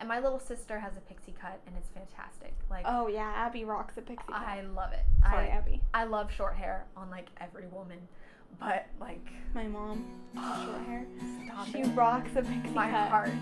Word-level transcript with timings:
And 0.00 0.08
my 0.08 0.20
little 0.20 0.38
sister 0.38 0.78
has 0.78 0.92
a 0.96 1.00
pixie 1.00 1.34
cut, 1.40 1.60
and 1.66 1.74
it's 1.76 1.88
fantastic. 1.90 2.54
Like, 2.70 2.84
Oh 2.86 3.08
yeah, 3.08 3.32
Abby 3.34 3.64
rocks 3.64 3.96
a 3.98 4.02
pixie 4.02 4.24
cut. 4.28 4.36
I 4.40 4.60
love 4.62 4.92
it. 4.92 5.04
Sorry, 5.22 5.46
I, 5.50 5.56
Abby. 5.56 5.82
I 5.92 6.04
love 6.04 6.30
short 6.32 6.54
hair 6.54 6.84
on 6.96 7.10
like 7.10 7.26
every 7.40 7.66
woman, 7.66 7.98
but 8.60 8.86
like, 9.00 9.26
My 9.54 9.66
mom, 9.66 10.04
short 10.34 10.80
hair. 10.86 11.04
stop 11.46 11.66
She 11.66 11.78
it. 11.80 11.96
rocks 11.96 12.30
a 12.36 12.42
pixie 12.42 12.70
My 12.70 12.88
cut. 12.90 13.08
heart. 13.08 13.32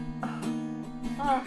Ugh. 1.21 1.47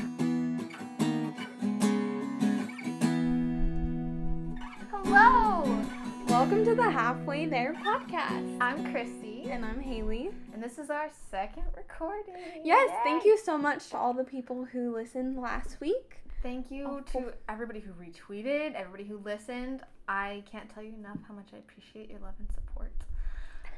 Welcome 6.50 6.66
to 6.66 6.74
the 6.74 6.90
Halfway 6.90 7.46
There 7.46 7.76
podcast. 7.76 8.58
I'm 8.60 8.92
Chrissy, 8.92 9.52
And 9.52 9.64
I'm 9.64 9.80
Haley. 9.80 10.32
and 10.52 10.64
this 10.64 10.80
is 10.80 10.90
our 10.90 11.08
second 11.30 11.66
recording. 11.78 12.34
Yes, 12.64 12.90
thank 13.04 13.24
you 13.24 13.38
so 13.38 13.56
much 13.56 13.90
to 13.90 13.98
all 13.98 14.16
the 14.16 14.24
people 14.24 14.66
who 14.66 14.92
listened 14.92 15.40
last 15.40 15.80
week. 15.80 16.16
Thank 16.42 16.72
you 16.72 16.86
Oh, 16.88 17.00
to 17.20 17.34
everybody 17.48 17.80
who 17.82 17.92
retweeted, 17.92 18.74
everybody 18.74 19.04
who 19.04 19.20
listened. 19.20 19.84
I 20.08 20.44
can't 20.52 20.68
tell 20.74 20.82
you 20.82 20.96
enough 20.96 21.20
how 21.28 21.36
much 21.36 21.50
I 21.54 21.58
appreciate 21.58 22.10
your 22.10 22.20
love 22.22 22.34
and 22.40 22.50
support. 22.52 22.94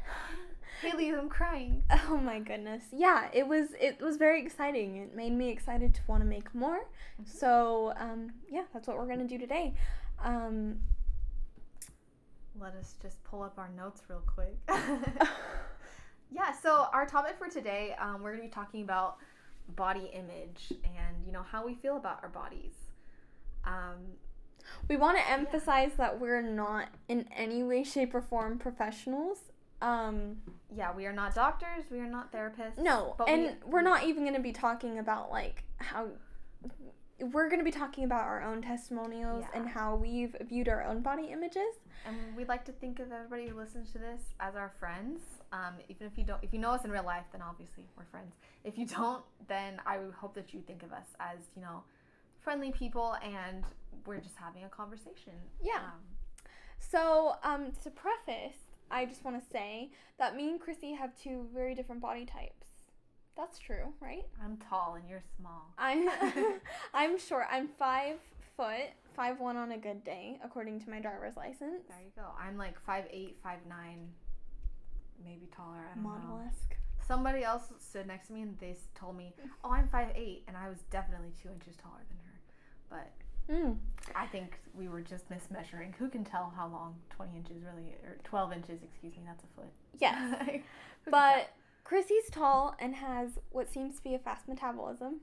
Haley, 0.82 1.10
I'm 1.14 1.28
crying. 1.28 1.84
Oh 2.08 2.16
my 2.16 2.40
goodness. 2.40 2.86
Yeah, 2.94 3.28
it 3.34 3.46
was 3.46 3.68
it 3.82 4.00
was 4.00 4.16
very 4.16 4.42
exciting. 4.42 4.96
It 4.96 5.14
made 5.14 5.34
me 5.34 5.50
excited 5.50 5.94
to 5.96 6.02
want 6.08 6.22
to 6.24 6.28
make 6.28 6.56
more. 6.56 6.80
So, 7.26 7.92
um, 7.98 8.32
yeah, 8.50 8.64
that's 8.74 8.88
what 8.88 8.98
we're 8.98 9.08
going 9.08 9.20
to 9.20 9.28
do 9.28 9.38
today. 9.38 9.74
Um, 10.24 10.78
Let 12.62 12.76
us 12.76 12.94
just 13.02 13.24
pull 13.24 13.42
up 13.42 13.58
our 13.58 13.70
notes 13.76 14.04
real 14.08 14.22
quick. 14.28 14.56
yeah, 16.32 16.52
so 16.62 16.88
our 16.94 17.08
topic 17.08 17.36
for 17.40 17.50
today, 17.50 17.96
um, 18.00 18.22
we're 18.22 18.36
going 18.36 18.48
to 18.48 18.48
be 18.48 18.54
talking 18.54 18.84
about 18.84 19.18
body 19.76 20.12
image 20.14 20.72
and, 20.84 21.26
you 21.26 21.32
know, 21.32 21.42
how 21.42 21.66
we 21.66 21.74
feel 21.74 21.98
about 21.98 22.20
our 22.22 22.30
bodies. 22.30 22.74
Um, 23.66 23.98
we 24.88 24.96
want 24.96 25.18
to 25.18 25.28
emphasize 25.28 25.94
that 25.98 26.20
we're 26.20 26.44
not 26.44 26.90
in 27.10 27.26
any 27.36 27.64
way 27.64 27.84
shape 27.84 28.14
or 28.14 28.22
form 28.22 28.60
professionals. 28.60 29.40
Um, 29.82 30.38
yeah, 30.72 30.94
we 30.96 31.08
are 31.08 31.14
not 31.14 31.34
doctors, 31.34 31.86
we 31.90 32.00
are 32.00 32.08
not 32.08 32.32
therapists. 32.32 32.78
No, 32.78 33.16
but 33.18 33.28
and 33.28 33.56
we, 33.66 33.80
are 33.80 33.82
not 33.82 34.04
even 34.04 34.24
going 34.24 34.36
to 34.36 34.42
be 34.42 34.52
talking 34.52 35.00
about 35.00 35.32
like 35.32 35.64
how 35.78 36.10
we're 37.32 37.48
going 37.50 37.60
to 37.60 37.66
be 37.66 37.72
talking 37.72 38.04
about 38.04 38.22
our 38.22 38.42
own 38.42 38.62
testimonials 38.62 39.44
Yeah. 39.54 39.60
and 39.60 39.70
how 39.70 39.96
we've 39.96 40.36
viewed 40.48 40.68
our 40.68 40.84
own 40.84 41.02
body 41.02 41.26
images. 41.32 41.76
And 42.06 42.36
we'd 42.36 42.48
like 42.48 42.66
to 42.66 42.72
think 42.72 43.00
of 43.00 43.12
everybody 43.12 43.48
who 43.48 43.56
listens 43.56 43.92
to 43.92 44.00
this 44.00 44.22
as 44.40 44.56
our 44.56 44.72
friends. 44.80 45.22
Um, 45.52 45.76
even 45.90 46.08
if 46.08 46.18
you 46.18 46.24
don't, 46.24 46.44
if 46.44 46.52
you 46.54 46.60
know 46.60 46.72
us 46.72 46.84
in 46.86 46.92
real 46.92 47.06
life, 47.06 47.26
then 47.32 47.42
obviously 47.42 47.86
we're 47.98 48.06
friends. 48.06 48.34
If 48.64 48.78
you 48.78 48.86
don't, 48.86 49.24
then 49.48 49.80
I 49.86 50.00
would 50.00 50.14
hope 50.14 50.34
that 50.36 50.54
you 50.54 50.62
think 50.62 50.82
of 50.84 50.92
us 50.92 51.08
as 51.20 51.38
you 51.56 51.62
know, 51.62 51.84
friendly 52.40 52.72
people, 52.72 53.16
and 53.24 53.64
we're 54.08 54.18
just 54.20 54.36
having 54.38 54.64
a 54.64 54.70
conversation. 54.70 55.34
Yeah. 55.62 55.76
Um, 55.78 56.02
So, 56.80 57.36
um, 57.44 57.72
to 57.84 57.92
preface, 57.92 58.58
I 58.90 59.06
just 59.06 59.24
want 59.24 59.40
to 59.42 59.50
say 59.52 59.92
that 60.18 60.36
me 60.36 60.50
and 60.50 60.60
Chrissy 60.60 60.94
have 60.94 61.16
two 61.16 61.46
very 61.54 61.76
different 61.76 62.02
body 62.02 62.26
types. 62.26 62.61
That's 63.36 63.58
true, 63.60 63.94
right? 64.02 64.26
I'm 64.44 64.58
tall 64.58 64.96
and 65.00 65.08
you're 65.10 65.24
small. 65.40 65.74
I'm 65.78 66.10
I'm 66.94 67.18
short. 67.20 67.46
I'm 67.52 67.68
five 67.68 68.18
foot, 68.58 68.90
five 69.16 69.40
one 69.40 69.58
on 69.58 69.72
a 69.72 69.78
good 69.78 70.04
day, 70.04 70.40
according 70.44 70.80
to 70.82 70.90
my 70.90 71.00
driver's 71.00 71.36
license. 71.38 71.84
There 71.88 71.98
you 72.04 72.12
go. 72.16 72.26
I'm 72.40 72.58
like 72.58 72.80
five 72.86 73.06
eight, 73.12 73.38
five 73.42 73.60
nine, 73.68 74.10
maybe 75.24 75.48
taller. 75.56 75.78
I 75.92 75.96
don't. 75.96 76.04
Model-esque. 76.04 76.76
Somebody 77.08 77.44
else 77.44 77.64
stood 77.80 78.08
next 78.08 78.28
to 78.28 78.34
me 78.34 78.42
and 78.44 78.58
they 78.60 78.76
told 78.96 79.18
me, 79.18 79.34
"Oh, 79.64 79.72
I'm 79.72 79.88
five 79.88 80.10
eight, 80.16 80.44
and 80.48 80.56
I 80.56 80.70
was 80.70 80.80
definitely 80.92 81.32
two 81.42 81.50
inches 81.50 81.76
taller 81.78 82.02
than 82.08 82.18
her." 82.26 82.40
But 82.90 83.12
Mm. 83.50 83.78
I 84.16 84.28
think 84.28 84.58
we 84.74 84.88
were 84.88 85.02
just 85.02 85.30
mismeasuring. 85.30 85.94
Who 85.96 86.10
can 86.10 86.24
tell 86.24 86.54
how 86.56 86.68
long 86.68 86.96
20 87.10 87.36
inches 87.36 87.58
really, 87.64 87.90
or 88.06 88.18
12 88.24 88.54
inches, 88.54 88.80
excuse 88.84 89.14
me, 89.16 89.24
that's 89.26 89.44
a 89.44 89.48
foot. 89.56 89.72
Yes. 90.00 90.38
Can 90.48 90.62
But 91.10 91.50
Chrissy's 91.84 92.30
tall 92.32 92.76
and 92.80 92.96
has 92.96 93.40
what 93.52 93.70
seems 93.70 93.96
to 93.98 94.04
be 94.04 94.14
a 94.16 94.20
fast 94.20 94.48
metabolism. 94.48 95.22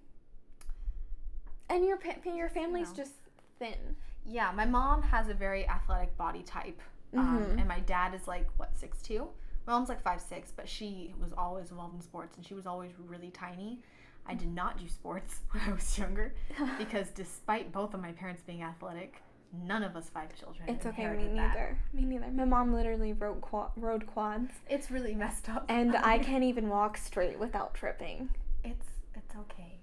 And 1.68 1.84
your 1.84 1.96
pa- 1.98 2.16
your 2.30 2.48
family's 2.48 2.92
just 2.92 3.12
thin. 3.58 3.96
yeah, 4.26 4.52
my 4.52 4.64
mom 4.64 5.02
has 5.02 5.28
a 5.28 5.34
very 5.34 5.66
athletic 5.68 6.16
body 6.16 6.42
type. 6.42 6.80
Um, 7.16 7.38
Mhm. 7.38 7.58
and 7.60 7.68
my 7.68 7.80
dad 7.80 8.12
is 8.14 8.26
like, 8.28 8.46
what, 8.58 8.76
six 8.76 8.98
6'2? 8.98 9.30
My 9.66 9.72
mom's 9.72 9.88
like 9.88 10.02
5'6, 10.02 10.50
but 10.54 10.68
she 10.68 11.14
was 11.20 11.32
always 11.32 11.70
involved 11.70 11.94
in 11.94 12.00
sports 12.02 12.36
and 12.36 12.44
she 12.44 12.52
was 12.54 12.66
always 12.66 12.92
really 12.98 13.30
tiny. 13.30 13.82
I 14.26 14.34
did 14.34 14.48
not 14.52 14.76
do 14.78 14.86
sports 14.88 15.40
when 15.52 15.62
I 15.62 15.72
was 15.72 15.98
younger 15.98 16.34
because 16.78 17.10
despite 17.10 17.72
both 17.72 17.94
of 17.94 18.00
my 18.00 18.12
parents 18.12 18.42
being 18.42 18.62
athletic, 18.62 19.22
none 19.52 19.82
of 19.82 19.96
us 19.96 20.08
five 20.08 20.34
children. 20.38 20.68
It's 20.68 20.84
okay, 20.86 21.02
me 21.02 21.08
inherited 21.08 21.36
that. 21.38 21.54
neither. 21.54 21.78
Me 21.92 22.04
neither. 22.04 22.26
My 22.32 22.44
mom 22.44 22.72
literally 22.74 23.12
rode 23.12 23.40
qua- 23.40 23.70
rode 23.76 24.06
quads, 24.06 24.52
It's 24.68 24.90
really 24.90 25.14
messed 25.14 25.48
up. 25.48 25.64
and 25.68 25.96
I 26.14 26.18
can't 26.18 26.44
even 26.44 26.68
walk 26.68 26.96
straight 26.96 27.38
without 27.38 27.74
tripping. 27.74 28.30
It's 28.64 28.86
it's 29.14 29.34
okay. 29.36 29.78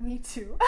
Me 0.00 0.18
too. 0.18 0.56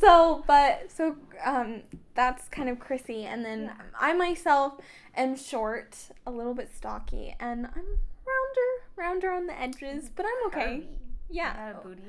So, 0.00 0.44
but 0.46 0.92
so 0.92 1.16
um, 1.44 1.82
that's 2.14 2.46
kind 2.48 2.68
of 2.68 2.78
Chrissy, 2.78 3.24
and 3.24 3.44
then 3.44 3.64
Yeah. 3.64 3.72
I 3.98 4.12
myself 4.12 4.74
am 5.16 5.36
short, 5.36 5.96
a 6.24 6.30
little 6.30 6.54
bit 6.54 6.70
stocky, 6.74 7.34
and 7.40 7.66
I'm 7.66 7.98
rounder, 8.26 8.70
rounder 8.94 9.32
on 9.32 9.46
the 9.48 9.60
edges, 9.60 10.08
but 10.14 10.24
I'm 10.26 10.46
okay. 10.46 10.76
Curvy. 10.82 10.86
Yeah, 11.30 11.72
Got 11.72 11.80
a 11.84 11.88
booty. 11.88 12.02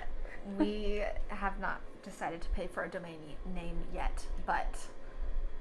we 0.58 1.02
have 1.28 1.58
not 1.60 1.80
decided 2.02 2.40
to 2.42 2.48
pay 2.50 2.66
for 2.66 2.84
a 2.84 2.88
domain 2.88 3.18
name 3.54 3.76
yet, 3.94 4.26
but 4.46 4.76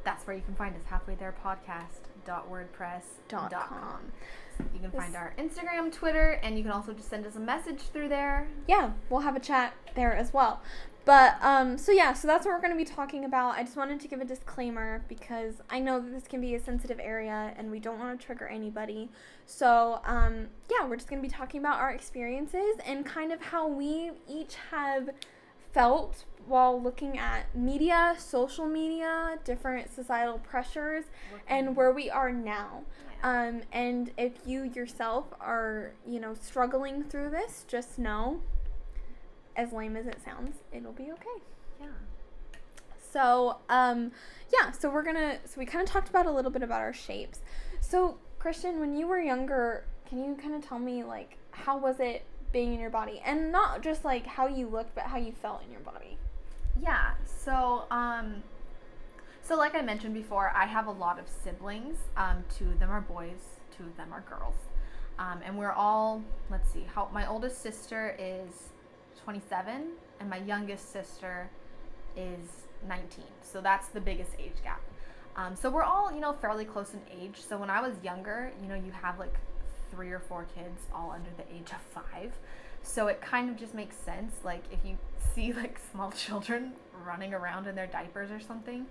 that's 0.03 0.25
where 0.27 0.35
you 0.35 0.41
can 0.43 0.55
find 0.55 0.75
us 0.75 0.81
halfway 0.87 1.15
there 1.15 1.33
podcast.wordpress.com. 1.43 2.16
Dot 2.27 3.51
com. 3.51 4.11
You 4.73 4.79
can 4.79 4.91
find 4.91 5.15
our 5.15 5.33
Instagram, 5.37 5.91
Twitter, 5.91 6.39
and 6.43 6.57
you 6.57 6.63
can 6.63 6.71
also 6.71 6.93
just 6.93 7.09
send 7.09 7.25
us 7.25 7.35
a 7.35 7.39
message 7.39 7.79
through 7.93 8.09
there. 8.09 8.47
yeah, 8.67 8.91
we'll 9.09 9.21
have 9.21 9.35
a 9.35 9.39
chat 9.39 9.73
there 9.95 10.15
as 10.15 10.33
well. 10.33 10.61
But 11.05 11.37
um, 11.41 11.77
so 11.77 11.93
yeah, 11.93 12.11
so 12.11 12.27
that's 12.27 12.45
what 12.45 12.53
we're 12.53 12.59
going 12.59 12.73
to 12.73 12.77
be 12.77 12.83
talking 12.83 13.23
about. 13.23 13.55
I 13.55 13.63
just 13.63 13.77
wanted 13.77 14.01
to 14.01 14.09
give 14.09 14.19
a 14.19 14.25
disclaimer 14.25 15.05
because 15.07 15.61
I 15.69 15.79
know 15.79 16.01
that 16.01 16.11
this 16.11 16.27
can 16.27 16.41
be 16.41 16.55
a 16.55 16.59
sensitive 16.59 16.99
area 16.99 17.53
and 17.55 17.71
we 17.71 17.79
don't 17.79 17.97
want 17.97 18.19
to 18.19 18.25
trigger 18.25 18.45
anybody. 18.47 19.09
So 19.45 20.01
um, 20.03 20.47
yeah, 20.69 20.85
we're 20.85 20.97
just 20.97 21.07
going 21.07 21.21
to 21.21 21.25
be 21.25 21.33
talking 21.33 21.61
about 21.61 21.79
our 21.79 21.91
experiences 21.91 22.75
and 22.85 23.05
kind 23.05 23.31
of 23.31 23.41
how 23.41 23.69
we 23.69 24.11
each 24.27 24.55
have 24.71 25.11
felt 25.71 26.25
while 26.47 26.81
looking 26.81 27.17
at 27.17 27.53
media, 27.55 28.15
social 28.17 28.65
media, 28.65 29.37
different 29.43 29.93
societal 29.93 30.39
pressures, 30.39 31.05
and 31.47 31.75
where 31.75 31.91
we 31.91 32.09
are 32.09 32.31
now. 32.31 32.83
Um, 33.23 33.61
and 33.71 34.11
if 34.17 34.33
you 34.45 34.63
yourself 34.63 35.25
are, 35.41 35.91
you 36.07 36.19
know, 36.19 36.33
struggling 36.33 37.03
through 37.03 37.29
this, 37.31 37.65
just 37.67 37.97
know, 37.99 38.41
as 39.55 39.71
lame 39.71 39.95
as 39.95 40.05
it 40.05 40.19
sounds, 40.23 40.57
it'll 40.71 40.91
be 40.91 41.11
okay. 41.11 41.41
yeah. 41.79 41.87
So, 43.11 43.57
um, 43.69 44.11
yeah, 44.53 44.71
so 44.71 44.89
we're 44.89 45.03
gonna, 45.03 45.39
so 45.45 45.55
we 45.57 45.65
kind 45.65 45.83
of 45.83 45.91
talked 45.91 46.09
about 46.09 46.27
a 46.27 46.31
little 46.31 46.51
bit 46.51 46.61
about 46.61 46.81
our 46.81 46.93
shapes. 46.93 47.39
So, 47.81 48.17
Christian, 48.37 48.79
when 48.79 48.95
you 48.95 49.07
were 49.07 49.19
younger, 49.19 49.85
can 50.07 50.23
you 50.23 50.35
kind 50.35 50.53
of 50.53 50.63
tell 50.65 50.79
me, 50.79 51.03
like, 51.03 51.37
how 51.51 51.77
was 51.77 51.99
it 51.99 52.23
being 52.51 52.73
in 52.73 52.79
your 52.79 52.91
body? 52.91 53.21
And 53.25 53.51
not 53.51 53.81
just 53.81 54.05
like 54.05 54.27
how 54.27 54.47
you 54.47 54.67
looked, 54.67 54.93
but 54.93 55.05
how 55.05 55.17
you 55.17 55.31
felt 55.31 55.63
in 55.65 55.71
your 55.71 55.81
body. 55.81 56.17
Yeah. 56.81 57.11
So, 57.25 57.85
um, 57.91 58.43
so 59.41 59.55
like 59.55 59.75
I 59.75 59.81
mentioned 59.81 60.13
before, 60.13 60.51
I 60.55 60.65
have 60.65 60.87
a 60.87 60.91
lot 60.91 61.19
of 61.19 61.25
siblings. 61.27 61.97
Um, 62.15 62.43
two 62.57 62.65
of 62.65 62.79
them 62.79 62.89
are 62.89 63.01
boys, 63.01 63.59
two 63.75 63.83
of 63.83 63.95
them 63.97 64.13
are 64.13 64.21
girls. 64.21 64.55
Um, 65.19 65.39
and 65.43 65.57
we're 65.57 65.71
all, 65.71 66.21
let's 66.51 66.69
see, 66.71 66.85
how 66.93 67.09
my 67.11 67.27
oldest 67.27 67.61
sister 67.61 68.15
is 68.19 68.51
27 69.23 69.87
and 70.19 70.29
my 70.29 70.37
youngest 70.37 70.91
sister 70.91 71.49
is 72.15 72.65
19. 72.87 73.23
So 73.41 73.61
that's 73.61 73.87
the 73.87 74.01
biggest 74.01 74.31
age 74.39 74.61
gap. 74.63 74.81
Um, 75.35 75.55
so 75.55 75.69
we're 75.69 75.83
all, 75.83 76.11
you 76.11 76.19
know, 76.19 76.33
fairly 76.33 76.65
close 76.65 76.93
in 76.93 77.01
age. 77.19 77.37
So 77.47 77.57
when 77.57 77.69
I 77.69 77.81
was 77.81 77.95
younger, 78.03 78.51
you 78.61 78.67
know, 78.67 78.75
you 78.75 78.91
have 78.91 79.19
like 79.19 79.35
three 79.91 80.11
or 80.11 80.19
four 80.19 80.45
kids 80.55 80.81
all 80.93 81.11
under 81.11 81.29
the 81.37 81.43
age 81.55 81.71
of 81.71 81.81
five. 82.03 82.33
So 82.87 83.07
it 83.07 83.21
kind 83.21 83.49
of 83.49 83.57
just 83.57 83.73
makes 83.73 83.95
sense. 83.97 84.35
Like 84.43 84.63
if 84.71 84.79
you 84.85 84.97
see 85.35 85.51
like 85.53 85.79
small 85.91 86.11
children 86.11 86.73
running 87.05 87.33
around 87.33 87.67
in 87.67 87.75
their 87.75 87.87
diapers 87.87 88.31
or 88.31 88.39
something, 88.39 88.85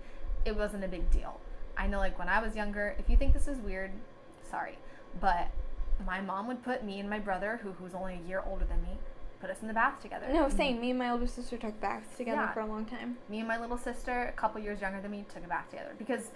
it 0.45 0.55
wasn't 0.55 0.83
a 0.83 0.87
big 0.87 1.09
deal. 1.11 1.39
I 1.77 1.87
know 1.87 1.97
like 1.99 2.17
when 2.17 2.29
I 2.29 2.39
was 2.41 2.55
younger, 2.55 2.95
if 2.99 3.09
you 3.09 3.17
think 3.17 3.33
this 3.33 3.47
is 3.47 3.57
weird, 3.59 3.91
sorry, 4.49 4.77
but 5.19 5.47
my 6.05 6.21
mom 6.21 6.47
would 6.47 6.63
put 6.63 6.83
me 6.83 6.99
and 6.99 7.09
my 7.09 7.19
brother, 7.19 7.59
who 7.63 7.71
who's 7.73 7.93
only 7.93 8.19
a 8.23 8.27
year 8.27 8.43
older 8.47 8.65
than 8.65 8.81
me, 8.83 8.97
put 9.41 9.49
us 9.49 9.57
in 9.61 9.67
the 9.67 9.73
bath 9.73 9.99
together. 10.01 10.27
No, 10.31 10.47
same. 10.47 10.73
Mm-hmm. 10.73 10.81
Me 10.81 10.89
and 10.91 10.99
my 10.99 11.09
older 11.09 11.27
sister 11.27 11.57
took 11.57 11.79
baths 11.81 12.15
together 12.17 12.41
Yeah. 12.41 12.53
for 12.53 12.61
a 12.61 12.65
long 12.65 12.85
time. 12.85 13.17
Me 13.29 13.39
and 13.39 13.47
my 13.47 13.59
little 13.59 13.77
sister, 13.77 14.25
a 14.27 14.31
couple 14.31 14.61
years 14.61 14.79
younger 14.79 15.01
than 15.01 15.11
me, 15.11 15.25
took 15.33 15.43
a 15.43 15.47
bath 15.47 15.69
together 15.69 15.93
because 15.97 16.31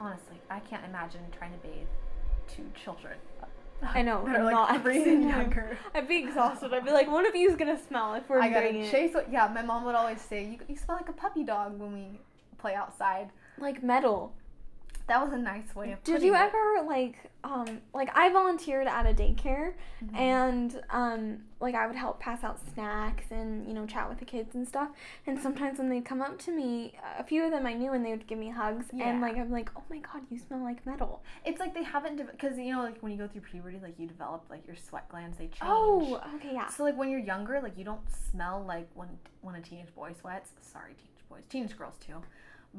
honestly, 0.00 0.36
I 0.50 0.58
can't 0.60 0.84
imagine 0.84 1.20
trying 1.36 1.52
to 1.52 1.58
bathe 1.58 1.86
two 2.48 2.64
children. 2.84 3.14
I 3.94 4.02
know, 4.02 4.24
that 4.26 4.36
are 4.36 4.38
I'm 4.38 4.44
like 4.44 4.52
not- 4.54 4.82
three 4.82 5.02
and 5.04 5.28
younger. 5.28 5.76
I'd 5.94 6.08
be 6.08 6.18
exhausted. 6.18 6.72
I'd 6.72 6.84
be 6.84 6.90
like, 6.92 7.10
one 7.10 7.26
of 7.26 7.34
you 7.36 7.48
is 7.50 7.56
gonna 7.56 7.78
smell 7.88 8.14
if 8.14 8.28
we're 8.28 8.40
I 8.40 8.48
gotta 8.48 8.72
doing 8.72 8.90
chase. 8.90 9.14
What, 9.14 9.30
yeah, 9.30 9.50
my 9.52 9.62
mom 9.62 9.84
would 9.84 9.94
always 9.94 10.20
say, 10.20 10.44
you, 10.44 10.58
"You 10.68 10.76
smell 10.76 10.96
like 10.96 11.08
a 11.08 11.12
puppy 11.12 11.44
dog" 11.44 11.78
when 11.78 11.92
we 11.92 12.20
play 12.58 12.74
outside. 12.74 13.30
Like 13.58 13.82
metal. 13.82 14.32
That 15.06 15.22
was 15.22 15.34
a 15.34 15.38
nice 15.38 15.74
way 15.74 15.92
of. 15.92 16.02
Did 16.02 16.22
you 16.22 16.34
it. 16.34 16.38
ever 16.38 16.82
like 16.86 17.16
um 17.44 17.82
like 17.92 18.08
I 18.16 18.30
volunteered 18.30 18.86
at 18.86 19.04
a 19.04 19.12
daycare 19.12 19.74
Mhm. 20.02 20.16
and 20.16 20.82
um 20.88 21.38
like 21.60 21.74
I 21.74 21.86
would 21.86 21.94
help 21.96 22.18
pass 22.20 22.42
out 22.42 22.58
snacks 22.72 23.30
and 23.30 23.66
you 23.68 23.74
know 23.74 23.84
chat 23.84 24.08
with 24.08 24.18
the 24.18 24.24
kids 24.24 24.54
and 24.54 24.66
stuff 24.66 24.88
and 25.26 25.38
sometimes 25.38 25.76
when 25.78 25.90
they'd 25.90 26.06
come 26.06 26.22
up 26.22 26.38
to 26.40 26.50
me 26.50 26.94
a 27.18 27.22
few 27.22 27.44
of 27.44 27.50
them 27.50 27.66
I 27.66 27.74
knew 27.74 27.92
and 27.92 28.02
they 28.04 28.12
would 28.12 28.26
give 28.26 28.38
me 28.38 28.48
hugs 28.48 28.86
Yeah. 28.94 29.10
and 29.10 29.20
like 29.20 29.36
I'm 29.36 29.50
like 29.52 29.68
oh 29.76 29.82
my 29.90 29.98
god 29.98 30.22
you 30.30 30.38
smell 30.38 30.62
like 30.62 30.86
metal 30.86 31.22
It's 31.44 31.60
like 31.60 31.74
they 31.74 31.82
haven't 31.84 32.16
because 32.30 32.56
you 32.58 32.72
know 32.72 32.82
like 32.82 32.98
when 33.02 33.12
you 33.12 33.18
go 33.18 33.28
through 33.28 33.42
puberty, 33.42 33.78
like 33.82 33.98
you 33.98 34.06
develop 34.06 34.46
like 34.48 34.66
your 34.66 34.76
sweat 34.76 35.06
glands 35.10 35.36
they 35.36 35.44
change. 35.48 35.58
oh 35.64 36.22
okay 36.36 36.54
yeah 36.54 36.68
So 36.68 36.82
like 36.82 36.96
when 36.96 37.10
you're 37.10 37.20
younger, 37.20 37.60
like 37.60 37.76
you 37.76 37.84
don't 37.84 38.00
smell 38.30 38.64
like 38.66 38.88
when 38.94 39.08
when 39.42 39.54
a 39.56 39.60
teenage 39.60 39.94
boy 39.94 40.12
sweats. 40.18 40.50
Sorry, 40.62 40.94
teenage 40.94 41.28
boys, 41.28 41.44
teenage 41.50 41.76
girls 41.76 41.96
too. 41.98 42.22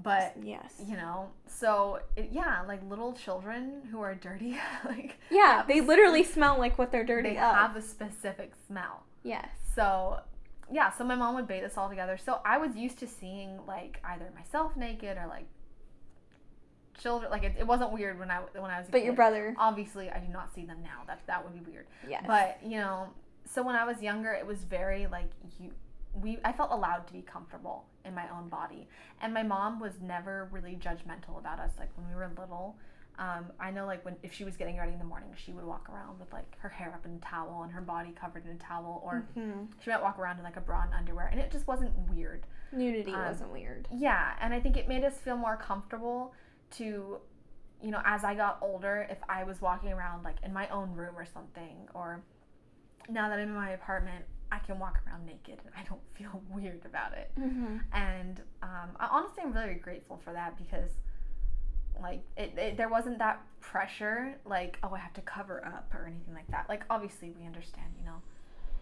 But 0.03 0.35
yes 0.43 0.73
you 0.85 0.95
know, 0.97 1.29
so 1.47 1.99
it, 2.15 2.29
yeah, 2.31 2.63
like 2.67 2.81
little 2.89 3.13
children 3.13 3.81
who 3.91 4.01
are 4.01 4.13
dirty, 4.13 4.57
like 4.85 5.17
yeah 5.31 5.63
they 5.67 5.79
literally 5.81 6.23
smell 6.23 6.57
like 6.57 6.77
what 6.77 6.91
they're 6.91 7.05
dirty 7.05 7.29
they 7.29 7.37
of 7.37 7.55
have 7.55 7.75
a 7.75 7.81
specific 7.81 8.53
smell. 8.67 9.03
yes 9.23 9.47
So 9.73 10.19
yeah, 10.71 10.89
so 10.91 11.03
my 11.03 11.15
mom 11.15 11.35
would 11.35 11.47
bathe 11.47 11.63
us 11.63 11.77
all 11.77 11.89
together. 11.89 12.17
So 12.17 12.39
I 12.43 12.57
was 12.57 12.75
used 12.75 12.97
to 12.99 13.07
seeing 13.07 13.59
like 13.67 14.01
either 14.03 14.31
myself 14.35 14.75
naked 14.75 15.17
or 15.17 15.27
like 15.27 15.45
children. 17.01 17.31
Like 17.31 17.43
it, 17.43 17.55
it 17.59 17.67
wasn't 17.67 17.91
weird 17.91 18.19
when 18.19 18.31
I 18.31 18.39
when 18.53 18.71
I 18.71 18.79
was 18.79 18.87
but 18.89 18.99
kid. 18.99 19.05
your 19.05 19.13
brother 19.13 19.55
Obviously, 19.57 20.09
I 20.09 20.19
do 20.19 20.31
not 20.31 20.53
see 20.53 20.65
them 20.65 20.77
now. 20.83 21.03
That 21.07 21.21
that 21.27 21.43
would 21.43 21.53
be 21.53 21.71
weird. 21.71 21.85
yes 22.07 22.23
But 22.25 22.59
you 22.63 22.77
know, 22.77 23.09
so 23.45 23.61
when 23.63 23.75
I 23.75 23.85
was 23.85 24.01
younger, 24.01 24.33
it 24.33 24.45
was 24.45 24.59
very 24.59 25.07
like 25.07 25.29
you. 25.59 25.71
We 26.21 26.39
I 26.45 26.51
felt 26.53 26.71
allowed 26.71 27.07
to 27.07 27.13
be 27.13 27.21
comfortable 27.21 27.85
in 28.05 28.13
my 28.15 28.27
own 28.29 28.47
body, 28.49 28.87
and 29.21 29.33
my 29.33 29.43
mom 29.43 29.79
was 29.79 29.93
never 30.01 30.47
really 30.51 30.75
judgmental 30.75 31.37
about 31.37 31.59
us. 31.59 31.71
Like 31.79 31.89
when 31.97 32.07
we 32.07 32.15
were 32.15 32.29
little, 32.39 32.77
um, 33.17 33.45
I 33.59 33.71
know 33.71 33.85
like 33.85 34.03
when 34.05 34.15
if 34.23 34.33
she 34.33 34.43
was 34.43 34.55
getting 34.55 34.77
ready 34.77 34.93
in 34.93 34.99
the 34.99 35.05
morning, 35.05 35.29
she 35.35 35.51
would 35.51 35.65
walk 35.65 35.89
around 35.89 36.19
with 36.19 36.31
like 36.33 36.57
her 36.59 36.69
hair 36.69 36.91
up 36.93 37.05
in 37.05 37.15
a 37.15 37.19
towel 37.19 37.63
and 37.63 37.71
her 37.71 37.81
body 37.81 38.13
covered 38.19 38.45
in 38.45 38.51
a 38.51 38.55
towel, 38.57 39.01
or 39.03 39.25
Mhm. 39.35 39.67
she 39.81 39.89
might 39.89 40.01
walk 40.01 40.17
around 40.19 40.37
in 40.37 40.43
like 40.43 40.57
a 40.57 40.61
bra 40.61 40.83
and 40.83 40.93
underwear, 40.93 41.27
and 41.27 41.39
it 41.39 41.51
just 41.51 41.67
wasn't 41.67 41.97
weird. 42.09 42.45
nudity 42.71 43.13
Um, 43.13 43.21
wasn't 43.25 43.51
weird 43.51 43.87
Yeah, 43.91 44.35
and 44.41 44.53
I 44.53 44.59
think 44.59 44.75
it 44.75 44.87
made 44.87 45.03
us 45.05 45.17
feel 45.19 45.37
more 45.37 45.55
comfortable 45.55 46.33
to, 46.71 47.21
you 47.81 47.91
know, 47.91 48.01
as 48.03 48.23
I 48.25 48.35
got 48.35 48.57
older, 48.61 49.07
if 49.09 49.19
I 49.29 49.43
was 49.45 49.61
walking 49.61 49.93
around 49.93 50.23
like 50.23 50.37
in 50.43 50.51
my 50.51 50.67
own 50.69 50.93
room 50.93 51.15
or 51.17 51.25
something, 51.25 51.87
or 51.93 52.21
now 53.07 53.29
that 53.29 53.39
I'm 53.39 53.47
in 53.49 53.55
my 53.55 53.69
apartment, 53.71 54.25
I 54.51 54.59
can 54.59 54.79
walk 54.79 54.99
around 55.07 55.25
naked 55.25 55.59
and 55.65 55.73
I 55.77 55.83
don't 55.83 56.01
feel 56.13 56.41
weird 56.49 56.85
about 56.85 57.13
it. 57.13 57.31
mm-hmm. 57.39 57.77
And 57.93 58.41
um, 58.63 58.89
I, 58.99 59.07
honestly, 59.11 59.43
I'm 59.43 59.53
very 59.53 59.75
grateful 59.75 60.19
for 60.23 60.33
that 60.33 60.57
because, 60.57 60.89
like, 62.01 62.21
it, 62.37 62.53
it, 62.57 62.77
there 62.77 62.89
wasn't 62.89 63.19
that 63.19 63.41
pressure, 63.61 64.35
like, 64.45 64.77
oh, 64.83 64.93
I 64.93 64.99
have 64.99 65.13
to 65.13 65.21
cover 65.21 65.65
up 65.65 65.91
or 65.93 66.05
anything 66.05 66.33
like 66.33 66.47
that. 66.51 66.67
Like, 66.69 66.83
obviously, 66.89 67.31
we 67.39 67.45
understand, 67.45 67.87
you 67.99 68.05
know, 68.05 68.21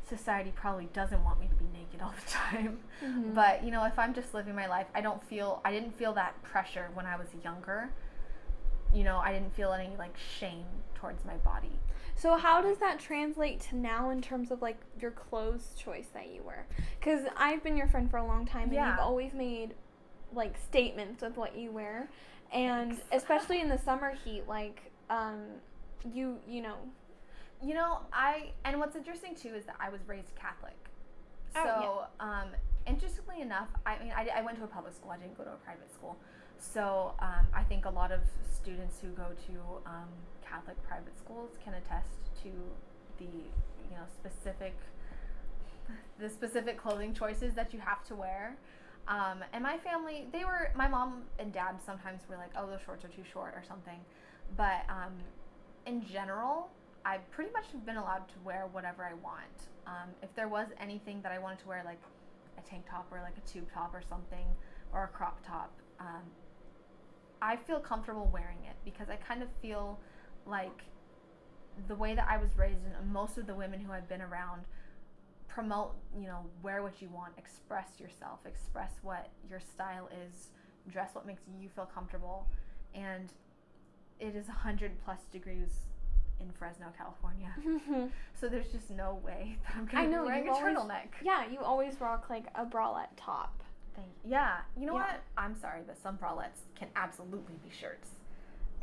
society 0.07 0.51
probably 0.55 0.89
doesn't 0.93 1.23
want 1.23 1.39
me 1.39 1.47
to 1.47 1.55
be 1.55 1.65
naked 1.77 2.01
all 2.01 2.13
the 2.25 2.31
time. 2.31 2.77
Mhm. 3.03 3.33
But 3.33 3.63
you 3.63 3.71
know, 3.71 3.85
if 3.85 3.97
I'm 3.97 4.13
just 4.13 4.33
living 4.33 4.53
my 4.55 4.67
life, 4.67 4.87
I 4.93 5.01
don't 5.01 5.23
feel 5.23 5.61
I 5.63 5.71
didn't 5.71 5.95
feel 5.97 6.13
that 6.13 6.41
pressure 6.43 6.89
when 6.93 7.05
I 7.05 7.15
was 7.15 7.27
younger. 7.43 7.89
You 8.93 9.03
know, 9.03 9.17
I 9.17 9.31
didn't 9.31 9.55
feel 9.55 9.71
any 9.71 9.95
like 9.97 10.15
shame 10.39 10.65
towards 10.95 11.23
my 11.25 11.35
body. 11.37 11.79
So 12.15 12.37
how 12.37 12.61
does 12.61 12.77
that 12.77 12.99
translate 12.99 13.59
to 13.69 13.75
now 13.75 14.09
in 14.09 14.21
terms 14.21 14.51
of 14.51 14.61
like 14.61 14.77
your 14.99 15.11
clothes 15.11 15.75
choice 15.77 16.07
that 16.13 16.29
you 16.33 16.41
wear? 16.43 16.67
Because 16.99 17.25
I've 17.35 17.63
been 17.63 17.75
your 17.75 17.87
friend 17.87 18.09
for 18.09 18.17
a 18.17 18.25
long 18.25 18.45
time, 18.45 18.71
and 18.71 18.73
Yeah. 18.73 18.87
you've 18.91 18.99
always 18.99 19.33
made 19.33 19.73
like 20.33 20.57
statements 20.57 21.21
with 21.21 21.35
what 21.37 21.55
you 21.55 21.71
wear, 21.71 22.09
and 22.51 23.01
especially 23.11 23.61
in 23.61 23.69
the 23.69 23.77
summer 23.77 24.11
heat, 24.23 24.47
like 24.47 24.91
um, 25.09 25.39
you 26.13 26.39
you 26.47 26.61
know, 26.61 26.77
You 27.61 27.73
know, 27.75 27.99
I 28.13 28.51
and 28.65 28.79
what's 28.79 28.95
interesting 28.95 29.35
too 29.35 29.55
is 29.55 29.65
that 29.65 29.75
I 29.79 29.89
was 29.89 30.01
raised 30.07 30.35
Catholic. 30.35 30.75
So, 31.53 31.59
Oh, 31.59 32.07
um, 32.19 32.49
interestingly 32.87 33.41
enough, 33.41 33.69
I 33.85 33.99
mean, 33.99 34.11
I, 34.15 34.27
I 34.35 34.41
went 34.41 34.57
to 34.57 34.63
a 34.63 34.67
public 34.67 34.93
school. 34.93 35.11
I 35.11 35.17
didn't 35.17 35.37
go 35.37 35.43
to 35.43 35.51
a 35.51 35.57
private 35.57 35.93
school. 35.93 36.17
So, 36.57 37.13
um, 37.19 37.45
I 37.53 37.63
think 37.63 37.85
a 37.85 37.89
lot 37.89 38.11
of 38.11 38.21
students 38.51 38.99
who 39.01 39.09
go 39.09 39.27
to 39.47 39.53
um, 39.85 40.09
Catholic 40.53 40.81
private 40.83 41.17
schools 41.17 41.57
can 41.63 41.73
attest 41.73 42.29
to 42.43 42.49
the 43.17 43.25
you 43.25 43.95
know 43.95 44.05
specific 44.13 44.75
the 46.19 46.29
specific 46.29 46.77
clothing 46.77 47.13
choices 47.13 47.53
that 47.55 47.73
you 47.73 47.79
have 47.79 48.03
to 48.05 48.15
wear. 48.15 48.55
Um, 49.07 49.43
and 49.51 49.63
my 49.63 49.77
family, 49.77 50.27
they 50.31 50.45
were 50.45 50.71
my 50.75 50.87
mom 50.87 51.23
and 51.39 51.51
dad 51.51 51.77
sometimes 51.85 52.21
were 52.29 52.37
like, 52.37 52.51
"Oh, 52.55 52.67
those 52.67 52.79
shorts 52.85 53.03
are 53.03 53.09
too 53.09 53.23
short" 53.31 53.53
or 53.55 53.63
something. 53.67 53.99
But 54.55 54.85
um, 54.89 55.13
in 55.85 56.05
general, 56.05 56.69
I 57.03 57.17
pretty 57.31 57.51
much 57.51 57.65
have 57.73 57.85
been 57.85 57.97
allowed 57.97 58.27
to 58.29 58.35
wear 58.45 58.67
whatever 58.71 59.03
I 59.03 59.13
want. 59.15 59.57
Um, 59.87 60.09
if 60.21 60.33
there 60.35 60.47
was 60.47 60.67
anything 60.79 61.21
that 61.23 61.31
I 61.31 61.39
wanted 61.39 61.59
to 61.59 61.67
wear, 61.67 61.81
like 61.83 62.01
a 62.57 62.61
tank 62.61 62.85
top 62.89 63.07
or 63.11 63.19
like 63.19 63.35
a 63.37 63.49
tube 63.49 63.67
top 63.73 63.93
or 63.93 64.03
something, 64.07 64.45
or 64.93 65.03
a 65.03 65.07
crop 65.07 65.45
top, 65.45 65.73
um, 65.99 66.23
I 67.41 67.57
feel 67.57 67.79
comfortable 67.79 68.29
wearing 68.31 68.63
it 68.63 68.75
because 68.85 69.09
I 69.09 69.17
kind 69.17 69.43
of 69.43 69.49
feel 69.61 69.99
like 70.45 70.81
the 71.87 71.95
way 71.95 72.13
that 72.15 72.27
I 72.29 72.37
was 72.37 72.49
raised 72.57 72.79
and 72.99 73.11
most 73.11 73.37
of 73.37 73.47
the 73.47 73.55
women 73.55 73.79
who 73.79 73.91
I've 73.91 74.07
been 74.07 74.21
around 74.21 74.61
promote, 75.47 75.93
you 76.17 76.27
know, 76.27 76.39
wear 76.61 76.81
what 76.83 77.01
you 77.01 77.09
want, 77.09 77.33
express 77.37 77.99
yourself, 77.99 78.39
express 78.45 78.91
what 79.01 79.29
your 79.49 79.59
style 79.59 80.09
is, 80.27 80.47
dress 80.91 81.09
what 81.13 81.25
makes 81.25 81.41
you 81.59 81.69
feel 81.75 81.85
comfortable. 81.85 82.47
And 82.95 83.31
it 84.19 84.35
is 84.35 84.47
100 84.47 84.91
plus 85.03 85.19
degrees 85.31 85.69
in 86.39 86.51
Fresno, 86.51 86.87
California. 86.97 87.53
So 88.39 88.49
there's 88.49 88.67
just 88.73 88.89
no 88.89 89.19
way 89.23 89.57
that 89.63 89.75
I'm 89.77 89.85
going 89.85 90.11
to 90.11 90.21
be 90.21 90.25
wearing 90.27 90.47
a 90.49 90.51
always- 90.51 90.75
turtleneck. 90.75 91.07
yeah, 91.23 91.45
you 91.49 91.59
always 91.59 92.01
rock 92.01 92.25
like 92.29 92.45
a 92.55 92.65
bralette 92.65 93.07
top. 93.15 93.61
Thank 93.95 94.07
Yeah, 94.25 94.57
you 94.75 94.85
know 94.87 94.95
Yeah. 94.95 95.01
what? 95.03 95.21
I'm 95.37 95.55
sorry, 95.55 95.81
but 95.85 95.97
some 96.01 96.17
bralettes 96.17 96.65
can 96.75 96.87
absolutely 96.95 97.55
be 97.63 97.69
shirts. 97.69 98.09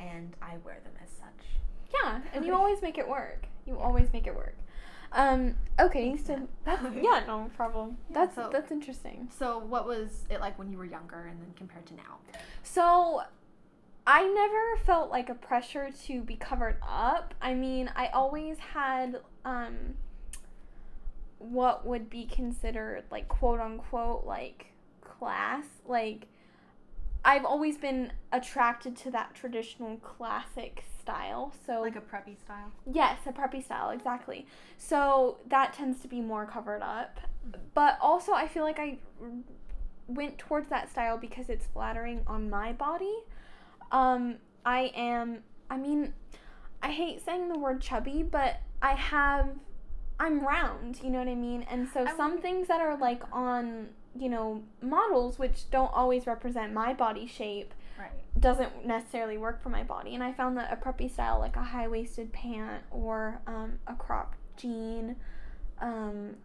And 0.00 0.34
I 0.42 0.56
wear 0.64 0.80
them 0.82 0.94
as 1.02 1.10
such. 1.10 1.46
Yeah, 1.92 2.20
and 2.32 2.44
you 2.44 2.54
always 2.54 2.80
make 2.82 2.98
it 2.98 3.06
work. 3.08 3.46
You 3.66 3.78
always 3.78 4.12
make 4.12 4.26
it 4.26 4.34
work. 4.34 4.56
Um, 5.12 5.56
okay, 5.78 6.16
so 6.16 6.48
that's 6.64 6.82
yeah, 7.02 7.22
no 7.26 7.50
problem. 7.56 7.96
Yeah, 8.08 8.14
That's 8.14 8.36
so- 8.36 8.50
that's 8.52 8.70
interesting. 8.70 9.28
So, 9.36 9.58
what 9.58 9.86
was 9.86 10.24
it 10.30 10.40
like 10.40 10.58
when 10.58 10.70
you 10.70 10.78
were 10.78 10.84
younger 10.84 11.26
and 11.26 11.40
then 11.40 11.52
compared 11.56 11.86
to 11.86 11.94
now? 11.94 12.18
So 12.62 13.22
I 14.06 14.22
never 14.26 14.84
felt 14.84 15.10
like 15.10 15.28
a 15.28 15.34
pressure 15.34 15.90
to 16.06 16.22
be 16.22 16.36
covered 16.36 16.76
up. 16.88 17.34
I 17.42 17.54
mean, 17.54 17.90
I 17.96 18.08
always 18.08 18.58
had 18.58 19.20
um 19.44 19.94
what 21.38 21.86
would 21.86 22.10
be 22.10 22.24
considered 22.26 23.04
like 23.10 23.26
quote 23.28 23.60
unquote 23.60 24.24
like 24.26 24.66
class. 25.00 25.64
Like 25.86 26.26
I've 27.24 27.44
always 27.44 27.76
been 27.76 28.12
attracted 28.32 28.96
to 28.98 29.10
that 29.10 29.34
traditional 29.34 29.96
classic 29.98 30.84
style. 31.00 31.52
So 31.66 31.80
Like 31.82 31.96
a 31.96 32.00
preppy 32.00 32.38
style. 32.38 32.72
Yes, 32.90 33.18
a 33.26 33.32
preppy 33.32 33.62
style, 33.64 33.90
exactly. 33.90 34.46
So 34.78 35.38
that 35.48 35.72
tends 35.72 36.00
to 36.02 36.08
be 36.08 36.20
more 36.20 36.46
covered 36.46 36.82
up. 36.82 37.20
But 37.74 37.98
also, 38.00 38.32
I 38.32 38.46
feel 38.46 38.62
like 38.64 38.78
I 38.78 38.98
went 40.06 40.38
towards 40.38 40.68
that 40.70 40.90
style 40.90 41.16
because 41.18 41.48
it's 41.48 41.66
flattering 41.66 42.22
on 42.26 42.50
my 42.50 42.72
body. 42.72 43.14
Um, 43.92 44.36
I 44.64 44.92
am, 44.94 45.38
I 45.70 45.76
mean, 45.76 46.12
I 46.82 46.90
hate 46.90 47.24
saying 47.24 47.48
the 47.48 47.58
word 47.58 47.80
chubby, 47.80 48.22
but 48.22 48.60
I 48.82 48.94
have, 48.94 49.48
I'm 50.18 50.40
round, 50.46 51.00
you 51.02 51.10
know 51.10 51.18
what 51.18 51.28
I 51.28 51.34
mean? 51.34 51.62
And 51.70 51.88
so 51.88 52.04
I 52.06 52.16
some 52.16 52.32
would- 52.32 52.42
things 52.42 52.68
that 52.68 52.80
are 52.80 52.96
like 52.96 53.22
on, 53.32 53.88
you 54.18 54.28
know, 54.28 54.62
models, 54.82 55.38
which 55.38 55.70
don't 55.70 55.92
always 55.94 56.26
represent 56.26 56.72
my 56.72 56.92
body 56.92 57.26
shape, 57.26 57.72
Right. 57.98 58.10
doesn't 58.40 58.86
necessarily 58.86 59.38
work 59.38 59.62
for 59.62 59.68
my 59.68 59.82
body. 59.82 60.14
And 60.14 60.24
I 60.24 60.32
found 60.32 60.56
that 60.56 60.72
a 60.72 60.76
preppy 60.76 61.10
style, 61.10 61.38
like 61.38 61.56
a 61.56 61.62
high 61.62 61.86
waisted 61.88 62.32
pant 62.32 62.82
or 62.90 63.40
um, 63.46 63.78
a 63.86 63.94
crop 63.94 64.34
jean, 64.56 65.16
um, 65.80 66.36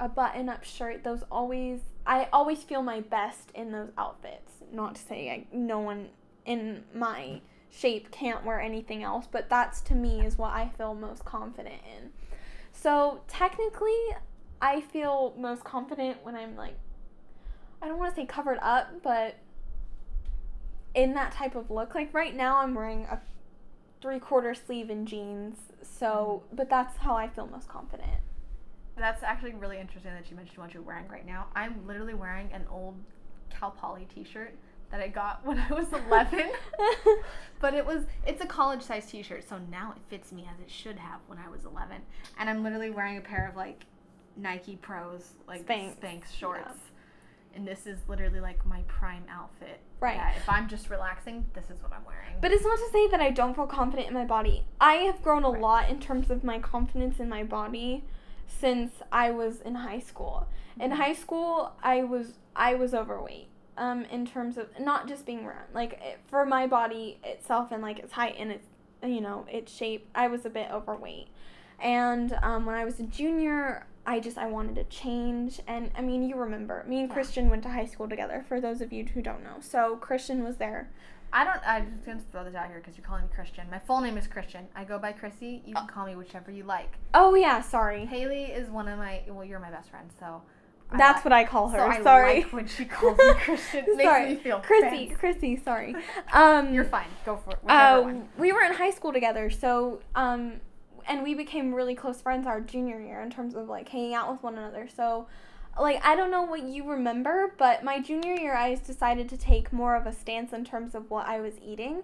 a 0.00 0.08
button 0.08 0.48
up 0.48 0.64
shirt, 0.64 1.04
those 1.04 1.22
always, 1.30 1.80
I 2.06 2.28
always 2.32 2.62
feel 2.62 2.82
my 2.82 3.00
best 3.00 3.50
in 3.54 3.72
those 3.72 3.90
outfits. 3.96 4.52
Not 4.72 4.96
to 4.96 5.00
say 5.02 5.30
I, 5.30 5.46
no 5.56 5.78
one 5.78 6.08
in 6.44 6.84
my 6.94 7.40
shape 7.70 8.10
can't 8.10 8.44
wear 8.44 8.60
anything 8.60 9.02
else, 9.02 9.26
but 9.30 9.48
that's 9.48 9.80
to 9.82 9.94
me 9.94 10.24
is 10.24 10.38
what 10.38 10.52
I 10.52 10.70
feel 10.76 10.94
most 10.94 11.24
confident 11.24 11.80
in. 11.96 12.10
So 12.72 13.20
technically, 13.28 13.96
I 14.60 14.80
feel 14.80 15.34
most 15.38 15.64
confident 15.64 16.18
when 16.24 16.34
I'm 16.34 16.56
like, 16.56 16.76
I 17.82 17.88
don't 17.88 17.98
want 17.98 18.14
to 18.14 18.20
say 18.20 18.26
covered 18.26 18.58
up, 18.62 19.02
but 19.02 19.36
in 20.96 21.14
that 21.14 21.30
type 21.30 21.54
of 21.54 21.70
look. 21.70 21.94
Like 21.94 22.12
right 22.12 22.34
now, 22.34 22.58
I'm 22.58 22.74
wearing 22.74 23.04
a 23.04 23.20
three 24.00 24.18
quarter 24.18 24.54
sleeve 24.54 24.90
and 24.90 25.06
jeans. 25.06 25.58
So, 25.82 26.42
mm-hmm. 26.46 26.56
but 26.56 26.68
that's 26.68 26.96
how 26.96 27.14
I 27.14 27.28
feel 27.28 27.46
most 27.46 27.68
confident. 27.68 28.20
That's 28.96 29.22
actually 29.22 29.54
really 29.54 29.78
interesting 29.78 30.12
that 30.14 30.30
you 30.30 30.36
mentioned 30.36 30.58
what 30.58 30.72
you're 30.72 30.82
wearing 30.82 31.06
right 31.08 31.26
now. 31.26 31.46
I'm 31.54 31.86
literally 31.86 32.14
wearing 32.14 32.50
an 32.52 32.64
old 32.70 32.96
Cal 33.50 33.70
Poly 33.70 34.08
t-shirt 34.12 34.54
that 34.90 35.00
I 35.00 35.08
got 35.08 35.44
when 35.44 35.58
I 35.58 35.72
was 35.72 35.86
11. 35.92 36.50
but 37.60 37.74
it 37.74 37.84
was 37.84 38.04
it's 38.26 38.42
a 38.42 38.46
college 38.46 38.82
size 38.82 39.06
t-shirt, 39.06 39.46
so 39.46 39.58
now 39.70 39.92
it 39.94 40.02
fits 40.08 40.32
me 40.32 40.48
as 40.52 40.60
it 40.60 40.70
should 40.70 40.96
have 40.96 41.20
when 41.26 41.38
I 41.38 41.50
was 41.50 41.66
11. 41.66 41.98
And 42.38 42.48
I'm 42.48 42.64
literally 42.64 42.90
wearing 42.90 43.18
a 43.18 43.20
pair 43.20 43.46
of 43.48 43.54
like 43.54 43.84
Nike 44.34 44.76
Pros 44.76 45.34
like 45.46 45.66
Spanx. 45.66 45.98
Spanx, 46.00 46.34
shorts. 46.34 46.78
And 47.56 47.66
this 47.66 47.86
is 47.86 47.98
literally 48.06 48.38
like 48.40 48.64
my 48.66 48.82
prime 48.86 49.24
outfit. 49.30 49.80
Right. 49.98 50.18
that 50.18 50.36
if 50.36 50.46
I'm 50.48 50.68
just 50.68 50.90
relaxing, 50.90 51.46
this 51.54 51.70
is 51.70 51.82
what 51.82 51.90
I'm 51.94 52.04
wearing. 52.04 52.34
But 52.42 52.52
it's 52.52 52.62
not 52.64 52.76
to 52.78 52.88
say 52.92 53.08
that 53.08 53.20
I 53.20 53.30
don't 53.30 53.54
feel 53.54 53.66
confident 53.66 54.08
in 54.08 54.14
my 54.14 54.26
body. 54.26 54.66
I 54.78 54.96
have 54.96 55.22
grown 55.22 55.42
a 55.42 55.48
Right. 55.50 55.60
lot 55.62 55.88
in 55.90 55.98
terms 55.98 56.30
of 56.30 56.44
my 56.44 56.58
confidence 56.58 57.18
in 57.18 57.30
my 57.30 57.42
body 57.44 58.04
since 58.46 58.92
I 59.10 59.30
was 59.30 59.62
in 59.62 59.76
high 59.76 60.00
school. 60.00 60.46
In 60.78 60.90
Mhm. 60.90 60.96
high 60.96 61.14
school, 61.14 61.72
I 61.82 62.02
was 62.04 62.38
I 62.54 62.74
was 62.74 62.94
overweight. 62.94 63.48
Um, 63.78 64.04
in 64.06 64.24
terms 64.26 64.56
of 64.58 64.68
not 64.78 65.08
just 65.08 65.24
being 65.26 65.44
round, 65.46 65.74
like 65.74 65.94
it, 66.02 66.20
for 66.26 66.44
my 66.46 66.66
body 66.66 67.18
itself 67.24 67.70
and 67.72 67.82
like 67.82 67.98
its 67.98 68.12
height 68.12 68.34
and 68.38 68.50
its 68.52 68.66
you 69.02 69.20
know 69.22 69.46
its 69.50 69.72
shape, 69.72 70.08
I 70.14 70.28
was 70.28 70.44
a 70.46 70.50
bit 70.50 70.70
overweight. 70.70 71.28
And 71.78 72.38
um, 72.42 72.64
when 72.66 72.74
I 72.74 72.84
was 72.84 73.00
a 73.00 73.02
junior, 73.04 73.86
I 74.06 74.20
just 74.20 74.38
I 74.38 74.46
wanted 74.46 74.76
to 74.76 74.84
change. 74.84 75.60
And 75.66 75.90
I 75.96 76.00
mean, 76.00 76.22
you 76.28 76.36
remember 76.36 76.84
me 76.86 77.00
and 77.00 77.08
Yeah. 77.08 77.14
Christian 77.14 77.50
went 77.50 77.62
to 77.64 77.68
high 77.70 77.86
school 77.86 78.08
together. 78.08 78.44
For 78.48 78.60
those 78.60 78.80
of 78.80 78.92
you 78.92 79.04
who 79.04 79.20
don't 79.20 79.42
know, 79.42 79.56
so 79.60 79.96
Christian 79.96 80.44
was 80.44 80.56
there. 80.58 80.90
I 81.32 81.44
don't. 81.44 81.60
I'm 81.66 81.90
just 81.92 82.06
gonna 82.06 82.20
throw 82.30 82.44
this 82.44 82.54
out 82.54 82.68
here 82.68 82.78
because 82.78 82.96
you're 82.96 83.04
calling 83.06 83.24
me 83.24 83.28
Christian. 83.34 83.66
My 83.70 83.80
full 83.80 84.00
name 84.00 84.16
is 84.16 84.26
Christian. 84.28 84.68
I 84.76 84.84
go 84.84 84.98
by 84.98 85.10
Chrissy. 85.12 85.60
You 85.66 85.74
can 85.74 85.86
call 85.88 86.06
me 86.06 86.14
whichever 86.14 86.50
you 86.52 86.62
like. 86.62 86.92
Oh 87.14 87.34
yeah, 87.34 87.60
sorry. 87.60 88.06
Haley 88.06 88.44
is 88.44 88.70
one 88.70 88.86
of 88.88 88.96
my. 88.98 89.22
Well, 89.28 89.44
you're 89.44 89.58
my 89.58 89.70
best 89.70 89.90
friend, 89.90 90.08
so. 90.20 90.42
I 90.88 90.98
That's 90.98 91.18
li- 91.18 91.30
what 91.30 91.32
I 91.32 91.42
call 91.44 91.68
her. 91.70 91.78
So 91.78 91.84
I 91.84 92.00
sorry. 92.04 92.42
like 92.44 92.52
when 92.52 92.68
she 92.68 92.84
calls 92.84 93.18
me 93.18 93.24
Christian. 93.34 93.84
It 93.88 93.96
makes 93.96 94.08
sorry. 94.08 94.28
me 94.30 94.36
feel 94.36 94.60
Chrissy. 94.60 95.08
Chrissy, 95.18 95.56
sorry. 95.56 95.96
Um 96.32 96.72
You're 96.72 96.84
fine. 96.84 97.08
Go 97.24 97.36
for 97.38 97.50
it. 97.50 97.58
Uh, 97.68 98.02
one. 98.02 98.28
we 98.38 98.52
were 98.52 98.62
in 98.62 98.72
high 98.72 98.92
school 98.92 99.12
together, 99.12 99.50
so 99.50 99.98
um 100.14 100.60
and 101.08 101.22
we 101.22 101.34
became 101.34 101.74
really 101.74 101.94
close 101.94 102.20
friends 102.20 102.46
our 102.46 102.60
junior 102.60 103.00
year 103.00 103.20
in 103.20 103.30
terms 103.30 103.54
of 103.54 103.68
like 103.68 103.88
hanging 103.88 104.14
out 104.14 104.30
with 104.30 104.42
one 104.42 104.58
another. 104.58 104.88
So 104.88 105.26
like 105.78 106.04
I 106.04 106.16
don't 106.16 106.30
know 106.30 106.42
what 106.42 106.62
you 106.62 106.88
remember, 106.88 107.54
but 107.58 107.84
my 107.84 108.00
junior 108.00 108.34
year 108.34 108.54
I 108.54 108.74
decided 108.74 109.28
to 109.30 109.36
take 109.36 109.72
more 109.72 109.94
of 109.94 110.06
a 110.06 110.12
stance 110.12 110.52
in 110.52 110.64
terms 110.64 110.94
of 110.94 111.10
what 111.10 111.26
I 111.26 111.40
was 111.40 111.54
eating 111.64 112.02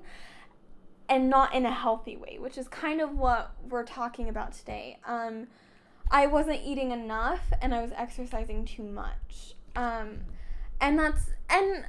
and 1.08 1.28
not 1.28 1.54
in 1.54 1.66
a 1.66 1.72
healthy 1.72 2.16
way, 2.16 2.38
which 2.38 2.56
is 2.56 2.68
kind 2.68 3.00
of 3.00 3.16
what 3.16 3.54
we're 3.68 3.84
talking 3.84 4.28
about 4.28 4.52
today. 4.52 4.98
Um 5.06 5.48
I 6.10 6.26
wasn't 6.26 6.60
eating 6.64 6.90
enough 6.90 7.52
and 7.60 7.74
I 7.74 7.82
was 7.82 7.92
exercising 7.96 8.64
too 8.64 8.84
much. 8.84 9.54
Um 9.74 10.20
and 10.80 10.98
that's 10.98 11.30
and 11.48 11.86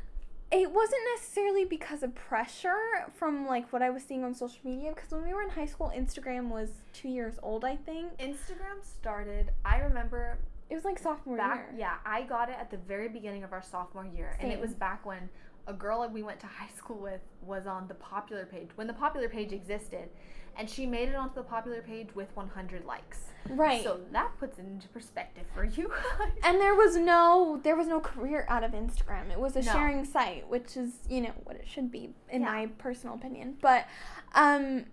it 0.54 0.72
wasn't 0.72 1.02
necessarily 1.16 1.66
because 1.66 2.04
of 2.04 2.14
pressure 2.16 2.78
from 3.16 3.48
like 3.48 3.74
what 3.74 3.82
I 3.82 3.90
was 3.90 4.04
seeing 4.04 4.24
on 4.24 4.34
social 4.36 4.60
media 4.64 4.92
because 4.96 5.12
when 5.12 5.24
we 5.24 5.34
were 5.34 5.42
in 5.42 5.50
high 5.50 5.66
school 5.66 5.92
Instagram 5.96 6.50
was 6.50 6.70
2 6.94 7.10
years 7.10 7.36
old 7.42 7.66
I 7.66 7.76
think. 7.76 8.18
Instagram 8.20 8.84
started. 8.84 9.52
I 9.66 9.80
remember 9.80 10.38
It 10.70 10.76
was 10.76 10.86
like 10.86 11.00
sophomore 11.00 11.38
back. 11.38 11.68
year. 11.72 11.80
Yeah, 11.80 11.96
I 12.06 12.22
got 12.24 12.50
it 12.50 12.56
at 12.60 12.70
the 12.72 12.78
very 12.78 13.10
beginning 13.10 13.44
of 13.44 13.52
our 13.52 13.62
sophomore 13.64 14.06
year, 14.06 14.38
and 14.40 14.52
it 14.52 14.60
was 14.60 14.74
back 14.74 15.06
when 15.06 15.30
a 15.68 15.74
girl 15.74 16.02
that 16.02 16.12
we 16.12 16.24
went 16.24 16.40
to 16.42 16.48
high 16.60 16.74
school 16.76 16.98
with 16.98 17.22
was 17.42 17.66
on 17.68 17.88
the 17.88 17.94
popular 17.96 18.46
page 18.46 18.70
when 18.76 18.88
the 18.88 18.94
popular 18.94 19.30
page 19.30 19.52
existed, 19.54 20.10
and 20.58 20.70
she 20.70 20.86
made 20.86 21.10
it 21.10 21.16
onto 21.16 21.36
the 21.36 21.44
popular 21.44 21.82
page 21.82 22.10
with 22.14 22.28
100 22.36 22.86
likes. 22.86 23.22
Right. 23.50 23.84
So 23.84 24.00
that 24.12 24.32
puts 24.40 24.58
it 24.60 24.66
into 24.66 24.88
perspective 24.90 25.46
for 25.54 25.66
you. 25.66 25.90
guys. 25.90 26.30
and 26.44 26.60
there 26.62 26.76
was 26.76 26.96
no 26.96 27.60
there 27.64 27.76
was 27.76 27.88
no 27.88 28.00
career 28.00 28.46
out 28.48 28.64
of 28.64 28.72
Instagram. 28.72 29.32
It 29.32 29.40
was 29.40 29.56
a 29.56 29.62
No. 29.62 29.72
sharing 29.74 30.06
site, 30.06 30.48
which 30.50 30.78
is, 30.78 31.00
you 31.10 31.22
know, 31.22 31.34
what 31.44 31.56
it 31.58 31.68
should 31.68 31.92
be 31.92 32.14
in 32.30 32.42
Yeah. 32.42 32.52
my 32.52 32.68
personal 32.78 33.16
opinion. 33.16 33.58
But 33.62 33.86
um 34.34 34.86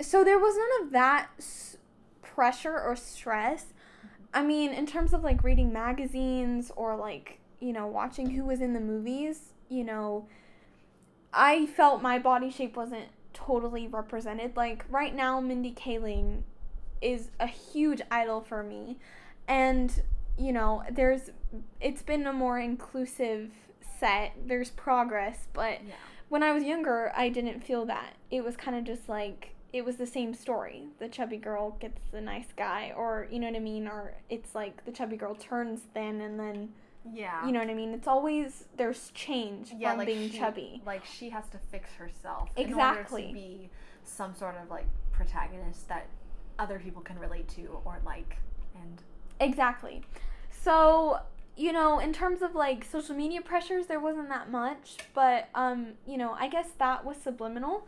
so 0.00 0.22
there 0.24 0.38
was 0.38 0.56
none 0.56 0.86
of 0.86 0.92
that 0.92 1.28
s- 1.38 1.76
pressure 2.22 2.78
or 2.80 2.94
stress. 2.96 3.66
I 4.34 4.42
mean, 4.42 4.72
in 4.72 4.86
terms 4.86 5.12
of 5.12 5.22
like 5.24 5.42
reading 5.44 5.72
magazines 5.72 6.70
or 6.76 6.96
like, 6.96 7.38
you 7.60 7.72
know, 7.72 7.86
watching 7.86 8.30
who 8.30 8.44
was 8.44 8.60
in 8.60 8.72
the 8.74 8.80
movies, 8.80 9.52
you 9.68 9.84
know, 9.84 10.26
I 11.32 11.66
felt 11.66 12.02
my 12.02 12.18
body 12.18 12.50
shape 12.50 12.76
wasn't 12.76 13.06
totally 13.32 13.86
represented. 13.86 14.56
Like 14.56 14.84
right 14.90 15.14
now 15.14 15.40
Mindy 15.40 15.72
Kaling 15.72 16.42
is 17.00 17.30
a 17.40 17.46
huge 17.46 18.00
idol 18.10 18.40
for 18.40 18.62
me. 18.62 18.98
And, 19.48 20.02
you 20.38 20.52
know, 20.52 20.82
there's 20.90 21.30
it's 21.80 22.02
been 22.02 22.26
a 22.26 22.32
more 22.32 22.58
inclusive 22.58 23.50
set. 23.98 24.32
There's 24.46 24.70
progress, 24.70 25.48
but 25.52 25.84
yeah. 25.86 25.94
when 26.28 26.42
I 26.42 26.52
was 26.52 26.64
younger, 26.64 27.12
I 27.14 27.28
didn't 27.28 27.64
feel 27.64 27.84
that. 27.86 28.14
It 28.30 28.44
was 28.44 28.56
kind 28.56 28.76
of 28.76 28.84
just 28.84 29.08
like 29.08 29.54
it 29.72 29.84
was 29.84 29.96
the 29.96 30.06
same 30.06 30.34
story. 30.34 30.88
The 30.98 31.08
chubby 31.08 31.38
girl 31.38 31.76
gets 31.80 32.00
the 32.10 32.20
nice 32.20 32.48
guy, 32.56 32.92
or 32.96 33.26
you 33.30 33.38
know 33.38 33.46
what 33.48 33.56
I 33.56 33.60
mean, 33.60 33.88
or 33.88 34.14
it's 34.28 34.54
like 34.54 34.84
the 34.84 34.92
chubby 34.92 35.16
girl 35.16 35.34
turns 35.34 35.80
thin 35.94 36.20
and 36.20 36.38
then 36.38 36.72
Yeah. 37.10 37.44
you 37.46 37.52
know 37.52 37.60
what 37.60 37.68
I 37.68 37.74
mean. 37.74 37.92
It's 37.92 38.08
always 38.08 38.64
there's 38.76 39.10
change 39.14 39.72
yeah, 39.76 39.90
from 39.90 39.98
like 39.98 40.06
being 40.06 40.30
she, 40.30 40.38
chubby. 40.38 40.82
Like 40.86 41.04
she 41.04 41.30
has 41.30 41.48
to 41.48 41.58
fix 41.70 41.92
herself 41.94 42.50
Exactly. 42.56 43.22
in 43.22 43.28
order 43.28 43.28
to 43.28 43.32
be 43.32 43.70
some 44.04 44.34
sort 44.34 44.56
of 44.62 44.70
like 44.70 44.86
protagonist 45.12 45.88
that 45.88 46.06
other 46.58 46.78
people 46.78 47.02
can 47.02 47.18
relate 47.18 47.48
to 47.50 47.80
or 47.84 47.98
like. 48.04 48.36
And 48.74 49.02
Exactly. 49.40 50.02
So, 50.50 51.20
you 51.56 51.72
know, 51.72 51.98
in 51.98 52.12
terms 52.12 52.42
of 52.42 52.54
like 52.54 52.84
social 52.84 53.14
media 53.14 53.40
pressures, 53.42 53.86
there 53.86 54.00
wasn't 54.00 54.28
that 54.28 54.50
much, 54.50 54.96
but 55.14 55.48
um, 55.54 55.94
you 56.06 56.16
know, 56.16 56.32
I 56.38 56.48
guess 56.48 56.68
that 56.78 57.04
was 57.04 57.16
subliminal. 57.16 57.86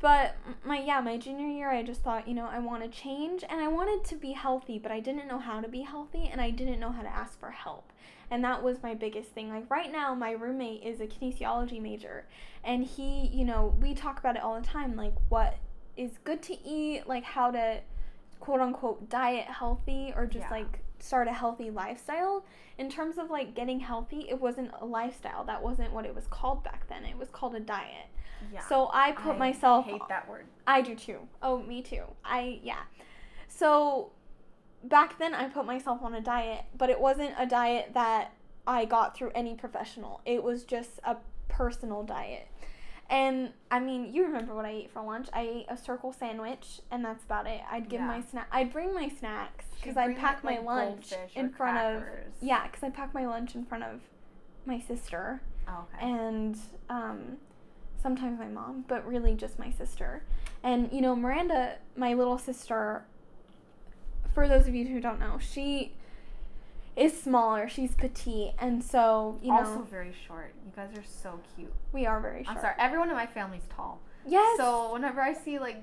But 0.00 0.36
my 0.64 0.80
yeah, 0.80 1.00
my 1.00 1.18
junior 1.18 1.46
year, 1.46 1.70
I 1.70 1.82
just 1.82 2.02
thought, 2.02 2.26
you 2.26 2.34
know, 2.34 2.46
I 2.46 2.58
want 2.58 2.82
to 2.82 2.88
change 2.88 3.44
and 3.48 3.60
I 3.60 3.68
wanted 3.68 4.04
to 4.08 4.16
be 4.16 4.32
healthy, 4.32 4.78
but 4.78 4.90
I 4.90 5.00
didn't 5.00 5.28
know 5.28 5.38
how 5.38 5.60
to 5.60 5.68
be 5.68 5.82
healthy 5.82 6.28
and 6.30 6.40
I 6.40 6.50
didn't 6.50 6.80
know 6.80 6.90
how 6.90 7.02
to 7.02 7.08
ask 7.08 7.38
for 7.38 7.50
help. 7.50 7.89
And 8.30 8.44
that 8.44 8.62
was 8.62 8.82
my 8.82 8.94
biggest 8.94 9.30
thing. 9.30 9.50
Like 9.50 9.68
right 9.70 9.90
now, 9.90 10.14
my 10.14 10.30
roommate 10.32 10.82
is 10.84 11.00
a 11.00 11.06
kinesiology 11.06 11.80
major, 11.82 12.26
and 12.64 12.84
he, 12.84 13.26
you 13.32 13.44
know, 13.44 13.74
we 13.80 13.92
talk 13.94 14.18
about 14.20 14.36
it 14.36 14.42
all 14.42 14.58
the 14.60 14.66
time, 14.66 14.94
like 14.96 15.14
what 15.28 15.56
is 15.96 16.18
good 16.24 16.40
to 16.42 16.56
eat, 16.66 17.06
like 17.08 17.24
how 17.24 17.50
to 17.50 17.80
quote 18.38 18.60
unquote 18.60 19.08
diet 19.10 19.46
healthy 19.46 20.12
or 20.16 20.26
just 20.26 20.46
Yeah. 20.48 20.50
like 20.58 20.78
start 21.00 21.28
a 21.28 21.32
healthy 21.32 21.70
lifestyle. 21.70 22.44
In 22.78 22.88
terms 22.88 23.18
of 23.18 23.30
like 23.30 23.54
getting 23.54 23.80
healthy, 23.80 24.26
it 24.28 24.40
wasn't 24.40 24.70
a 24.80 24.86
lifestyle. 24.86 25.44
That 25.44 25.62
wasn't 25.62 25.92
what 25.92 26.06
it 26.06 26.14
was 26.14 26.26
called 26.28 26.62
back 26.64 26.88
then. 26.88 27.04
It 27.04 27.18
was 27.18 27.28
called 27.30 27.54
a 27.54 27.60
diet. 27.60 28.06
yeah. 28.52 28.60
So 28.60 28.90
I 28.92 29.12
put 29.12 29.36
myself 29.38 29.86
I 29.86 29.90
hate 29.90 30.02
that 30.08 30.28
word. 30.28 30.46
I 30.66 30.80
do 30.82 30.94
too. 30.94 31.18
Oh, 31.42 31.60
me 31.62 31.82
too. 31.82 32.04
I 32.24 32.60
yeah. 32.62 32.82
So 33.48 34.12
back 34.84 35.18
then 35.18 35.34
I 35.34 35.48
put 35.48 35.66
myself 35.66 36.02
on 36.02 36.14
a 36.14 36.20
diet, 36.20 36.64
but 36.76 36.90
it 36.90 37.00
wasn't 37.00 37.32
a 37.38 37.46
diet 37.46 37.90
that 37.94 38.32
I 38.66 38.84
got 38.84 39.16
through 39.16 39.32
any 39.34 39.54
professional. 39.54 40.20
It 40.24 40.42
was 40.42 40.64
just 40.64 41.00
a 41.04 41.16
personal 41.48 42.02
diet. 42.02 42.48
And 43.08 43.52
I 43.72 43.80
mean, 43.80 44.14
you 44.14 44.22
remember 44.24 44.54
what 44.54 44.64
I 44.64 44.70
ate 44.70 44.90
for 44.92 45.02
lunch? 45.02 45.28
I 45.32 45.40
ate 45.40 45.66
a 45.68 45.76
circle 45.76 46.12
sandwich, 46.12 46.80
and 46.92 47.04
that's 47.04 47.24
about 47.24 47.46
it. 47.48 47.60
I'd 47.70 47.88
give 47.88 48.00
Yeah. 48.00 48.06
my 48.06 48.20
snack. 48.20 48.46
I'd 48.52 48.72
bring 48.72 48.94
my 48.94 49.08
snacks 49.08 49.64
because 49.74 49.96
I'd 49.96 50.16
pack 50.16 50.44
my 50.44 50.58
like, 50.58 50.64
lunch 50.64 51.12
in 51.34 51.50
front 51.50 51.78
of. 51.78 52.02
crackers. 52.02 52.34
Yeah, 52.40 52.66
because 52.68 52.84
I 52.84 52.90
pack 52.90 53.12
my 53.12 53.26
lunch 53.26 53.56
in 53.56 53.64
front 53.64 53.82
of 53.82 54.00
my 54.64 54.78
sister 54.78 55.42
Oh, 55.66 55.86
okay. 55.94 56.06
and 56.06 56.56
um, 56.88 57.38
sometimes 58.00 58.38
my 58.38 58.46
mom, 58.46 58.84
but 58.86 59.04
really 59.04 59.34
just 59.34 59.58
my 59.58 59.70
sister. 59.70 60.22
And 60.62 60.92
you 60.92 61.00
know, 61.00 61.16
Miranda, 61.16 61.78
my 61.96 62.14
little 62.14 62.38
sister. 62.38 63.04
For 64.34 64.46
those 64.48 64.66
of 64.68 64.74
you 64.74 64.86
who 64.86 65.00
don't 65.00 65.18
know, 65.18 65.38
she 65.40 65.92
is 66.96 67.20
smaller. 67.20 67.68
She's 67.68 67.94
petite, 67.94 68.52
and 68.58 68.82
so 68.82 69.38
you 69.42 69.48
know 69.48 69.58
also 69.58 69.82
very 69.90 70.12
short. 70.26 70.54
You 70.64 70.72
guys 70.74 70.96
are 70.96 71.04
so 71.04 71.40
cute. 71.56 71.72
we 71.92 72.06
are 72.06 72.20
very 72.20 72.44
short. 72.44 72.56
I'm 72.56 72.62
sorry. 72.62 72.74
Everyone 72.78 73.10
in 73.10 73.16
my 73.16 73.26
family's 73.26 73.66
tall. 73.74 74.00
Yes. 74.26 74.56
So 74.56 74.92
whenever 74.92 75.20
I 75.20 75.32
see 75.32 75.58
like 75.58 75.82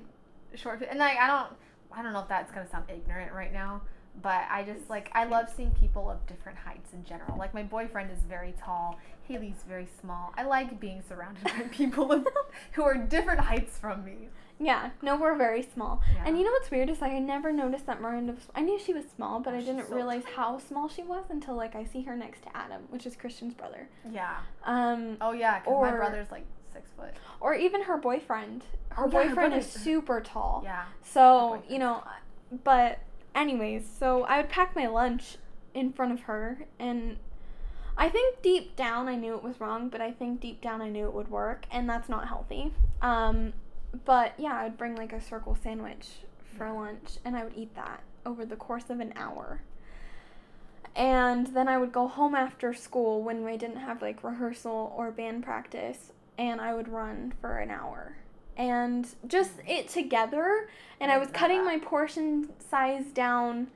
short, 0.54 0.82
and 0.88 0.98
like 0.98 1.18
I 1.18 1.26
don't, 1.26 1.52
I 1.92 2.02
don't 2.02 2.12
know 2.12 2.20
if 2.20 2.28
that's 2.28 2.50
gonna 2.52 2.68
sound 2.68 2.84
ignorant 2.88 3.32
right 3.32 3.52
now, 3.52 3.82
but 4.22 4.44
I 4.50 4.62
just 4.64 4.88
like 4.90 5.10
I 5.14 5.24
love 5.24 5.48
seeing 5.54 5.70
people 5.72 6.10
of 6.10 6.24
different 6.26 6.58
heights 6.58 6.92
in 6.92 7.04
general. 7.04 7.36
Like 7.38 7.54
my 7.54 7.62
boyfriend 7.62 8.10
is 8.10 8.18
very 8.28 8.54
tall. 8.62 8.98
Haley's 9.26 9.62
very 9.68 9.86
small. 10.00 10.32
I 10.36 10.44
like 10.44 10.80
being 10.80 11.02
surrounded 11.06 11.44
by 11.44 11.50
people 11.70 12.24
who 12.72 12.82
are 12.82 12.94
different 12.96 13.40
heights 13.40 13.76
from 13.78 14.04
me. 14.04 14.28
Yeah, 14.60 14.90
no, 15.02 15.14
we're 15.16 15.36
very 15.36 15.62
small. 15.62 16.02
Yeah. 16.16 16.24
And 16.26 16.36
you 16.38 16.42
know 16.44 16.50
what's 16.50 16.70
weird 16.70 16.90
is 16.90 17.00
like 17.00 17.12
I 17.12 17.18
never 17.20 17.52
noticed 17.52 17.86
that 17.86 18.00
Miranda 18.00 18.32
was. 18.32 18.42
I 18.54 18.60
knew 18.62 18.78
she 18.78 18.92
was 18.92 19.04
small, 19.14 19.38
but 19.40 19.54
Oh, 19.54 19.58
I 19.58 19.60
didn't 19.60 19.86
so 19.88 19.94
realize 19.94 20.24
how 20.34 20.58
small 20.58 20.88
she 20.88 21.02
was 21.02 21.26
until 21.30 21.54
like 21.54 21.76
I 21.76 21.84
see 21.84 22.02
her 22.02 22.16
next 22.16 22.42
to 22.42 22.56
Adam, 22.56 22.82
which 22.90 23.06
is 23.06 23.14
Christian's 23.16 23.54
brother. 23.54 23.88
Yeah. 24.10 24.36
Um, 24.64 25.16
Oh 25.20 25.32
yeah, 25.32 25.60
because 25.60 25.80
my 25.80 25.90
brother's 25.92 26.30
like 26.30 26.44
six 26.72 26.90
foot. 26.96 27.14
or 27.40 27.54
even 27.54 27.82
her 27.82 27.96
boyfriend. 27.98 28.64
Her 28.90 29.04
Oh, 29.04 29.10
yeah, 29.12 29.22
her 29.22 29.28
boyfriend 29.28 29.54
is 29.54 29.66
super 29.70 30.20
tall. 30.20 30.62
Yeah. 30.64 30.84
So, 31.02 31.62
you 31.68 31.78
know, 31.78 32.02
but 32.64 32.98
anyways, 33.38 33.88
so 33.98 34.24
I 34.24 34.38
would 34.38 34.48
pack 34.48 34.74
my 34.76 34.86
lunch 34.86 35.36
in 35.74 35.92
front 35.92 36.12
of 36.12 36.20
her 36.22 36.66
and 36.78 37.16
I 37.96 38.08
think 38.08 38.42
deep 38.42 38.76
down 38.76 39.08
I 39.08 39.16
knew 39.16 39.34
it 39.34 39.42
was 39.42 39.60
wrong, 39.60 39.88
but 39.88 40.00
I 40.00 40.12
think 40.12 40.40
deep 40.40 40.60
down 40.60 40.80
I 40.80 40.88
knew 40.88 41.06
it 41.06 41.14
would 41.14 41.30
work 41.30 41.66
and 41.70 41.88
that's 41.88 42.08
not 42.08 42.28
healthy. 42.28 42.72
Um 43.02 43.52
but 44.04 44.34
yeah, 44.38 44.54
I 44.54 44.64
would 44.64 44.76
bring 44.76 44.96
like 44.96 45.12
a 45.12 45.20
circle 45.20 45.56
sandwich 45.62 46.08
for 46.56 46.66
Yeah. 46.66 46.72
lunch 46.72 47.18
and 47.24 47.36
I 47.36 47.44
would 47.44 47.56
eat 47.56 47.74
that 47.74 48.02
over 48.26 48.44
the 48.44 48.56
course 48.56 48.90
of 48.90 49.00
an 49.00 49.12
hour. 49.16 49.62
And 50.96 51.48
then 51.48 51.68
I 51.68 51.78
would 51.78 51.92
go 51.92 52.08
home 52.08 52.34
after 52.34 52.74
school 52.74 53.22
when 53.22 53.44
we 53.44 53.56
didn't 53.56 53.76
have 53.76 54.02
like 54.02 54.24
rehearsal 54.24 54.92
or 54.96 55.10
band 55.10 55.44
practice 55.44 56.12
and 56.36 56.60
I 56.60 56.74
would 56.74 56.88
run 56.88 57.32
for 57.40 57.58
an 57.58 57.70
hour. 57.70 58.16
And 58.58 59.08
just 59.26 59.52
it 59.66 59.88
together 59.88 60.68
and 61.00 61.10
I 61.12 61.16
was 61.18 61.28
cutting 61.30 61.64
my 61.64 61.78
portion 61.78 62.50
size 62.68 63.04
down, 63.14 63.68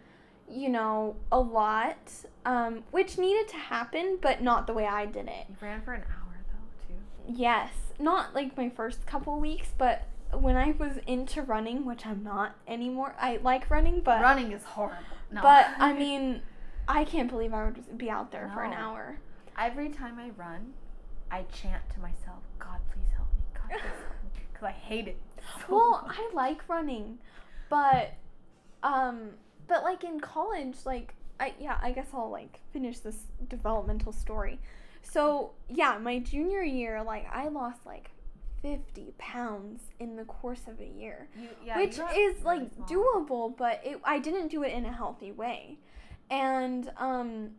you 0.51 0.69
know, 0.69 1.15
a 1.31 1.39
lot, 1.39 1.97
um, 2.45 2.83
which 2.91 3.17
needed 3.17 3.47
to 3.51 3.57
happen, 3.57 4.19
but 4.21 4.43
not 4.43 4.67
the 4.67 4.73
way 4.73 4.87
I 4.87 5.07
did 5.07 5.29
it. 5.29 5.47
You 5.49 5.57
ran 5.61 5.83
for 5.83 5.93
an 5.95 6.03
hour 6.03 6.37
though 6.51 6.87
too. 6.95 7.33
Yes, 7.41 7.71
not 8.01 8.35
like 8.35 8.57
my 8.57 8.69
first 8.69 9.07
couple 9.07 9.39
weeks, 9.39 9.69
but 9.79 10.03
when 10.33 10.57
I 10.57 10.73
was 10.73 10.95
into 11.07 11.43
running, 11.43 11.85
which 11.85 12.05
I'm 12.07 12.25
not 12.25 12.57
anymore. 12.67 13.15
I 13.21 13.39
like 13.43 13.71
running, 13.71 14.01
but 14.01 14.21
Running 14.21 14.51
is 14.51 14.65
horrible. 14.65 14.97
No. 15.31 15.43
but 15.43 15.67
I 15.79 15.93
mean, 15.99 16.43
I 16.89 17.05
can't 17.05 17.31
believe 17.31 17.55
I 17.55 17.67
would 17.67 17.97
be 17.99 18.11
out 18.11 18.33
there 18.33 18.51
for 18.53 18.65
an 18.65 18.73
hour. 18.73 19.19
every 19.57 19.91
time 19.91 20.19
I 20.19 20.31
run, 20.31 20.73
I 21.31 21.45
chant 21.53 21.83
to 21.95 22.01
myself, 22.01 22.43
"God, 22.59 22.81
please 22.93 23.07
help 23.15 23.29
me. 23.37 23.43
God, 23.55 23.71
please 23.71 23.81
help 23.83 24.22
me," 24.22 24.22
because 24.62 24.75
I 24.75 24.87
hate 24.87 25.09
it. 25.09 25.16
so 25.69 25.75
Well, 25.76 26.02
much. 26.07 26.16
I 26.19 26.31
like 26.35 26.69
running, 26.69 27.19
but 27.69 28.12
um, 28.83 29.31
but 29.68 29.83
like 29.83 30.05
in 30.05 30.20
college, 30.20 30.77
like 30.85 31.14
I 31.40 31.55
yeah, 31.61 31.79
I 31.83 31.92
guess 31.92 32.09
I'll 32.14 32.31
like 32.31 32.61
finish 32.72 32.98
this 33.01 33.16
developmental 33.48 34.12
story. 34.12 34.59
So 35.03 35.53
yeah, 35.68 35.98
my 35.98 36.18
junior 36.18 36.62
year, 36.62 37.03
like 37.03 37.27
I 37.33 37.48
lost 37.48 37.85
like 37.87 38.11
fifty 38.61 39.12
pounds 39.18 39.83
in 39.98 40.16
the 40.16 40.25
course 40.25 40.62
of 40.68 40.81
a 40.81 40.87
year, 40.87 41.29
You- 41.37 41.48
yeah, 41.64 41.77
which 41.79 41.98
is 42.16 42.44
like 42.44 42.70
small. 42.75 42.88
doable, 42.88 43.57
but 43.57 43.81
it 43.85 44.01
I 44.05 44.18
didn't 44.18 44.48
do 44.48 44.62
it 44.62 44.72
in 44.72 44.85
a 44.87 44.92
healthy 44.92 45.33
way, 45.33 45.79
and 46.31 46.90
um, 46.96 47.51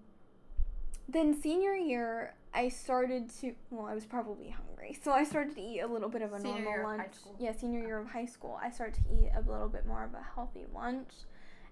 then 1.08 1.40
senior 1.40 1.74
year. 1.76 2.36
I 2.56 2.70
started 2.70 3.32
to 3.42 3.56
well, 3.72 3.88
I 3.88 3.96
was 3.96 4.06
probably 4.06 4.50
hungry, 4.50 4.73
so 5.02 5.12
I 5.12 5.24
started 5.24 5.56
to 5.56 5.62
eat 5.62 5.80
a 5.82 5.88
little 5.88 6.10
bit 6.10 6.22
of 6.22 6.34
a 6.34 6.40
Senior 6.40 6.62
normal 6.64 6.72
year 6.72 6.82
of 6.82 6.90
high 6.90 6.98
lunch. 6.98 7.14
Yeah, 7.40 7.52
senior 7.54 7.80
year 7.80 8.00
of 8.00 8.08
high 8.08 8.26
school, 8.26 8.60
I 8.62 8.70
started 8.70 8.96
to 8.96 9.14
eat 9.14 9.32
a 9.36 9.42
little 9.50 9.70
bit 9.70 9.86
more 9.86 10.04
of 10.04 10.14
a 10.14 10.24
healthy 10.36 10.66
lunch, 10.74 11.12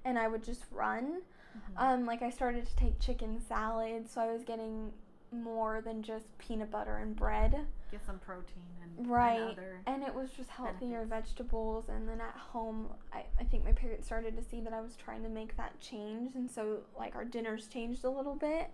and 0.05 0.17
I 0.17 0.27
would 0.27 0.43
just 0.43 0.63
run. 0.71 1.21
Mhm. 1.57 1.73
Um, 1.77 2.05
like 2.05 2.21
I 2.21 2.29
started 2.29 2.65
to 2.67 2.75
take 2.77 2.99
chicken 2.99 3.39
salad, 3.41 4.07
so 4.09 4.21
I 4.21 4.31
was 4.31 4.43
getting 4.43 4.93
more 5.33 5.81
than 5.81 6.01
just 6.03 6.37
peanut 6.37 6.69
butter 6.71 6.97
and 6.97 7.15
bread. 7.15 7.67
Get 7.89 8.05
some 8.05 8.19
protein 8.19 8.63
and, 8.81 9.07
Right. 9.09 9.57
and. 9.57 9.87
And 9.87 10.03
it 10.03 10.13
was 10.13 10.29
just 10.31 10.49
healthier 10.49 11.05
Benefits. 11.05 11.29
vegetables. 11.31 11.87
And 11.89 12.07
then 12.07 12.19
at 12.19 12.35
home, 12.35 12.93
I, 13.13 13.23
I 13.39 13.43
think 13.45 13.63
my 13.63 13.71
parents 13.71 14.05
started 14.05 14.35
to 14.37 14.43
see 14.43 14.59
that 14.61 14.73
I 14.73 14.81
was 14.81 14.95
trying 14.97 15.23
to 15.23 15.29
make 15.29 15.55
that 15.57 15.79
change. 15.79 16.35
And 16.35 16.49
so, 16.51 16.81
like, 16.97 17.15
our 17.15 17.23
dinners 17.25 17.67
changed 17.67 18.03
a 18.03 18.09
little 18.09 18.35
bit. 18.35 18.71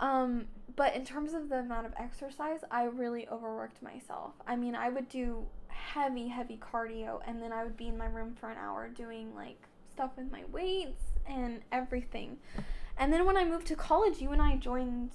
Um, 0.00 0.46
but 0.76 0.94
in 0.96 1.04
terms 1.04 1.34
of 1.34 1.48
the 1.48 1.58
amount 1.60 1.86
of 1.86 1.92
exercise, 1.96 2.60
I 2.70 2.84
really 2.84 3.28
overworked 3.28 3.82
myself. 3.82 4.32
I 4.46 4.56
mean, 4.56 4.74
I 4.74 4.88
would 4.88 5.08
do 5.08 5.44
heavy, 5.68 6.28
heavy 6.28 6.58
cardio, 6.58 7.20
and 7.26 7.40
then 7.40 7.52
I 7.52 7.62
would 7.64 7.76
be 7.76 7.88
in 7.88 7.96
my 7.96 8.06
room 8.06 8.34
for 8.38 8.50
an 8.50 8.56
hour 8.58 8.88
doing, 8.88 9.34
like, 9.34 9.68
stuff 9.92 10.10
with 10.16 10.30
my 10.32 10.42
weights 10.50 11.02
and 11.28 11.60
everything. 11.70 12.38
And 12.98 13.12
then 13.12 13.24
when 13.24 13.36
I 13.36 13.44
moved 13.44 13.66
to 13.68 13.76
college, 13.76 14.20
you 14.20 14.32
and 14.32 14.42
I 14.42 14.56
joined, 14.56 15.10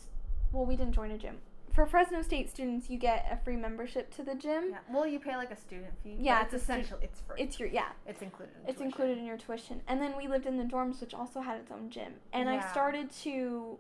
well, 0.52 0.66
we 0.66 0.76
didn't 0.76 0.94
join 0.94 1.12
a 1.12 1.18
gym. 1.18 1.38
For 1.74 1.86
Fresno 1.86 2.22
State 2.22 2.50
students, 2.50 2.90
you 2.90 2.98
get 2.98 3.26
a 3.32 3.38
free 3.44 3.56
membership 3.56 4.14
to 4.16 4.24
the 4.24 4.36
gym. 4.36 4.72
yeah. 4.72 4.78
Well, 4.92 5.06
you 5.06 5.20
pay 5.20 5.36
like 5.38 5.52
a 5.52 5.56
student 5.56 5.94
fee. 6.04 6.18
Yeah, 6.20 6.44
it's, 6.44 6.54
it's 6.54 6.64
a 6.64 6.66
stu- 6.66 6.74
essential. 6.74 7.00
It's 7.02 7.22
free. 7.22 7.42
It's 7.42 7.60
your, 7.60 7.70
yeah, 7.70 7.90
it's 8.06 8.22
included. 8.22 8.56
In 8.56 8.70
it's 8.70 8.78
tuition. 8.80 8.86
included 8.86 9.18
in 9.18 9.26
your 9.26 9.38
tuition. 9.38 9.82
And 9.88 10.02
then 10.02 10.16
we 10.18 10.28
lived 10.28 10.46
in 10.46 10.58
the 10.58 10.64
dorms, 10.64 11.00
which 11.00 11.14
also 11.14 11.42
had 11.42 11.58
its 11.60 11.72
own 11.72 11.90
gym. 11.90 12.14
And 12.34 12.50
I 12.50 12.70
started 12.72 13.12
to, 13.24 13.78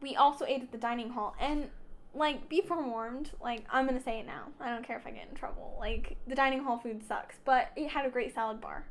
we 0.00 0.16
also 0.16 0.44
ate 0.44 0.62
at 0.62 0.72
the 0.72 0.78
dining 0.78 1.10
hall. 1.10 1.34
And, 1.40 1.70
like, 2.14 2.48
be 2.48 2.60
forewarned, 2.60 3.30
like, 3.40 3.64
I'm 3.70 3.86
going 3.86 3.98
to 3.98 4.04
say 4.04 4.18
it 4.20 4.26
now. 4.26 4.48
I 4.60 4.70
don't 4.70 4.84
care 4.84 4.96
if 4.96 5.06
I 5.06 5.10
get 5.10 5.28
in 5.28 5.34
trouble. 5.34 5.76
Like, 5.78 6.16
the 6.26 6.34
dining 6.34 6.62
hall 6.64 6.78
food 6.78 7.02
sucks, 7.06 7.36
but 7.44 7.70
it 7.76 7.88
had 7.90 8.06
a 8.06 8.10
great 8.10 8.34
salad 8.34 8.60
bar. 8.60 8.86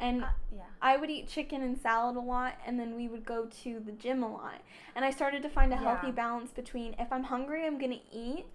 And 0.00 0.24
Uh, 0.24 0.28
yeah. 0.54 0.62
I 0.82 0.96
would 0.96 1.08
eat 1.10 1.28
chicken 1.28 1.62
and 1.62 1.78
salad 1.78 2.16
a 2.16 2.20
lot, 2.20 2.54
and 2.66 2.80
then 2.80 2.96
we 2.96 3.06
would 3.06 3.24
go 3.24 3.46
to 3.46 3.80
the 3.80 3.92
gym 3.92 4.22
a 4.22 4.32
lot. 4.32 4.60
And 4.96 5.04
I 5.04 5.10
started 5.10 5.42
to 5.42 5.48
find 5.48 5.72
a 5.72 5.76
healthy 5.76 6.08
Yeah. 6.08 6.14
balance 6.14 6.50
between 6.52 6.94
if 6.98 7.12
I'm 7.12 7.24
hungry, 7.24 7.64
I'm 7.64 7.78
gonna 7.78 8.00
eat, 8.12 8.46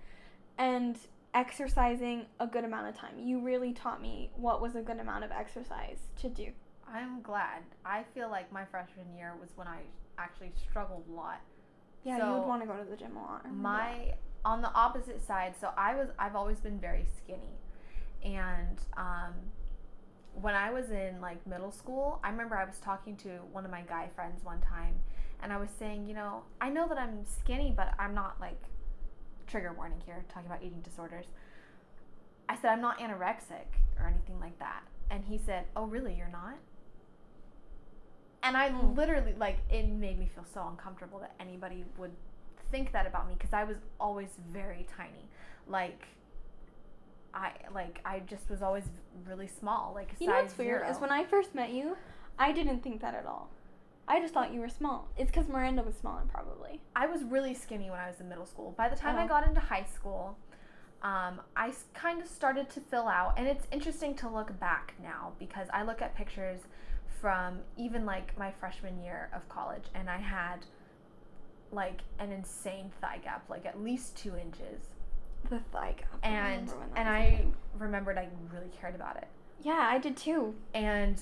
and 0.57 0.97
exercising 1.33 2.25
a 2.39 2.47
good 2.47 2.65
amount 2.65 2.87
of 2.87 2.95
time. 2.95 3.17
You 3.19 3.39
really 3.39 3.71
taught 3.71 4.01
me 4.01 4.31
what 4.35 4.61
was 4.61 4.75
a 4.75 4.81
good 4.81 4.99
amount 4.99 5.23
of 5.23 5.31
exercise 5.31 6.09
to 6.17 6.27
do. 6.29 6.51
I'm 6.87 7.21
glad. 7.21 7.63
I 7.85 8.03
feel 8.15 8.29
like 8.29 8.51
my 8.51 8.65
freshman 8.65 9.13
year 9.15 9.33
was 9.39 9.49
when 9.55 9.67
I 9.67 9.83
actually 10.17 10.51
struggled 10.69 11.05
a 11.07 11.11
lot. 11.13 11.39
Yeah, 12.03 12.17
you 12.17 12.33
would 12.33 12.47
want 12.47 12.61
to 12.61 12.67
go 12.67 12.75
to 12.77 12.89
the 12.89 12.95
gym 12.95 13.15
a 13.17 13.21
lot. 13.21 13.43
That. 13.43 13.53
my 13.53 14.13
on 14.45 14.61
the 14.61 14.73
opposite 14.73 15.25
side 15.25 15.53
so 15.59 15.69
i 15.77 15.95
was 15.95 16.07
i've 16.17 16.35
always 16.35 16.59
been 16.59 16.79
very 16.79 17.05
skinny 17.17 17.59
and 18.23 18.79
um, 18.97 19.33
when 20.33 20.55
i 20.55 20.71
was 20.71 20.91
in 20.91 21.19
like 21.21 21.45
middle 21.45 21.71
school 21.71 22.19
i 22.23 22.29
remember 22.29 22.57
i 22.57 22.63
was 22.63 22.77
talking 22.79 23.15
to 23.17 23.29
one 23.51 23.65
of 23.65 23.71
my 23.71 23.81
guy 23.81 24.09
friends 24.15 24.43
one 24.43 24.61
time 24.61 24.95
and 25.43 25.51
i 25.51 25.57
was 25.57 25.69
saying 25.77 26.07
you 26.07 26.13
know 26.13 26.43
i 26.61 26.69
know 26.69 26.87
that 26.87 26.97
i'm 26.97 27.25
skinny 27.25 27.73
but 27.75 27.93
i'm 27.99 28.13
not 28.13 28.39
like 28.39 28.61
trigger 29.47 29.73
warning 29.75 30.01
here 30.05 30.23
talking 30.29 30.47
about 30.47 30.63
eating 30.63 30.81
disorders 30.81 31.25
i 32.47 32.55
said 32.55 32.67
i'm 32.71 32.81
not 32.81 32.97
anorexic 32.99 33.67
or 33.99 34.07
anything 34.07 34.39
like 34.39 34.57
that 34.59 34.83
and 35.11 35.25
he 35.25 35.37
said 35.37 35.65
oh 35.75 35.85
really 35.85 36.13
you're 36.13 36.29
not 36.29 36.55
and 38.43 38.55
i 38.57 38.69
Hmm. 38.69 38.93
literally 38.95 39.33
like 39.37 39.57
it 39.69 39.87
made 39.87 40.17
me 40.19 40.27
feel 40.27 40.45
so 40.53 40.67
uncomfortable 40.67 41.19
that 41.19 41.33
anybody 41.39 41.85
would 41.97 42.11
think 42.71 42.91
that 42.91 43.07
about 43.07 43.27
me 43.27 43.33
because 43.37 43.51
I 43.53 43.63
was 43.63 43.77
always 43.99 44.29
very 44.51 44.85
tiny. 44.95 45.27
Like 45.67 46.03
I 47.33 47.51
like 47.73 47.99
I 48.05 48.19
just 48.21 48.49
was 48.49 48.61
always 48.61 48.83
really 49.27 49.47
small. 49.47 49.93
Like 49.95 50.11
You 50.19 50.27
know 50.27 50.33
what's 50.33 50.57
weird 50.57 50.81
zero. 50.81 50.91
is 50.91 50.99
when 50.99 51.11
I 51.11 51.23
first 51.23 51.53
met 51.55 51.71
you, 51.71 51.95
I 52.37 52.51
didn't 52.51 52.81
think 52.83 53.01
that 53.01 53.13
at 53.15 53.25
all. 53.25 53.49
I 54.07 54.19
just 54.19 54.33
thought 54.33 54.51
you 54.53 54.59
were 54.59 54.69
small. 54.69 55.07
It's 55.17 55.29
because 55.31 55.47
Miranda 55.47 55.83
was 55.83 55.95
smaller, 55.95 56.23
probably. 56.27 56.81
I 56.95 57.05
was 57.05 57.23
really 57.23 57.53
skinny 57.53 57.89
when 57.91 57.99
I 57.99 58.07
was 58.07 58.19
in 58.19 58.27
middle 58.29 58.45
school. 58.47 58.73
By 58.77 58.89
the 58.89 58.95
time 58.95 59.17
I 59.17 59.25
Oh. 59.25 59.27
got 59.27 59.47
into 59.47 59.59
high 59.61 59.83
school, 59.83 60.35
um, 61.03 61.41
I 61.55 61.71
kind 61.93 62.19
of 62.21 62.27
started 62.27 62.69
to 62.71 62.81
fill 62.81 63.07
out, 63.07 63.33
and 63.37 63.47
it's 63.47 63.67
interesting 63.71 64.15
to 64.15 64.27
look 64.29 64.59
back 64.59 64.95
now 65.01 65.33
because 65.37 65.67
I 65.71 65.83
look 65.83 66.01
at 66.01 66.15
pictures 66.15 66.61
from 67.19 67.59
even 67.77 68.05
like 68.05 68.37
my 68.37 68.51
freshman 68.51 69.01
year 69.01 69.29
of 69.33 69.47
college, 69.49 69.83
and 69.93 70.09
I 70.09 70.17
had 70.17 70.65
like 71.71 72.01
an 72.19 72.31
insane 72.31 72.91
thigh 73.01 73.19
gap, 73.23 73.49
like 73.49 73.65
at 73.65 73.81
least 73.81 74.17
two 74.17 74.35
inches. 74.35 74.87
The 75.49 75.59
thigh 75.71 75.95
gap. 75.97 76.19
and 76.23 76.67
that 76.67 76.75
and 76.95 77.09
I 77.09 77.29
thing. 77.29 77.53
remembered 77.77 78.17
I 78.17 78.27
really 78.53 78.69
cared 78.79 78.95
about 78.95 79.17
it. 79.17 79.27
Yeah, 79.61 79.87
I 79.91 79.97
did 79.97 80.17
too. 80.17 80.55
And 80.73 81.21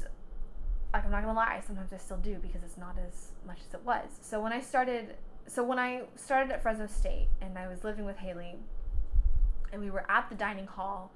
like 0.94 1.06
I'm 1.06 1.12
not 1.12 1.22
gonna 1.22 1.38
lie, 1.38 1.62
sometimes 1.66 1.92
I 1.94 1.98
still 1.98 2.18
do 2.18 2.38
because 2.42 2.64
it's 2.64 2.78
not 2.78 2.96
as 3.06 3.32
much 3.46 3.60
as 3.68 3.74
it 3.74 3.82
was. 3.86 4.06
So 4.22 4.42
when 4.42 4.54
I 4.54 4.62
started, 4.62 5.16
so 5.48 5.64
when 5.64 5.80
I 5.80 6.04
started 6.16 6.52
at 6.52 6.62
Fresno 6.62 6.88
State 6.88 7.28
and 7.42 7.58
I 7.58 7.68
was 7.68 7.84
living 7.84 8.06
with 8.06 8.18
Haley, 8.18 8.56
and 9.72 9.82
we 9.82 9.92
were 9.92 10.06
at 10.10 10.30
the 10.30 10.36
dining 10.36 10.66
hall, 10.68 11.12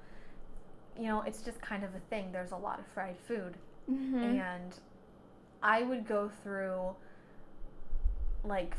you 0.98 1.06
know, 1.06 1.22
it's 1.22 1.40
just 1.42 1.60
kind 1.60 1.84
of 1.84 1.94
a 1.94 2.00
thing. 2.00 2.32
There's 2.32 2.52
a 2.52 2.56
lot 2.56 2.78
of 2.78 2.86
fried 2.86 3.16
food, 3.26 3.56
Mm-hmm. 3.90 4.16
and 4.16 4.74
I 5.62 5.82
would 5.82 6.06
go 6.06 6.30
through 6.42 6.94
like 8.44 8.74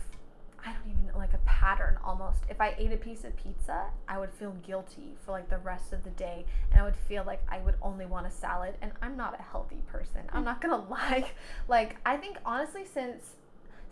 I 0.66 0.72
don't 0.72 0.94
even 0.94 1.14
like 1.18 1.34
a 1.34 1.40
pattern 1.40 1.98
almost. 2.06 2.44
If 2.50 2.62
I 2.62 2.74
ate 2.78 2.94
a 2.94 2.98
piece 2.98 3.26
of 3.26 3.36
pizza, 3.36 3.84
I 4.08 4.18
would 4.18 4.32
feel 4.32 4.52
guilty 4.66 5.16
for 5.26 5.32
like 5.32 5.50
the 5.50 5.58
rest 5.58 5.92
of 5.92 6.04
the 6.06 6.10
day 6.12 6.46
and 6.72 6.80
I 6.82 6.86
would 6.86 6.96
feel 6.96 7.26
like 7.26 7.42
I 7.50 7.58
would 7.60 7.76
only 7.82 8.06
want 8.06 8.28
a 8.28 8.32
salad 8.32 8.76
and 8.82 8.92
I'm 9.02 9.18
not 9.18 9.38
a 9.38 9.44
healthy 9.44 9.82
person. 9.88 10.22
I'm 10.32 10.46
not 10.46 10.62
going 10.62 10.72
to 10.84 10.90
lie. 10.90 11.32
Like 11.68 11.98
I 12.06 12.16
think 12.18 12.38
honestly 12.46 12.86
since 12.86 13.32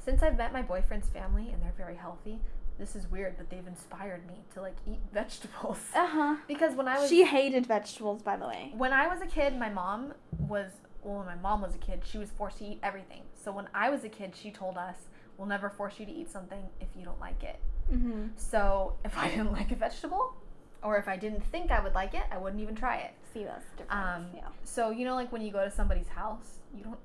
since 0.04 0.24
I've 0.24 0.38
met 0.38 0.54
my 0.54 0.62
boyfriend's 0.62 1.10
family 1.10 1.50
and 1.52 1.62
they're 1.62 1.74
very 1.78 1.96
healthy, 1.96 2.40
this 2.80 2.96
is 2.96 3.06
weird, 3.12 3.36
but 3.38 3.50
they've 3.50 3.68
inspired 3.68 4.26
me 4.26 4.36
to 4.54 4.62
like 4.62 4.78
eat 4.88 5.00
vegetables. 5.14 5.80
Uh 5.94 6.08
huh. 6.08 6.36
because 6.48 6.74
when 6.76 6.88
I 6.88 7.00
was 7.00 7.10
She 7.10 7.26
hated 7.26 7.66
vegetables, 7.68 8.22
by 8.22 8.38
the 8.38 8.48
way. 8.48 8.72
when 8.78 8.94
I 8.94 9.08
was 9.08 9.22
a 9.22 9.28
kid, 9.28 9.60
my 9.60 9.70
mom 9.70 10.14
was 10.40 10.72
well, 11.04 11.18
when 11.18 11.26
my 11.26 11.36
mom 11.36 11.62
was 11.62 11.76
a 11.76 11.78
kid, 11.78 12.02
she 12.04 12.18
was 12.18 12.30
forced 12.30 12.60
to 12.60 12.66
eat 12.66 12.80
everything. 12.84 13.22
So 13.34 13.52
when 13.52 13.68
I 13.74 13.90
was 13.90 14.04
a 14.04 14.10
kid, 14.10 14.34
she 14.36 14.52
told 14.52 14.78
us, 14.78 14.96
"We'll 15.38 15.48
never 15.48 15.70
force 15.70 16.00
you 16.00 16.06
to 16.06 16.12
eat 16.12 16.30
something 16.30 16.64
if 16.80 16.88
you 16.96 17.06
don't 17.06 17.20
like 17.20 17.44
it." 17.44 17.60
Mm-hmm. 17.92 18.28
So 18.38 18.96
if 19.06 19.18
I 19.18 19.30
didn't 19.30 19.52
like 19.52 19.72
a 19.72 19.76
vegetable, 19.76 20.36
or 20.84 20.98
if 20.98 21.08
I 21.08 21.18
didn't 21.18 21.44
think 21.46 21.72
I 21.72 21.82
would 21.82 21.96
like 21.96 22.14
it, 22.14 22.24
I 22.32 22.38
wouldn't 22.38 22.62
even 22.62 22.76
try 22.76 22.98
it. 22.98 23.12
See, 23.34 23.44
that's 23.44 23.66
the 23.72 23.84
difference. 23.84 24.06
Um, 24.16 24.26
yeah. 24.36 24.48
So 24.64 24.92
you 24.92 25.06
know, 25.06 25.16
like 25.16 25.32
when 25.32 25.42
you 25.42 25.52
go 25.52 25.64
to 25.64 25.72
somebody's 25.72 26.10
house, 26.10 26.60
you 26.76 26.84
don't, 26.84 27.00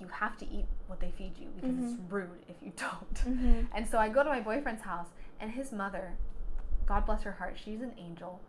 you 0.00 0.08
have 0.08 0.36
to 0.38 0.46
eat 0.46 0.66
what 0.86 1.00
they 1.00 1.12
feed 1.16 1.32
you 1.38 1.48
because 1.54 1.92
it's 1.92 2.00
rude 2.08 2.44
if 2.48 2.56
you 2.62 2.72
don't. 2.76 3.14
Mm-hmm. 3.14 3.60
And 3.74 3.86
so 3.88 3.98
I 3.98 4.08
go 4.08 4.22
to 4.22 4.28
my 4.28 4.40
boyfriend's 4.40 4.82
house, 4.82 5.08
and 5.40 5.50
his 5.50 5.72
mother, 5.72 6.12
God 6.86 7.06
bless 7.06 7.22
her 7.22 7.32
heart, 7.32 7.56
she's 7.62 7.82
an 7.82 7.92
angel. 7.98 8.40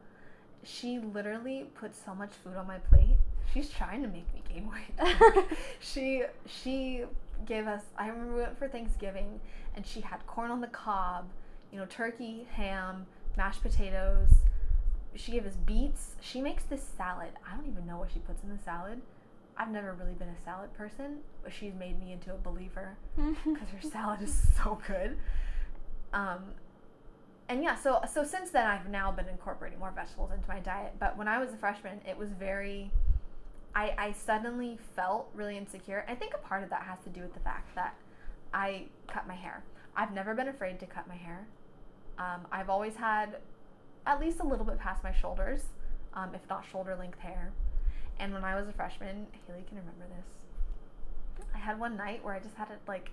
She 0.63 0.99
literally 0.99 1.65
put 1.75 1.93
so 1.93 2.15
much 2.15 2.31
food 2.41 2.55
on 2.55 2.67
my 2.67 2.77
plate. 2.77 3.17
She's 3.51 3.69
trying 3.69 4.01
to 4.01 4.07
make 4.07 4.31
me 4.33 4.43
gain 4.47 4.69
weight. 4.69 5.45
she 5.79 6.23
she 6.45 7.05
gave 7.45 7.67
us. 7.67 7.81
I 7.97 8.07
remember 8.07 8.35
we 8.35 8.41
went 8.41 8.57
for 8.57 8.67
Thanksgiving, 8.67 9.39
and 9.75 9.85
she 9.85 10.01
had 10.01 10.25
corn 10.27 10.51
on 10.51 10.61
the 10.61 10.67
cob, 10.67 11.25
you 11.71 11.79
know, 11.79 11.85
turkey, 11.85 12.47
ham, 12.53 13.05
mashed 13.37 13.61
potatoes. 13.61 14.29
She 15.15 15.31
gave 15.31 15.45
us 15.45 15.55
beets. 15.65 16.15
She 16.21 16.41
makes 16.41 16.63
this 16.63 16.83
salad. 16.97 17.31
I 17.47 17.55
don't 17.55 17.67
even 17.67 17.85
know 17.85 17.97
what 17.97 18.11
she 18.11 18.19
puts 18.19 18.43
in 18.43 18.49
the 18.49 18.61
salad. 18.63 19.01
I've 19.55 19.69
never 19.69 19.93
really 19.93 20.13
been 20.13 20.29
a 20.29 20.43
salad 20.43 20.73
person, 20.73 21.19
but 21.43 21.53
she's 21.53 21.73
made 21.75 21.99
me 21.99 22.11
into 22.11 22.33
a 22.33 22.37
believer 22.37 22.97
because 23.15 23.69
her 23.69 23.89
salad 23.89 24.21
is 24.21 24.35
so 24.57 24.79
good. 24.87 25.17
Um, 26.11 26.43
and 27.49 27.61
yeah, 27.61 27.75
so 27.75 27.99
so 28.11 28.23
since 28.23 28.49
then 28.51 28.65
I've 28.65 28.89
now 28.89 29.11
been 29.11 29.27
incorporating 29.27 29.79
more 29.79 29.91
vegetables 29.91 30.31
into 30.33 30.47
my 30.47 30.59
diet. 30.59 30.93
But 30.99 31.17
when 31.17 31.27
I 31.27 31.39
was 31.39 31.53
a 31.53 31.57
freshman, 31.57 32.01
it 32.07 32.17
was 32.17 32.29
very. 32.29 32.91
I 33.75 33.93
I 33.97 34.11
suddenly 34.13 34.77
felt 34.95 35.29
really 35.33 35.57
insecure. 35.57 36.05
I 36.07 36.15
think 36.15 36.33
a 36.33 36.37
part 36.37 36.63
of 36.63 36.69
that 36.69 36.83
has 36.83 36.99
to 37.03 37.09
do 37.09 37.21
with 37.21 37.33
the 37.33 37.39
fact 37.39 37.73
that 37.75 37.95
I 38.53 38.85
cut 39.07 39.27
my 39.27 39.35
hair. 39.35 39.63
I've 39.95 40.13
never 40.13 40.33
been 40.33 40.47
afraid 40.47 40.79
to 40.79 40.85
cut 40.85 41.07
my 41.07 41.15
hair. 41.15 41.47
Um, 42.17 42.45
I've 42.51 42.69
always 42.69 42.95
had 42.95 43.37
at 44.05 44.19
least 44.19 44.39
a 44.39 44.43
little 44.43 44.65
bit 44.65 44.79
past 44.79 45.03
my 45.03 45.11
shoulders, 45.13 45.61
um, 46.13 46.35
if 46.35 46.41
not 46.49 46.65
shoulder 46.71 46.95
length 46.97 47.19
hair. 47.19 47.51
And 48.19 48.33
when 48.33 48.43
I 48.43 48.55
was 48.55 48.67
a 48.67 48.73
freshman, 48.73 49.27
Haley 49.47 49.63
can 49.67 49.77
remember 49.77 50.05
this. 50.15 51.45
I 51.55 51.57
had 51.57 51.79
one 51.79 51.97
night 51.97 52.23
where 52.23 52.33
I 52.33 52.39
just 52.39 52.55
had 52.55 52.69
it 52.69 52.79
like 52.87 53.09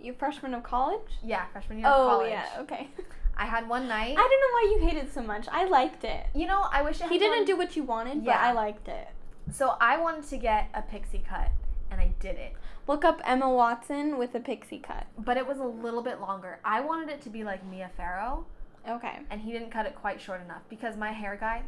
You 0.00 0.12
freshman 0.14 0.54
of 0.54 0.62
college? 0.64 1.08
yeah, 1.22 1.46
freshman 1.52 1.78
year 1.78 1.86
of 1.86 1.94
college. 2.08 2.26
Oh 2.26 2.30
yeah, 2.30 2.46
okay. 2.62 2.88
I 3.36 3.46
had 3.46 3.68
one 3.68 3.88
night. 3.88 4.12
I 4.12 4.14
don't 4.14 4.16
know 4.30 4.52
why 4.52 4.74
you 4.74 4.88
hated 4.88 5.06
it 5.08 5.14
so 5.14 5.22
much. 5.22 5.46
I 5.50 5.64
liked 5.66 6.04
it. 6.04 6.26
you 6.34 6.46
know, 6.46 6.66
I 6.72 6.82
wish 6.82 7.00
I 7.00 7.08
He 7.08 7.18
didn't 7.18 7.38
one- 7.38 7.44
do 7.46 7.56
what 7.56 7.76
you 7.76 7.82
wanted, 7.84 8.24
but 8.24 8.30
Yeah. 8.30 8.38
I 8.40 8.52
liked 8.52 8.88
it. 8.88 9.08
So 9.52 9.76
I 9.80 9.96
wanted 9.98 10.26
to 10.28 10.36
get 10.36 10.68
a 10.74 10.82
pixie 10.82 11.22
cut, 11.28 11.50
and 11.90 12.00
I 12.00 12.12
did 12.20 12.36
it. 12.36 12.54
Look 12.86 13.04
up 13.04 13.20
Emma 13.24 13.48
Watson 13.48 14.18
with 14.18 14.34
a 14.34 14.40
pixie 14.40 14.78
cut. 14.78 15.06
But 15.18 15.36
it 15.36 15.46
was 15.46 15.58
a 15.58 15.64
little 15.64 16.02
bit 16.02 16.20
longer. 16.20 16.58
I 16.64 16.80
wanted 16.80 17.08
it 17.08 17.22
to 17.22 17.30
be 17.30 17.44
like 17.44 17.64
Mia 17.64 17.90
Farrow, 17.96 18.46
Okay. 18.88 19.20
and 19.30 19.40
he 19.40 19.52
didn't 19.52 19.70
cut 19.70 19.86
it 19.86 19.94
quite 19.94 20.20
short 20.20 20.42
enough 20.42 20.62
because 20.68 20.96
my 20.96 21.12
hair 21.12 21.36
guy, 21.38 21.62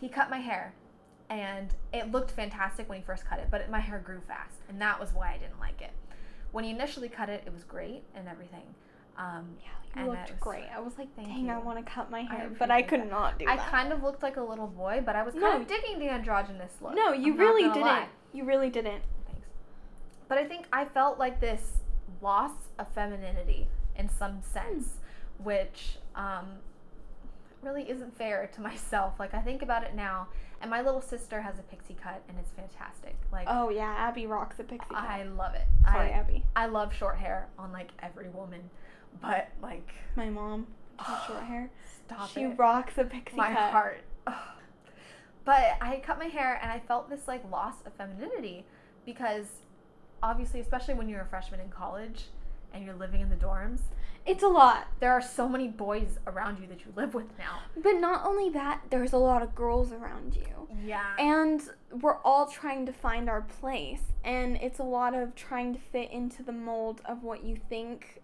he 0.00 0.08
cut 0.08 0.28
my 0.30 0.38
hair, 0.38 0.74
and 1.28 1.72
it 1.92 2.10
looked 2.10 2.30
fantastic 2.32 2.88
when 2.88 2.98
he 2.98 3.04
first 3.04 3.24
cut 3.26 3.38
it, 3.38 3.48
but 3.50 3.60
it, 3.60 3.70
my 3.70 3.80
hair 3.80 3.98
grew 3.98 4.20
fast, 4.20 4.56
and 4.68 4.80
that 4.80 4.98
was 4.98 5.12
why 5.14 5.32
I 5.32 5.38
didn't 5.38 5.60
like 5.60 5.80
it. 5.80 5.92
When 6.52 6.64
he 6.64 6.70
initially 6.70 7.08
cut 7.08 7.28
it, 7.28 7.44
it 7.46 7.52
was 7.52 7.62
great 7.64 8.02
and 8.14 8.26
everything. 8.28 8.74
Um, 9.16 9.56
Yeah, 9.96 10.02
you 10.04 10.08
looked 10.10 10.30
was- 10.30 10.38
great. 10.40 10.64
I 10.74 10.80
was 10.80 10.96
like, 10.98 11.14
Thank 11.16 11.28
dang, 11.28 11.50
I 11.50 11.58
want 11.58 11.84
to 11.84 11.90
cut 11.92 12.10
my 12.10 12.20
I 12.20 12.22
hair, 12.34 12.50
but 12.58 12.70
I 12.70 12.82
could 12.82 13.00
that. 13.02 13.10
not 13.10 13.38
do 13.38 13.46
I 13.48 13.56
that. 13.56 13.66
I 13.66 13.70
kind 13.70 13.92
of 13.92 14.02
looked 14.02 14.22
like 14.22 14.36
a 14.36 14.42
little 14.42 14.66
boy, 14.68 15.02
but 15.04 15.16
I 15.16 15.22
was 15.22 15.34
kind 15.34 15.42
No. 15.44 15.56
of 15.60 15.66
digging 15.66 15.98
the 15.98 16.08
androgynous 16.08 16.72
look. 16.80 16.94
no, 16.94 17.12
you 17.12 17.32
I'm 17.32 17.38
really 17.38 17.62
didn't. 17.64 17.80
lie. 17.82 18.06
You 18.32 18.44
really 18.44 18.70
didn't. 18.70 19.02
Thanks. 19.26 19.46
But 20.28 20.38
I 20.38 20.44
think 20.44 20.66
I 20.72 20.84
felt 20.84 21.18
like 21.18 21.40
this 21.40 21.78
loss 22.22 22.52
of 22.78 22.88
femininity 22.88 23.66
in 23.96 24.08
some 24.08 24.42
sense, 24.42 24.98
which 25.38 25.98
um, 26.14 26.46
really 27.62 27.90
isn't 27.90 28.16
fair 28.16 28.48
to 28.54 28.60
myself. 28.70 29.14
Like 29.18 29.34
I 29.34 29.40
think 29.40 29.62
about 29.62 29.82
it 29.82 29.94
now, 29.94 30.28
and 30.62 30.70
my 30.70 30.80
little 30.82 31.00
sister 31.02 31.40
has 31.42 31.58
a 31.58 31.62
pixie 31.62 31.96
cut, 32.00 32.22
and 32.28 32.38
it's 32.38 32.52
fantastic. 32.52 33.16
Like 33.32 33.46
Oh 33.50 33.70
yeah, 33.70 33.92
Abby 33.98 34.26
rocks 34.26 34.58
a 34.60 34.64
pixie 34.64 34.86
cut. 34.94 35.02
I 35.02 35.24
love 35.24 35.54
it. 35.54 35.66
Sorry, 35.84 36.08
I 36.12 36.18
Abby. 36.18 36.44
I 36.54 36.66
love 36.66 36.94
short 36.94 37.16
hair 37.16 37.48
on 37.58 37.72
like 37.72 37.90
every 38.00 38.28
woman, 38.28 38.70
but 39.20 39.48
like 39.62 39.88
My 40.16 40.28
mom 40.30 40.66
has 40.98 41.26
short 41.26 41.42
hair. 41.44 41.70
stop 42.06 42.30
she 42.30 42.42
it. 42.42 42.58
rocks 42.58 42.98
a 42.98 43.04
pixie 43.04 43.36
my 43.36 43.52
cut. 43.52 43.70
heart. 43.72 44.00
Ugh. 44.26 44.34
But 45.44 45.78
I 45.80 46.00
cut 46.04 46.18
my 46.18 46.26
hair 46.26 46.58
and 46.62 46.70
I 46.70 46.78
felt 46.78 47.08
this 47.08 47.26
like 47.26 47.50
loss 47.50 47.74
of 47.86 47.92
femininity 47.94 48.66
because 49.06 49.46
obviously, 50.22 50.60
especially 50.60 50.94
when 50.94 51.08
you're 51.08 51.22
a 51.22 51.26
freshman 51.26 51.60
in 51.60 51.70
college 51.70 52.24
and 52.74 52.84
you're 52.84 52.94
living 52.94 53.20
in 53.22 53.30
the 53.30 53.36
dorms, 53.36 53.80
It's 54.26 54.42
a 54.42 54.48
lot. 54.48 54.88
there 55.00 55.10
are 55.12 55.22
so 55.22 55.48
many 55.48 55.66
boys 55.66 56.18
around 56.26 56.60
you 56.60 56.66
that 56.68 56.84
you 56.84 56.92
live 56.94 57.14
with 57.14 57.26
now. 57.38 57.60
But 57.82 57.94
not 57.94 58.24
only 58.26 58.50
that, 58.50 58.82
there's 58.90 59.14
a 59.14 59.18
lot 59.18 59.42
of 59.42 59.54
girls 59.54 59.92
around 59.92 60.36
you. 60.36 60.68
Yeah. 60.84 61.16
And 61.18 61.62
we're 62.00 62.18
all 62.18 62.46
trying 62.46 62.84
to 62.86 62.92
find 62.92 63.28
our 63.30 63.40
place. 63.40 64.02
And 64.22 64.56
it's 64.58 64.78
a 64.78 64.84
lot 64.84 65.14
of 65.14 65.34
trying 65.34 65.72
to 65.74 65.80
fit 65.80 66.10
into 66.12 66.42
the 66.42 66.52
mold 66.52 67.00
of 67.06 67.22
what 67.24 67.42
you 67.42 67.56
think 67.56 68.20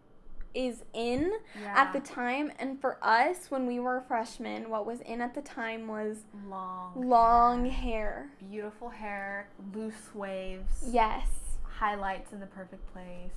is 0.56 0.82
in 0.94 1.32
at 1.64 1.92
the 1.92 2.00
time. 2.00 2.50
And 2.58 2.80
for 2.80 2.98
us, 3.02 3.50
when 3.50 3.66
we 3.66 3.78
were 3.78 4.02
freshmen, 4.08 4.70
what 4.70 4.86
was 4.86 5.00
in 5.02 5.20
at 5.20 5.34
the 5.34 5.42
time 5.42 5.86
was 5.86 6.24
long, 6.48 7.08
long 7.08 7.66
hair, 7.66 7.72
hair. 7.72 8.30
beautiful 8.48 8.88
hair, 8.88 9.48
loose 9.74 10.14
waves, 10.14 10.88
Yes. 10.90 11.28
highlights 11.62 12.32
in 12.32 12.40
the 12.40 12.46
perfect 12.46 12.90
place. 12.92 13.32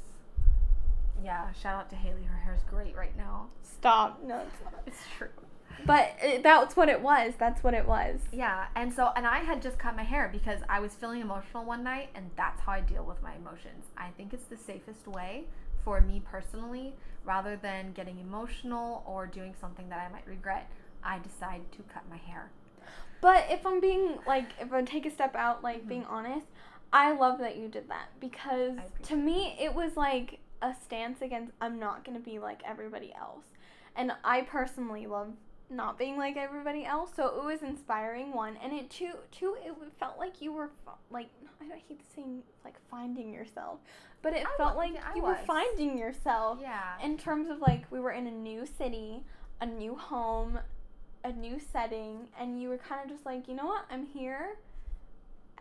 Yeah, 1.24 1.52
shout 1.52 1.76
out 1.76 1.90
to 1.90 1.96
Haley. 1.98 2.24
Her 2.24 2.38
hair's 2.38 2.62
great 2.70 2.96
right 2.96 3.16
now. 3.18 3.48
Stop. 3.62 4.24
No, 4.24 4.40
it's 4.40 4.62
not. 4.64 4.74
It's 4.88 5.04
true. 5.18 5.28
But 5.86 6.16
it, 6.22 6.44
that's 6.44 6.76
what 6.76 6.90
it 6.90 7.02
was. 7.02 7.34
That's 7.38 7.64
what 7.64 7.74
it 7.74 7.86
was. 7.88 8.20
Yeah, 8.34 8.66
and 8.76 8.92
so 8.94 9.12
and 9.16 9.26
I 9.26 9.40
had 9.40 9.62
just 9.62 9.78
cut 9.80 9.96
my 9.96 10.04
hair 10.04 10.30
because 10.32 10.60
I 10.68 10.80
was 10.82 10.94
feeling 10.94 11.22
emotional 11.22 11.64
one 11.64 11.84
night, 11.84 12.10
and 12.16 12.32
that's 12.36 12.62
how 12.62 12.74
I 12.74 12.82
deal 12.82 13.04
with 13.06 13.22
my 13.22 13.36
emotions. 13.36 13.86
I 13.98 14.10
think 14.18 14.34
it's 14.34 14.46
the 14.46 14.58
safest 14.58 15.08
way 15.08 15.46
for 15.84 16.02
me 16.02 16.22
personally, 16.32 16.94
rather 17.26 17.56
than 17.56 17.92
getting 17.94 18.20
emotional 18.20 19.04
or 19.06 19.28
doing 19.28 19.54
something 19.60 19.90
that 19.90 20.00
I 20.00 20.12
might 20.12 20.26
regret. 20.28 20.70
I 21.04 21.20
decide 21.20 21.62
to 21.74 21.84
cut 21.94 22.04
my 22.10 22.18
hair. 22.18 22.52
But 23.22 23.46
if 23.50 23.66
I'm 23.66 23.80
being 23.80 24.20
like, 24.26 24.52
if 24.60 24.72
I 24.72 24.82
take 24.84 25.06
a 25.06 25.12
step 25.12 25.36
out, 25.36 25.64
like 25.64 25.84
Mhm. 25.84 25.88
being 25.88 26.06
honest, 26.06 26.48
I 26.92 27.12
love 27.12 27.40
that 27.40 27.58
you 27.58 27.68
did 27.68 27.90
that 27.90 28.08
because 28.20 28.80
to 29.04 29.16
me 29.16 29.56
it 29.60 29.74
was 29.74 29.96
like 29.96 30.40
a 30.62 30.74
stance 30.74 31.22
against 31.22 31.54
I'm 31.62 31.80
not 31.80 32.04
gonna 32.04 32.20
be 32.20 32.40
like 32.40 32.64
everybody 32.66 33.14
else, 33.14 33.46
and 33.96 34.12
I 34.24 34.42
personally 34.42 35.06
love 35.06 35.34
not 35.70 36.00
being 36.00 36.18
like 36.18 36.36
everybody 36.36 36.84
else. 36.86 37.14
So 37.14 37.28
it 37.38 37.44
was 37.44 37.62
inspiring 37.62 38.34
one, 38.34 38.58
and 38.58 38.74
it 38.74 38.90
two 38.90 39.12
two 39.32 39.56
it 39.64 39.74
felt 40.00 40.18
like 40.18 40.42
you 40.42 40.52
were 40.52 40.72
like 41.12 41.30
I 41.62 41.78
hate 41.88 42.02
saying 42.16 42.42
like 42.66 42.76
finding 42.90 43.32
yourself, 43.34 43.80
but 44.22 44.34
it 44.34 44.46
I 44.46 44.58
felt 44.58 44.76
wa- 44.76 44.82
like 44.84 44.96
I 45.04 45.16
you 45.16 45.24
were 45.24 45.36
finding 45.48 45.98
yourself 45.98 46.60
Yeah. 46.62 46.94
in 47.04 47.18
terms 47.18 47.50
of 47.50 47.60
like 47.62 47.90
we 47.92 48.00
were 48.00 48.12
in 48.12 48.28
a 48.28 48.32
new 48.32 48.66
city, 48.66 49.24
a 49.62 49.66
new 49.66 49.96
home, 49.96 50.60
a 51.24 51.32
new 51.32 51.60
setting, 51.60 52.28
and 52.40 52.62
you 52.62 52.70
were 52.70 52.78
kind 52.78 53.02
of 53.04 53.10
just 53.10 53.26
like, 53.26 53.48
you 53.48 53.54
know 53.56 53.66
what, 53.66 53.86
I'm 53.92 54.06
here. 54.06 54.58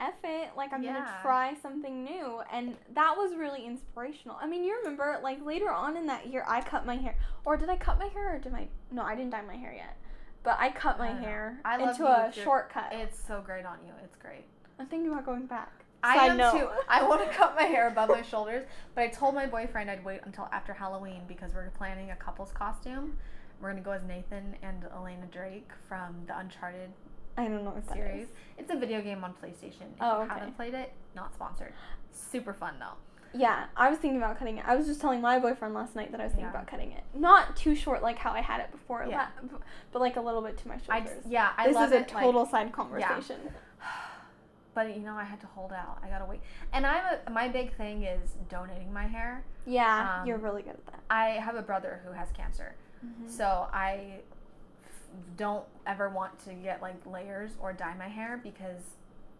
F 0.01 0.15
it, 0.23 0.51
like 0.57 0.73
I'm 0.73 0.81
gonna 0.83 1.19
try 1.23 1.55
something 1.61 2.05
new, 2.05 2.41
and 2.53 2.77
that 2.95 3.17
was 3.17 3.35
really 3.35 3.65
inspirational. 3.67 4.37
I 4.41 4.47
mean, 4.47 4.63
you 4.63 4.77
remember 4.79 5.19
like 5.25 5.45
later 5.45 5.71
on 5.73 5.97
in 5.97 6.07
that 6.07 6.29
year, 6.29 6.45
I 6.47 6.61
cut 6.61 6.87
my 6.87 6.95
hair, 6.97 7.17
or 7.45 7.57
did 7.57 7.69
I 7.69 7.77
cut 7.77 7.99
my 7.99 8.07
hair, 8.07 8.37
or 8.37 8.39
did 8.39 8.55
I? 8.55 8.69
No, 8.93 9.03
I 9.03 9.17
didn't 9.17 9.31
dye 9.31 9.43
my 9.43 9.57
hair 9.57 9.73
yet. 9.75 9.97
but 10.45 10.57
I 10.61 10.71
cut 10.71 10.99
my 11.01 11.09
I 11.09 11.13
know. 11.15 11.19
hair 11.19 11.61
I 11.65 11.83
into 11.83 12.07
a 12.07 12.23
your- 12.27 12.45
shortcut. 12.45 12.93
It's 12.93 13.19
so 13.19 13.43
great 13.45 13.67
on 13.67 13.79
you. 13.85 13.93
It's 14.05 14.15
great. 14.17 14.45
I'm 14.79 14.87
thinking 14.87 15.11
about 15.11 15.27
going 15.27 15.47
back. 15.47 15.85
I 16.03 16.27
am 16.27 16.37
note. 16.37 16.53
too. 16.59 16.69
I 16.89 17.03
want 17.07 17.23
to 17.29 17.37
cut 17.37 17.55
my 17.57 17.65
hair 17.65 17.89
above 17.89 18.09
my 18.09 18.23
shoulders, 18.23 18.65
but 18.95 19.03
I 19.03 19.09
told 19.09 19.35
my 19.35 19.47
boyfriend 19.47 19.91
I'd 19.91 20.05
wait 20.05 20.21
until 20.25 20.49
after 20.53 20.73
Halloween 20.73 21.23
because 21.27 21.53
we're 21.55 21.71
planning 21.71 22.11
a 22.11 22.17
couple's 22.17 22.53
costume. 22.53 23.17
We're 23.61 23.71
gonna 23.71 23.83
go 23.83 23.91
as 23.91 24.05
Nathan 24.05 24.55
and 24.63 24.85
Elena 24.95 25.27
Drake 25.33 25.71
from 25.89 26.15
the 26.27 26.39
Uncharted 26.39 26.91
I 27.37 27.45
don't 27.45 27.65
know 27.65 27.71
what 27.71 27.89
series. 27.93 28.27
It's 28.57 28.71
a 28.73 28.77
video 28.77 29.01
game 29.01 29.23
on 29.23 29.33
PlayStation. 29.33 29.83
If 29.95 30.01
Oh, 30.01 30.19
you 30.19 30.25
okay. 30.25 30.35
haven't 30.35 30.57
played 30.57 30.75
it, 30.75 30.93
not 31.15 31.33
sponsored. 31.35 31.73
Super 32.11 32.53
fun 32.53 32.75
though. 32.81 32.95
Yeah, 33.39 33.67
I 33.77 33.91
was 33.91 33.99
thinking 33.99 34.19
about 34.19 34.39
cutting 34.39 34.59
it. 34.59 34.65
I 34.67 34.75
was 34.75 34.87
just 34.87 35.01
telling 35.01 35.21
my 35.21 35.39
boyfriend 35.39 35.73
last 35.75 35.95
night 35.95 36.11
that 36.13 36.21
I 36.21 36.25
was 36.25 36.33
thinking 36.33 36.47
Yeah. 36.47 36.51
about 36.51 36.67
cutting 36.67 36.93
it. 36.93 37.05
Not 37.15 37.55
too 37.57 37.75
short 37.77 38.03
like 38.03 38.19
how 38.19 38.33
I 38.33 38.41
had 38.41 38.61
it 38.61 38.73
before, 38.73 39.07
Yeah. 39.09 39.27
but, 39.43 39.61
but 39.93 39.99
like 40.01 40.17
a 40.17 40.21
little 40.21 40.43
bit 40.43 40.57
to 40.59 40.69
my 40.69 40.75
I 40.89 40.99
shoulders. 41.01 41.17
just, 41.23 41.29
yeah, 41.29 41.51
I 41.57 41.67
this 41.69 41.77
love 41.77 41.87
is 41.89 41.93
a 41.93 41.97
it. 41.99 42.15
like- 42.15 42.25
total 42.25 42.47
side 42.47 42.73
conversation. 42.73 43.37
But 44.75 44.95
you 44.97 45.03
know, 45.03 45.15
I 45.15 45.25
had 45.25 45.41
to 45.41 45.47
hold 45.49 45.73
out. 45.73 45.99
I 46.03 46.09
gotta 46.09 46.25
wait. 46.25 46.41
And 46.73 46.87
I'm 46.87 47.19
a, 47.27 47.31
my 47.31 47.49
big 47.49 47.75
thing 47.77 48.05
is 48.05 48.37
donating 48.49 48.93
my 48.93 49.07
hair. 49.07 49.45
Yeah, 49.67 50.21
Um, 50.21 50.27
you're 50.27 50.39
really 50.39 50.63
good 50.63 50.75
at 50.75 50.87
that. 50.87 51.01
I 51.11 51.31
have 51.31 51.57
a 51.57 51.63
brother 51.63 52.01
who 52.05 52.13
has 52.13 52.29
cancer. 52.33 52.75
Mhm. 53.05 53.29
So 53.29 53.69
I 53.73 54.21
don't 55.37 55.65
ever 55.87 56.09
want 56.09 56.39
to 56.45 56.53
get 56.55 56.83
like 56.83 56.95
layers 57.07 57.53
or 57.61 57.73
dye 57.73 57.95
my 57.99 58.09
hair 58.09 58.39
because 58.43 58.83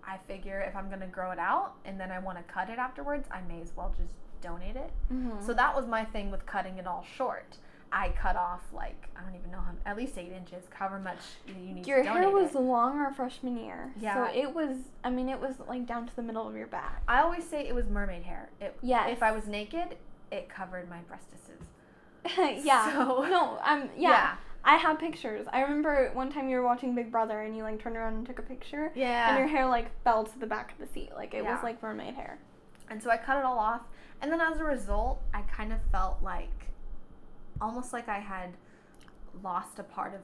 I 0.05 0.17
figure 0.17 0.61
if 0.61 0.75
I'm 0.75 0.89
gonna 0.89 1.07
grow 1.07 1.31
it 1.33 1.39
out 1.39 1.75
and 1.85 2.01
then 2.01 2.11
I 2.11 2.19
want 2.19 2.39
to 2.39 2.45
cut 2.45 2.71
it 2.71 2.79
afterwards, 2.79 3.29
I 3.31 3.41
may 3.43 3.61
as 3.61 3.73
well 3.77 3.95
just 3.99 4.15
donate 4.41 4.77
it. 4.77 4.91
Mhm. 5.13 5.43
So 5.43 5.53
that 5.53 5.75
was 5.77 5.87
my 5.87 6.05
thing 6.05 6.31
with 6.31 6.47
cutting 6.47 6.79
it 6.79 6.87
all 6.87 7.03
short. 7.05 7.59
I 7.91 8.11
cut 8.11 8.37
off 8.37 8.63
like 8.73 9.09
I 9.17 9.23
don't 9.23 9.35
even 9.35 9.51
know 9.51 9.59
how 9.61 9.73
at 9.87 9.97
least 9.97 10.19
eight 10.19 10.33
inches, 10.33 10.65
however 10.75 10.99
much 10.99 11.19
you 11.47 11.55
need 11.55 11.87
Your 11.87 11.99
to 11.99 12.05
donate 12.05 12.23
Your 12.23 12.31
hair 12.31 12.43
was 12.45 12.55
it. 12.55 12.59
long 12.61 12.99
our 12.99 13.13
freshman 13.15 13.57
year. 13.57 13.93
Yeah. 14.01 14.15
So 14.31 14.39
it 14.39 14.55
was, 14.55 14.77
I 15.05 15.11
mean, 15.11 15.29
it 15.29 15.41
was 15.41 15.55
like 15.69 15.87
down 15.87 16.07
to 16.07 16.15
the 16.17 16.23
middle 16.23 16.47
of 16.47 16.55
your 16.55 16.67
back. 16.67 17.03
I 17.09 17.21
always 17.23 17.45
say 17.45 17.67
it 17.67 17.75
was 17.75 17.89
mermaid 17.89 18.23
hair. 18.25 18.51
It, 18.61 18.77
Yes. 18.83 19.09
If 19.13 19.23
I 19.23 19.33
was 19.33 19.47
naked, 19.47 19.97
it 20.31 20.49
covered 20.49 20.89
my 20.91 20.99
breastises. 21.11 22.63
yeah. 22.65 22.93
So- 22.93 23.23
no, 23.31 23.59
um, 23.65 23.89
yeah. 23.97 24.37
I 24.65 24.77
have 24.77 24.99
pictures. 24.99 25.47
I 25.53 25.63
remember 25.63 26.11
one 26.13 26.31
time 26.31 26.49
you 26.51 26.57
were 26.57 26.63
watching 26.65 26.95
Big 26.95 27.11
Brother 27.11 27.41
and 27.43 27.57
you 27.57 27.63
like 27.63 27.81
turned 27.81 27.97
around 27.97 28.15
and 28.15 28.27
took 28.27 28.39
a 28.39 28.43
picture. 28.43 28.93
Yeah. 28.95 29.31
And 29.31 29.39
your 29.39 29.49
hair 29.49 29.67
like 29.67 29.89
fell 30.05 30.25
to 30.25 30.39
the 30.39 30.47
back 30.47 30.73
of 30.73 30.79
the 30.79 30.93
seat. 30.93 31.11
Like 31.17 31.33
it 31.33 31.43
Yeah. 31.45 31.55
was 31.55 31.63
like 31.63 31.83
mermaid 31.83 32.15
hair. 32.15 32.39
And 32.91 33.03
so 33.03 33.09
I 33.11 33.17
cut 33.17 33.39
it 33.39 33.45
all 33.45 33.59
off. 33.59 33.83
And 34.21 34.31
then 34.33 34.41
as 34.41 34.59
a 34.59 34.65
result, 34.65 35.23
I 35.33 35.43
kind 35.43 35.73
of 35.73 35.79
felt 35.93 36.19
like 36.23 36.51
almost 37.61 37.93
like 37.93 38.09
I 38.09 38.19
had 38.19 38.51
lost 39.43 39.79
a 39.79 39.83
part 39.83 40.15
of 40.15 40.21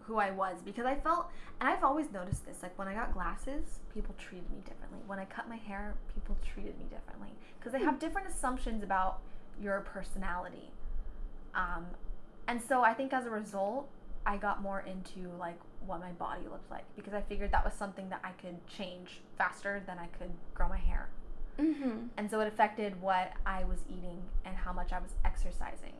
who 0.00 0.16
I 0.16 0.30
was 0.30 0.56
because 0.64 0.86
I 0.86 0.94
felt, 0.94 1.30
and 1.60 1.68
I've 1.68 1.84
always 1.84 2.10
noticed 2.10 2.46
this, 2.46 2.62
like 2.62 2.76
when 2.78 2.88
I 2.88 2.94
got 2.94 3.12
glasses, 3.12 3.80
people 3.92 4.14
treated 4.18 4.50
me 4.50 4.58
differently. 4.64 5.00
When 5.06 5.18
I 5.18 5.26
cut 5.26 5.48
my 5.48 5.56
hair, 5.56 5.94
people 6.14 6.36
treated 6.42 6.78
me 6.78 6.86
differently 6.90 7.30
because 7.58 7.72
they 7.72 7.84
have 7.84 7.98
different 7.98 8.28
assumptions 8.28 8.82
about 8.82 9.20
your 9.60 9.80
personality. 9.80 10.70
Um, 11.54 11.86
and 12.46 12.60
so 12.62 12.82
I 12.82 12.94
think 12.94 13.12
as 13.12 13.26
a 13.26 13.30
result, 13.30 13.88
I 14.24 14.36
got 14.36 14.62
more 14.62 14.80
into 14.80 15.28
like 15.38 15.58
what 15.86 16.00
my 16.00 16.12
body 16.12 16.42
looked 16.50 16.70
like 16.70 16.84
because 16.96 17.14
I 17.14 17.20
figured 17.20 17.52
that 17.52 17.64
was 17.64 17.74
something 17.74 18.08
that 18.08 18.20
I 18.24 18.30
could 18.40 18.66
change 18.66 19.20
faster 19.36 19.82
than 19.86 19.98
I 19.98 20.06
could 20.18 20.30
grow 20.54 20.68
my 20.68 20.78
hair. 20.78 21.08
Mm-hmm. 21.58 22.06
And 22.16 22.30
so 22.30 22.40
it 22.40 22.48
affected 22.48 23.00
what 23.02 23.32
I 23.44 23.64
was 23.64 23.80
eating 23.88 24.22
and 24.44 24.56
how 24.56 24.72
much 24.72 24.92
I 24.92 25.00
was 25.00 25.10
exercising. 25.24 25.94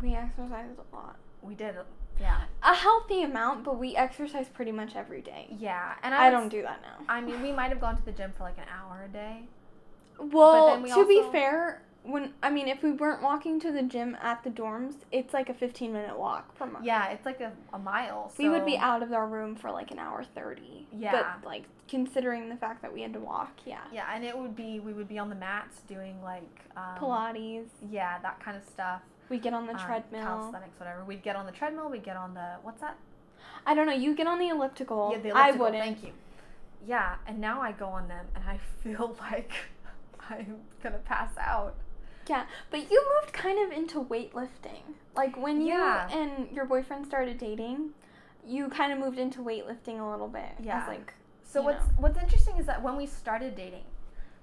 We 0.00 0.14
exercised 0.14 0.78
a 0.78 0.96
lot. 0.96 1.16
We 1.42 1.54
did, 1.54 1.74
yeah. 2.20 2.42
A 2.62 2.74
healthy 2.74 3.22
amount, 3.22 3.64
but 3.64 3.78
we 3.78 3.96
exercise 3.96 4.48
pretty 4.48 4.72
much 4.72 4.94
every 4.94 5.20
day. 5.20 5.48
Yeah. 5.58 5.94
And 6.02 6.14
I 6.14 6.26
I, 6.26 6.30
was- 6.30 6.40
don't 6.40 6.48
do 6.48 6.62
that 6.62 6.80
now. 6.82 7.04
I 7.08 7.20
mean, 7.20 7.42
we 7.42 7.52
might 7.52 7.70
have 7.70 7.80
gone 7.80 7.96
to 7.96 8.04
the 8.04 8.12
gym 8.12 8.32
for 8.36 8.44
like 8.44 8.58
an 8.58 8.64
hour 8.72 9.04
a 9.04 9.08
day. 9.08 9.42
Well, 10.18 10.80
we 10.80 10.90
to 10.90 11.06
be 11.06 11.22
fair, 11.32 11.82
when 12.04 12.32
I 12.42 12.50
mean, 12.50 12.68
if 12.68 12.82
we 12.82 12.92
weren't 12.92 13.22
walking 13.22 13.58
to 13.60 13.72
the 13.72 13.82
gym 13.82 14.16
at 14.22 14.44
the 14.44 14.50
dorms, 14.50 14.94
it's 15.10 15.32
like 15.34 15.48
a 15.48 15.54
15 15.54 15.92
minute 15.92 16.16
walk 16.16 16.54
from 16.56 16.76
our 16.76 16.82
Yeah, 16.84 17.08
it's 17.08 17.26
like 17.26 17.40
a, 17.40 17.52
a 17.72 17.78
mile. 17.78 18.32
We 18.38 18.48
would 18.48 18.66
be 18.66 18.76
out 18.76 19.02
of 19.02 19.12
our 19.12 19.26
room 19.26 19.56
for 19.56 19.70
like 19.70 19.90
an 19.90 19.98
hour 19.98 20.22
30. 20.22 20.86
Yeah. 20.92 21.12
But 21.40 21.46
like 21.46 21.64
considering 21.88 22.48
the 22.48 22.56
fact 22.56 22.82
that 22.82 22.92
we 22.92 23.02
had 23.02 23.12
to 23.14 23.20
walk, 23.20 23.52
yeah. 23.66 23.80
Yeah, 23.92 24.06
and 24.14 24.24
it 24.24 24.36
would 24.36 24.54
be, 24.54 24.80
we 24.80 24.92
would 24.92 25.08
be 25.08 25.18
on 25.18 25.28
the 25.28 25.34
mats 25.34 25.80
doing 25.88 26.22
like, 26.22 26.42
um, 26.76 26.98
Pilates. 26.98 27.68
Yeah, 27.90 28.18
that 28.20 28.38
kind 28.40 28.56
of 28.56 28.64
stuff. 28.64 29.02
We 29.28 29.38
get 29.38 29.54
on 29.54 29.66
the 29.66 29.74
um, 29.74 29.78
treadmill. 29.78 30.22
Calisthenics, 30.22 30.78
whatever. 30.78 31.04
We'd 31.04 31.22
get 31.22 31.36
on 31.36 31.46
the 31.46 31.52
treadmill, 31.52 31.88
we'd 31.90 32.04
get 32.04 32.16
on 32.16 32.34
the, 32.34 32.56
what's 32.62 32.80
that? 32.80 32.96
I 33.66 33.74
don't 33.74 33.86
know. 33.86 33.92
You 33.92 34.14
get 34.14 34.26
on 34.26 34.38
the 34.38 34.48
elliptical. 34.48 35.10
yeah, 35.12 35.18
the 35.18 35.30
I 35.36 35.52
wouldn't. 35.52 35.82
Thank 35.82 36.02
you. 36.02 36.12
Yeah, 36.86 37.14
and 37.26 37.38
now 37.40 37.60
I 37.60 37.72
go 37.72 37.86
on 37.86 38.08
them 38.08 38.26
and 38.34 38.44
I 38.44 38.58
feel 38.82 39.16
like 39.20 39.52
I'm 40.30 40.56
gonna 40.82 40.98
pass 40.98 41.30
out. 41.38 41.74
Yeah, 42.28 42.44
but 42.70 42.90
you 42.90 43.04
moved 43.20 43.32
kind 43.32 43.58
of 43.64 43.76
into 43.76 44.00
weightlifting. 44.02 44.82
Like 45.16 45.36
when 45.40 45.60
you 45.60 45.74
Yeah. 45.74 46.08
and 46.10 46.50
your 46.52 46.64
boyfriend 46.64 47.06
started 47.06 47.38
dating, 47.38 47.90
you 48.46 48.68
kind 48.68 48.92
of 48.92 48.98
moved 48.98 49.18
into 49.18 49.40
weightlifting 49.40 50.00
a 50.00 50.08
little 50.10 50.28
bit. 50.28 50.50
Yeah. 50.62 50.84
Like 50.86 51.14
So 51.44 51.62
what's 51.62 51.84
know. 51.86 51.92
what's 51.98 52.18
interesting 52.18 52.56
is 52.58 52.66
that 52.66 52.82
when 52.82 52.96
we 52.96 53.06
started 53.06 53.54
dating, 53.56 53.84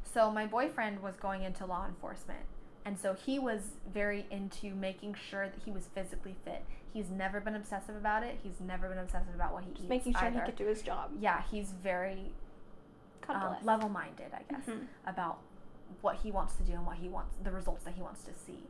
so 0.04 0.32
my 0.32 0.46
boyfriend 0.46 1.02
was 1.02 1.16
going 1.18 1.44
into 1.44 1.66
law 1.66 1.86
enforcement, 1.86 2.40
and 2.86 2.98
so 3.00 3.14
he 3.14 3.40
was 3.40 3.62
very 3.94 4.26
into 4.32 4.74
making 4.76 5.16
sure 5.30 5.46
that 5.48 5.60
he 5.66 5.72
was 5.72 5.88
physically 5.94 6.36
fit. 6.46 6.64
He's 6.94 7.10
never 7.10 7.40
been 7.40 7.56
obsessive 7.56 7.96
about 7.96 8.24
it. 8.24 8.40
He's 8.42 8.60
never 8.60 8.88
been 8.90 8.98
obsessive 8.98 9.36
about 9.36 9.54
what 9.54 9.64
he 9.64 9.70
just 9.72 9.82
eats. 9.84 9.90
making 9.90 10.14
sure 10.14 10.24
either. 10.28 10.40
he 10.40 10.46
could 10.46 10.56
do 10.56 10.66
his 10.66 10.82
job. 10.82 11.12
Yeah, 11.20 11.44
he's 11.52 11.72
very 11.72 12.32
um, 13.28 13.56
level-minded, 13.64 14.32
I 14.34 14.42
guess, 14.52 14.66
Mhm. 14.66 14.88
about 15.06 15.38
what 16.02 16.16
he 16.18 16.32
wants 16.32 16.56
to 16.56 16.64
do 16.64 16.74
and 16.74 16.86
what 16.86 16.98
he 16.98 17.08
wants, 17.08 17.36
the 17.44 17.52
results 17.52 17.84
that 17.84 17.94
he 17.94 18.02
wants 18.02 18.24
to 18.24 18.34
see. 18.34 18.64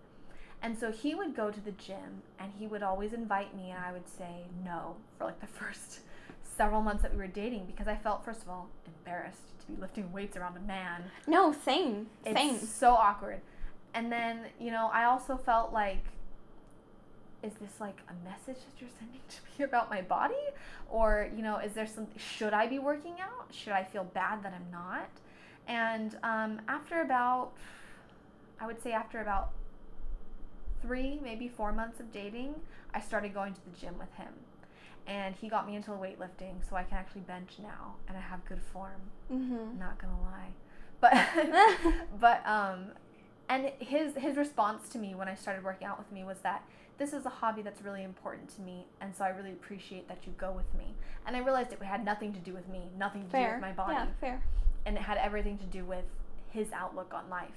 And 0.61 0.77
so 0.77 0.91
he 0.91 1.15
would 1.15 1.33
go 1.33 1.49
to 1.49 1.59
the 1.61 1.71
gym, 1.71 2.23
and 2.37 2.51
he 2.59 2.67
would 2.67 2.83
always 2.83 3.13
invite 3.13 3.55
me, 3.55 3.71
and 3.71 3.81
I 3.81 3.93
would 3.93 4.09
say 4.09 4.43
no 4.65 4.97
for 5.17 5.23
like 5.25 5.39
the 5.39 5.47
first 5.61 6.01
several 6.43 6.81
months 6.81 7.03
that 7.03 7.11
we 7.13 7.17
were 7.19 7.27
dating 7.27 7.67
because 7.67 7.87
I 7.87 7.95
felt, 7.95 8.25
first 8.25 8.41
of 8.41 8.49
all, 8.49 8.67
embarrassed 8.85 9.43
to 9.61 9.67
be 9.67 9.79
lifting 9.79 10.11
weights 10.11 10.35
around 10.35 10.57
a 10.57 10.61
man. 10.61 11.05
No, 11.25 11.53
same. 11.53 12.07
It's 12.25 12.37
Same. 12.37 12.57
so 12.57 12.91
awkward. 12.95 13.39
And 13.93 14.11
then, 14.11 14.41
you 14.59 14.71
know, 14.71 14.89
I 14.93 15.05
also 15.05 15.35
felt 15.37 15.73
like, 15.73 16.03
is 17.41 17.53
this 17.61 17.79
like 17.79 17.97
a 18.09 18.29
message 18.29 18.63
that 18.65 18.79
you're 18.81 18.89
sending 18.99 19.21
to 19.29 19.37
me 19.57 19.65
about 19.69 19.89
my 19.89 20.01
body? 20.01 20.33
Or, 20.89 21.29
you 21.35 21.41
know, 21.41 21.57
is 21.57 21.73
there 21.73 21.87
something, 21.87 22.17
should 22.19 22.53
I 22.53 22.67
be 22.67 22.79
working 22.79 23.15
out? 23.21 23.47
Should 23.53 23.73
I 23.73 23.83
feel 23.83 24.03
bad 24.03 24.43
that 24.43 24.53
I'm 24.53 24.71
not? 24.71 25.09
And 25.67 26.17
um, 26.23 26.61
after 26.67 27.01
about, 27.01 27.51
I 28.59 28.67
would 28.67 28.81
say 28.81 28.91
after 28.91 29.21
about 29.21 29.51
three, 30.81 31.19
maybe 31.23 31.47
four 31.47 31.71
months 31.71 31.99
of 31.99 32.11
dating, 32.11 32.55
I 32.93 33.01
started 33.01 33.33
going 33.33 33.53
to 33.53 33.59
the 33.65 33.77
gym 33.79 33.97
with 33.99 34.13
him. 34.15 34.33
And 35.07 35.35
he 35.35 35.49
got 35.49 35.65
me 35.67 35.75
into 35.75 35.91
weightlifting 35.91 36.55
so 36.69 36.75
I 36.75 36.83
can 36.83 36.97
actually 36.97 37.21
bench 37.21 37.53
now 37.61 37.95
and 38.07 38.15
I 38.17 38.21
have 38.21 38.45
good 38.45 38.61
form 38.73 39.01
Mm-hmm. 39.31 39.79
not 39.79 39.99
gonna 39.99 40.19
lie 40.23 40.49
but 40.99 41.13
but 42.19 42.45
um 42.47 42.85
and 43.49 43.71
his 43.79 44.15
his 44.15 44.37
response 44.37 44.87
to 44.89 44.97
me 44.97 45.15
when 45.15 45.27
i 45.27 45.35
started 45.35 45.63
working 45.63 45.87
out 45.87 45.97
with 45.97 46.11
me 46.11 46.23
was 46.23 46.37
that 46.39 46.63
this 46.97 47.13
is 47.13 47.25
a 47.25 47.29
hobby 47.29 47.61
that's 47.61 47.81
really 47.81 48.03
important 48.03 48.47
to 48.55 48.61
me 48.61 48.85
and 49.01 49.15
so 49.15 49.23
i 49.25 49.29
really 49.29 49.51
appreciate 49.51 50.07
that 50.07 50.19
you 50.25 50.33
go 50.37 50.51
with 50.51 50.71
me 50.77 50.93
and 51.25 51.35
i 51.35 51.39
realized 51.39 51.71
it 51.73 51.81
had 51.81 52.03
nothing 52.05 52.31
to 52.33 52.39
do 52.39 52.53
with 52.53 52.67
me 52.69 52.81
nothing 52.97 53.23
to 53.29 53.37
do 53.37 53.51
with 53.53 53.61
my 53.61 53.71
body 53.71 53.93
Yeah, 53.93 54.05
fair. 54.21 54.43
and 54.85 54.95
it 54.97 55.01
had 55.01 55.17
everything 55.17 55.57
to 55.59 55.65
do 55.65 55.83
with 55.85 56.05
his 56.49 56.71
outlook 56.71 57.13
on 57.13 57.29
life 57.29 57.49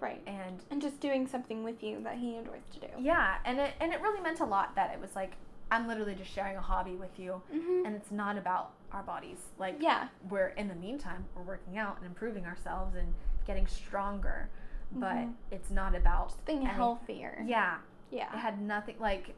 Right. 0.00 0.22
and 0.26 0.60
And 0.70 0.80
just 0.80 0.98
doing 1.00 1.26
something 1.26 1.62
with 1.62 1.82
you 1.82 2.00
that 2.04 2.16
he 2.16 2.36
enjoys 2.36 2.62
to 2.72 2.80
do. 2.80 2.86
yeah 2.98 3.34
and 3.44 3.58
it 3.60 3.74
and 3.80 3.92
it 3.92 4.00
really 4.00 4.20
meant 4.22 4.40
a 4.40 4.46
lot 4.46 4.74
that 4.74 4.92
it 4.94 5.00
was 5.00 5.14
like 5.14 5.32
i'm 5.70 5.86
literally 5.86 6.14
just 6.14 6.30
sharing 6.32 6.56
a 6.56 6.60
hobby 6.60 6.94
with 6.96 7.18
you 7.18 7.42
Mm-hmm. 7.54 7.84
and 7.86 7.94
it's 7.94 8.10
not 8.10 8.38
about 8.38 8.70
our 8.92 9.02
bodies 9.02 9.38
like 9.58 9.76
yeah. 9.78 10.08
we're 10.30 10.48
in 10.48 10.66
the 10.68 10.74
meantime 10.74 11.26
we're 11.36 11.42
working 11.42 11.76
out 11.78 11.98
and 11.98 12.06
improving 12.06 12.44
ourselves 12.46 12.96
and 12.96 13.12
getting 13.46 13.66
stronger 13.66 14.48
but 14.92 15.14
Mhm. 15.16 15.34
it's 15.50 15.70
not 15.70 15.94
about 15.94 16.28
Just 16.28 16.44
being 16.44 16.58
any- 16.58 16.66
healthier. 16.68 17.42
yeah 17.46 17.78
Yeah. 18.10 18.32
it 18.34 18.38
had 18.38 18.60
nothing 18.60 18.96
like 18.98 19.28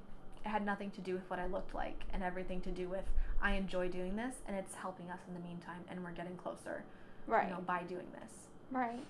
it 0.45 0.49
had 0.49 0.65
nothing 0.65 0.91
to 0.93 1.01
do 1.01 1.15
with 1.15 1.29
what 1.31 1.39
i 1.39 1.47
looked 1.47 1.75
like 1.75 2.05
and 2.13 2.23
everything 2.23 2.61
to 2.63 2.71
do 2.71 2.89
with 2.89 3.05
i 3.41 3.53
enjoy 3.53 3.89
doing 3.89 4.17
this 4.17 4.37
and 4.47 4.57
it's 4.57 4.75
helping 4.77 5.11
us 5.11 5.21
in 5.29 5.35
the 5.35 5.41
meantime 5.41 5.85
and 5.89 6.03
we're 6.03 6.13
getting 6.13 6.37
closer 6.37 6.85
Right. 7.27 7.49
you 7.49 7.55
know 7.55 7.61
by 7.61 7.83
doing 7.83 8.11
this 8.21 8.49
Right. 8.71 9.07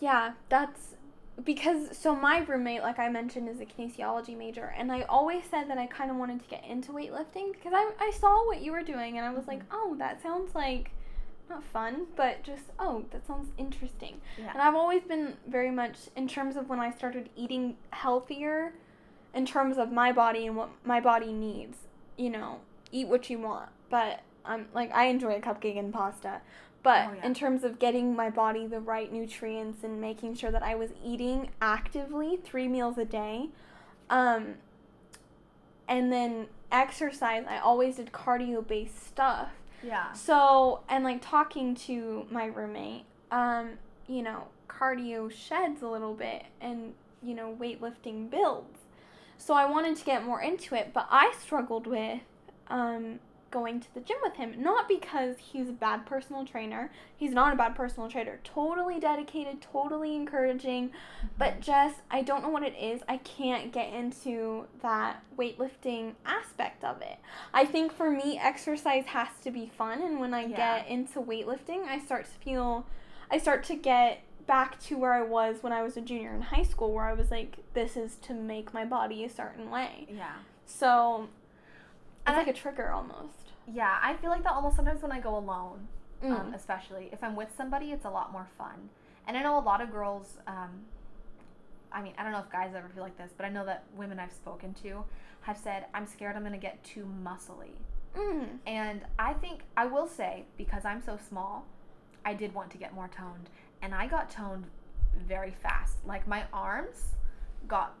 Yeah, 0.00 0.32
that's 0.48 0.94
because 1.44 1.96
so 1.98 2.16
my 2.16 2.38
roommate, 2.38 2.80
like 2.82 2.98
I 2.98 3.10
mentioned, 3.10 3.46
is 3.50 3.60
a 3.60 3.66
kinesiology 3.66 4.34
major, 4.34 4.72
and 4.78 4.90
I 4.90 5.02
always 5.02 5.44
said 5.44 5.68
that 5.68 5.76
I 5.76 5.86
kind 5.86 6.10
of 6.10 6.16
wanted 6.16 6.40
to 6.40 6.46
get 6.48 6.64
into 6.64 6.92
weightlifting 6.92 7.52
because 7.52 7.74
I, 7.74 7.92
I 8.00 8.10
saw 8.12 8.46
what 8.46 8.62
you 8.62 8.72
were 8.72 8.82
doing, 8.82 9.18
and 9.18 9.26
I 9.26 9.30
was 9.34 9.46
like, 9.46 9.60
Mhm. 9.64 9.66
oh, 9.72 9.94
that 9.98 10.22
sounds 10.22 10.54
like 10.54 10.92
not 11.48 11.62
fun, 11.64 12.06
but 12.16 12.42
just 12.42 12.64
oh, 12.78 13.04
that 13.10 13.26
sounds 13.26 13.50
interesting. 13.58 14.20
yeah 14.38 14.50
And 14.52 14.60
I've 14.62 14.74
always 14.74 15.02
been 15.02 15.34
very 15.46 15.70
much 15.70 15.96
in 16.16 16.26
terms 16.28 16.56
of 16.56 16.68
when 16.68 16.80
I 16.80 16.90
started 16.90 17.28
eating 17.36 17.76
healthier 17.90 18.72
in 19.34 19.46
terms 19.46 19.78
of 19.78 19.92
my 19.92 20.12
body 20.12 20.46
and 20.46 20.56
what 20.56 20.70
my 20.84 21.00
body 21.00 21.32
needs. 21.32 21.78
You 22.16 22.30
know, 22.30 22.60
eat 22.92 23.08
what 23.08 23.28
you 23.30 23.38
want, 23.38 23.68
but 23.90 24.20
I'm 24.44 24.66
like 24.74 24.92
I 24.94 25.06
enjoy 25.06 25.34
a 25.34 25.40
cupcake 25.40 25.78
and 25.78 25.92
pasta. 25.92 26.40
But 26.82 27.08
Oh, 27.08 27.14
yeah. 27.16 27.26
in 27.26 27.34
terms 27.34 27.64
of 27.64 27.78
getting 27.80 28.14
my 28.14 28.30
body 28.30 28.66
the 28.66 28.78
right 28.78 29.12
nutrients 29.12 29.82
and 29.82 30.00
making 30.00 30.36
sure 30.36 30.52
that 30.52 30.62
I 30.62 30.76
was 30.76 30.90
eating 31.04 31.50
actively 31.60 32.38
three 32.44 32.68
meals 32.68 32.96
a 32.96 33.04
day, 33.04 33.48
um, 34.08 34.54
and 35.88 36.12
then 36.12 36.46
exercise, 36.70 37.44
I 37.48 37.58
always 37.58 37.96
did 37.96 38.12
cardio 38.12 38.66
based 38.66 39.04
stuff. 39.06 39.50
Yeah. 39.82 40.12
So, 40.12 40.80
and 40.88 41.04
like 41.04 41.20
talking 41.22 41.74
to 41.74 42.26
my 42.30 42.46
roommate, 42.46 43.04
um, 43.30 43.70
you 44.06 44.22
know, 44.22 44.44
cardio 44.68 45.30
sheds 45.30 45.82
a 45.82 45.88
little 45.88 46.14
bit 46.14 46.44
and, 46.60 46.94
you 47.22 47.34
know, 47.34 47.56
weightlifting 47.58 48.30
builds. 48.30 48.80
So 49.38 49.54
I 49.54 49.64
wanted 49.66 49.96
to 49.96 50.04
get 50.04 50.24
more 50.24 50.40
into 50.40 50.74
it, 50.74 50.92
but 50.92 51.06
I 51.10 51.34
struggled 51.40 51.86
with 51.86 52.20
um, 52.68 53.20
going 53.56 53.80
to 53.80 53.94
the 53.94 54.00
gym 54.00 54.18
with 54.22 54.34
him. 54.34 54.54
Not 54.62 54.86
because 54.86 55.36
he's 55.38 55.70
a 55.70 55.72
bad 55.72 56.04
personal 56.04 56.44
trainer, 56.44 56.90
he's 57.16 57.32
not 57.32 57.54
a 57.54 57.56
bad 57.56 57.74
personal 57.74 58.10
trainer. 58.10 58.38
Totally 58.44 59.00
dedicated, 59.00 59.62
totally 59.62 60.14
encouraging, 60.14 60.90
but 61.38 61.52
mm-hmm. 61.52 61.60
just, 61.62 62.02
I 62.10 62.20
don't 62.20 62.42
know 62.42 62.50
what 62.50 62.62
it 62.62 62.74
is. 62.78 63.00
I 63.08 63.16
can't 63.16 63.72
get 63.72 63.94
into 63.94 64.66
that 64.82 65.22
weightlifting 65.38 66.12
aspect 66.26 66.84
of 66.84 67.00
it. 67.00 67.16
I 67.54 67.64
think 67.64 67.92
for 67.92 68.10
me, 68.10 68.38
exercise 68.38 69.06
has 69.06 69.28
to 69.44 69.50
be 69.50 69.72
fun, 69.78 70.02
and 70.02 70.20
when 70.20 70.34
I 70.34 70.44
Yeah. 70.44 70.80
get 70.80 70.88
into 70.88 71.22
weightlifting, 71.22 71.86
I 71.86 71.98
start 71.98 72.26
to 72.26 72.30
feel, 72.44 72.84
I 73.30 73.38
start 73.38 73.64
to 73.64 73.74
get 73.74 74.20
back 74.46 74.78
to 74.80 74.98
where 74.98 75.14
I 75.14 75.22
was 75.22 75.62
when 75.62 75.72
I 75.72 75.82
was 75.82 75.96
a 75.96 76.02
junior 76.02 76.34
in 76.34 76.42
high 76.42 76.62
school, 76.62 76.92
where 76.92 77.06
I 77.06 77.14
was 77.14 77.30
like, 77.30 77.56
this 77.72 77.96
is 77.96 78.16
to 78.26 78.34
make 78.34 78.74
my 78.74 78.84
body 78.84 79.24
a 79.24 79.30
certain 79.30 79.70
way. 79.70 80.06
Yeah. 80.10 80.34
So, 80.66 81.28
it's 82.20 82.26
And 82.26 82.36
like 82.36 82.48
I- 82.48 82.50
a 82.50 82.54
trigger 82.54 82.90
almost. 82.90 83.45
Yeah, 83.72 83.98
I 84.02 84.14
feel 84.16 84.30
like 84.30 84.42
that 84.44 84.52
almost 84.52 84.76
sometimes 84.76 85.02
when 85.02 85.12
I 85.12 85.20
go 85.20 85.36
alone, 85.36 85.88
um, 86.22 86.30
Mm. 86.30 86.54
especially 86.54 87.08
if 87.12 87.22
I'm 87.22 87.36
with 87.36 87.54
somebody, 87.56 87.92
it's 87.92 88.04
a 88.04 88.10
lot 88.10 88.32
more 88.32 88.46
fun. 88.56 88.90
And 89.26 89.36
I 89.36 89.42
know 89.42 89.58
a 89.58 89.60
lot 89.60 89.80
of 89.80 89.90
girls. 89.90 90.38
Um, 90.46 90.86
I 91.92 92.02
mean, 92.02 92.14
I 92.18 92.22
don't 92.22 92.32
know 92.32 92.40
if 92.40 92.50
guys 92.50 92.74
ever 92.74 92.88
feel 92.88 93.02
like 93.02 93.16
this, 93.16 93.32
but 93.36 93.44
I 93.46 93.48
know 93.48 93.64
that 93.64 93.84
women 93.96 94.18
I've 94.18 94.32
spoken 94.32 94.74
to 94.82 95.04
have 95.42 95.56
said, 95.56 95.86
"I'm 95.94 96.06
scared 96.06 96.36
I'm 96.36 96.42
gonna 96.42 96.58
get 96.58 96.82
too 96.84 97.04
muscly." 97.22 97.72
Mm. 98.14 98.58
And 98.66 99.04
I 99.18 99.34
think 99.34 99.62
I 99.76 99.86
will 99.86 100.06
say 100.06 100.44
because 100.56 100.84
I'm 100.84 101.00
so 101.02 101.16
small, 101.16 101.64
I 102.24 102.34
did 102.34 102.54
want 102.54 102.70
to 102.72 102.78
get 102.78 102.92
more 102.94 103.08
toned, 103.08 103.50
and 103.82 103.94
I 103.94 104.06
got 104.06 104.30
toned 104.30 104.66
very 105.16 105.52
fast. 105.52 106.04
Like 106.06 106.26
my 106.26 106.44
arms 106.52 107.14
got 107.68 107.94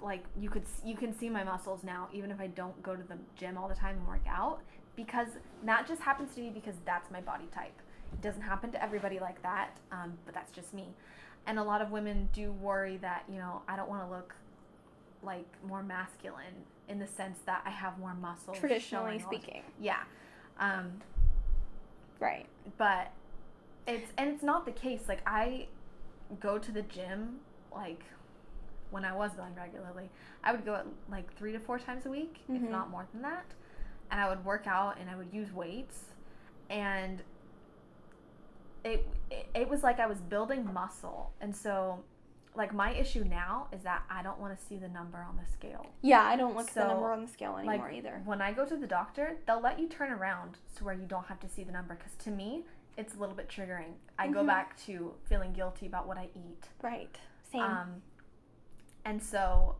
like 0.00 0.24
you 0.36 0.48
could 0.48 0.64
you 0.84 0.96
can 0.96 1.12
see 1.12 1.28
my 1.28 1.44
muscles 1.44 1.82
now 1.84 2.08
even 2.12 2.30
if 2.30 2.40
I 2.40 2.46
don't 2.46 2.82
go 2.82 2.96
to 2.96 3.02
the 3.02 3.18
gym 3.36 3.58
all 3.58 3.68
the 3.68 3.74
time 3.74 3.96
and 3.98 4.06
work 4.08 4.26
out 4.26 4.62
because 5.04 5.28
that 5.64 5.86
just 5.86 6.00
happens 6.02 6.34
to 6.34 6.40
me 6.40 6.50
because 6.50 6.74
that's 6.84 7.10
my 7.10 7.20
body 7.20 7.46
type. 7.54 7.72
It 8.12 8.20
doesn't 8.20 8.42
happen 8.42 8.70
to 8.72 8.82
everybody 8.82 9.18
like 9.20 9.40
that, 9.42 9.70
um, 9.92 10.14
but 10.24 10.34
that's 10.34 10.52
just 10.52 10.74
me. 10.74 10.88
And 11.46 11.58
a 11.58 11.62
lot 11.62 11.80
of 11.80 11.90
women 11.90 12.28
do 12.32 12.52
worry 12.52 12.96
that 12.98 13.24
you 13.28 13.38
know 13.38 13.62
I 13.68 13.76
don't 13.76 13.88
want 13.88 14.02
to 14.06 14.10
look 14.14 14.34
like 15.22 15.46
more 15.66 15.82
masculine 15.82 16.54
in 16.88 16.98
the 16.98 17.06
sense 17.06 17.38
that 17.46 17.62
I 17.66 17.70
have 17.70 17.98
more 17.98 18.14
muscles. 18.14 18.58
Traditionally 18.58 19.18
speaking. 19.20 19.62
yeah. 19.80 20.02
Um, 20.58 21.00
Right. 22.18 22.46
but 22.76 23.12
it's 23.86 24.10
and 24.18 24.28
it's 24.30 24.42
not 24.42 24.66
the 24.66 24.72
case. 24.72 25.02
Like 25.08 25.22
I 25.26 25.66
go 26.40 26.58
to 26.58 26.70
the 26.72 26.82
gym 26.82 27.36
like 27.74 28.02
when 28.90 29.04
I 29.04 29.14
was 29.14 29.30
going 29.32 29.54
regularly. 29.54 30.10
I 30.42 30.52
would 30.52 30.64
go 30.64 30.74
at 30.74 30.86
like 31.10 31.32
three 31.36 31.52
to 31.52 31.58
four 31.60 31.78
times 31.78 32.06
a 32.06 32.10
week, 32.10 32.40
if 32.48 32.60
Mhm. 32.60 32.70
not 32.70 32.90
more 32.90 33.06
than 33.12 33.22
that. 33.22 33.44
And 34.10 34.20
I 34.20 34.28
would 34.28 34.44
work 34.44 34.66
out 34.66 34.98
and 34.98 35.08
I 35.08 35.16
would 35.16 35.32
use 35.32 35.52
weights 35.52 36.04
and 36.68 37.22
it, 38.84 39.06
it 39.30 39.48
it 39.54 39.68
was 39.68 39.82
like 39.82 40.00
I 40.00 40.06
was 40.06 40.18
building 40.20 40.72
muscle. 40.72 41.32
And 41.40 41.54
so 41.54 42.02
like 42.56 42.74
my 42.74 42.92
issue 42.92 43.22
now 43.24 43.68
is 43.72 43.82
that 43.84 44.02
I 44.10 44.22
don't 44.22 44.40
want 44.40 44.58
to 44.58 44.64
see 44.66 44.76
the 44.76 44.88
number 44.88 45.18
on 45.18 45.36
the 45.36 45.50
scale. 45.52 45.86
Yeah, 46.02 46.22
I 46.22 46.34
don't 46.36 46.56
look 46.56 46.68
at 46.68 46.74
the 46.74 46.80
So, 46.80 46.88
number 46.88 47.12
on 47.12 47.22
the 47.22 47.28
scale 47.30 47.56
anymore 47.56 47.86
like 47.86 47.94
either. 47.94 48.20
when 48.24 48.40
I 48.42 48.52
go 48.52 48.64
to 48.64 48.76
the 48.76 48.86
doctor, 48.88 49.36
they'll 49.46 49.60
let 49.60 49.78
you 49.78 49.88
turn 49.88 50.10
around 50.10 50.58
to 50.76 50.84
where 50.84 50.94
you 50.94 51.06
don't 51.06 51.26
have 51.26 51.38
to 51.40 51.48
see 51.48 51.62
the 51.62 51.70
number. 51.72 51.94
Because 51.94 52.14
to 52.24 52.30
me, 52.30 52.64
it's 52.96 53.14
a 53.14 53.18
little 53.18 53.36
bit 53.36 53.48
triggering. 53.48 53.92
I 54.18 54.26
go 54.28 54.42
Mhm. 54.42 54.46
back 54.48 54.76
to 54.86 55.14
feeling 55.28 55.52
guilty 55.52 55.86
about 55.86 56.08
what 56.08 56.18
I 56.18 56.28
eat. 56.34 56.68
Right. 56.82 57.16
Same. 57.52 57.62
Um, 57.62 58.02
and 59.04 59.22
so 59.22 59.76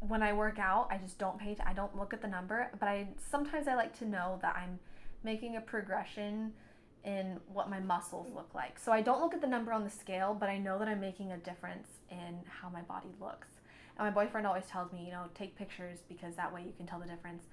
when 0.00 0.22
I 0.22 0.32
work 0.32 0.58
out, 0.58 0.88
I 0.90 0.96
just 0.98 1.18
don't 1.18 1.38
pay. 1.38 1.56
I 1.64 1.72
don't 1.72 1.96
look 1.96 2.14
at 2.14 2.22
the 2.22 2.28
number, 2.28 2.70
but 2.78 2.88
I 2.88 3.08
sometimes 3.30 3.68
I 3.68 3.74
like 3.74 3.96
to 3.98 4.06
know 4.06 4.38
that 4.42 4.56
I'm 4.56 4.78
making 5.22 5.56
a 5.56 5.60
progression 5.60 6.52
in 7.04 7.38
what 7.52 7.70
my 7.70 7.80
muscles 7.80 8.32
look 8.34 8.50
like. 8.54 8.78
So 8.78 8.92
I 8.92 9.02
don't 9.02 9.20
look 9.20 9.34
at 9.34 9.40
the 9.40 9.46
number 9.46 9.72
on 9.72 9.84
the 9.84 9.90
scale, 9.90 10.36
but 10.38 10.48
I 10.48 10.58
know 10.58 10.78
that 10.78 10.88
I'm 10.88 11.00
making 11.00 11.32
a 11.32 11.38
difference 11.38 11.88
in 12.10 12.40
how 12.60 12.68
my 12.68 12.82
body 12.82 13.08
looks. 13.20 13.48
And 13.98 14.06
my 14.06 14.10
boyfriend 14.10 14.46
always 14.46 14.66
tells 14.66 14.92
me, 14.92 15.04
you 15.04 15.10
know, 15.10 15.24
take 15.34 15.56
pictures 15.56 15.98
because 16.08 16.34
that 16.36 16.52
way 16.52 16.62
you 16.62 16.72
can 16.76 16.86
tell 16.86 16.98
the 16.98 17.06
difference. 17.06 17.44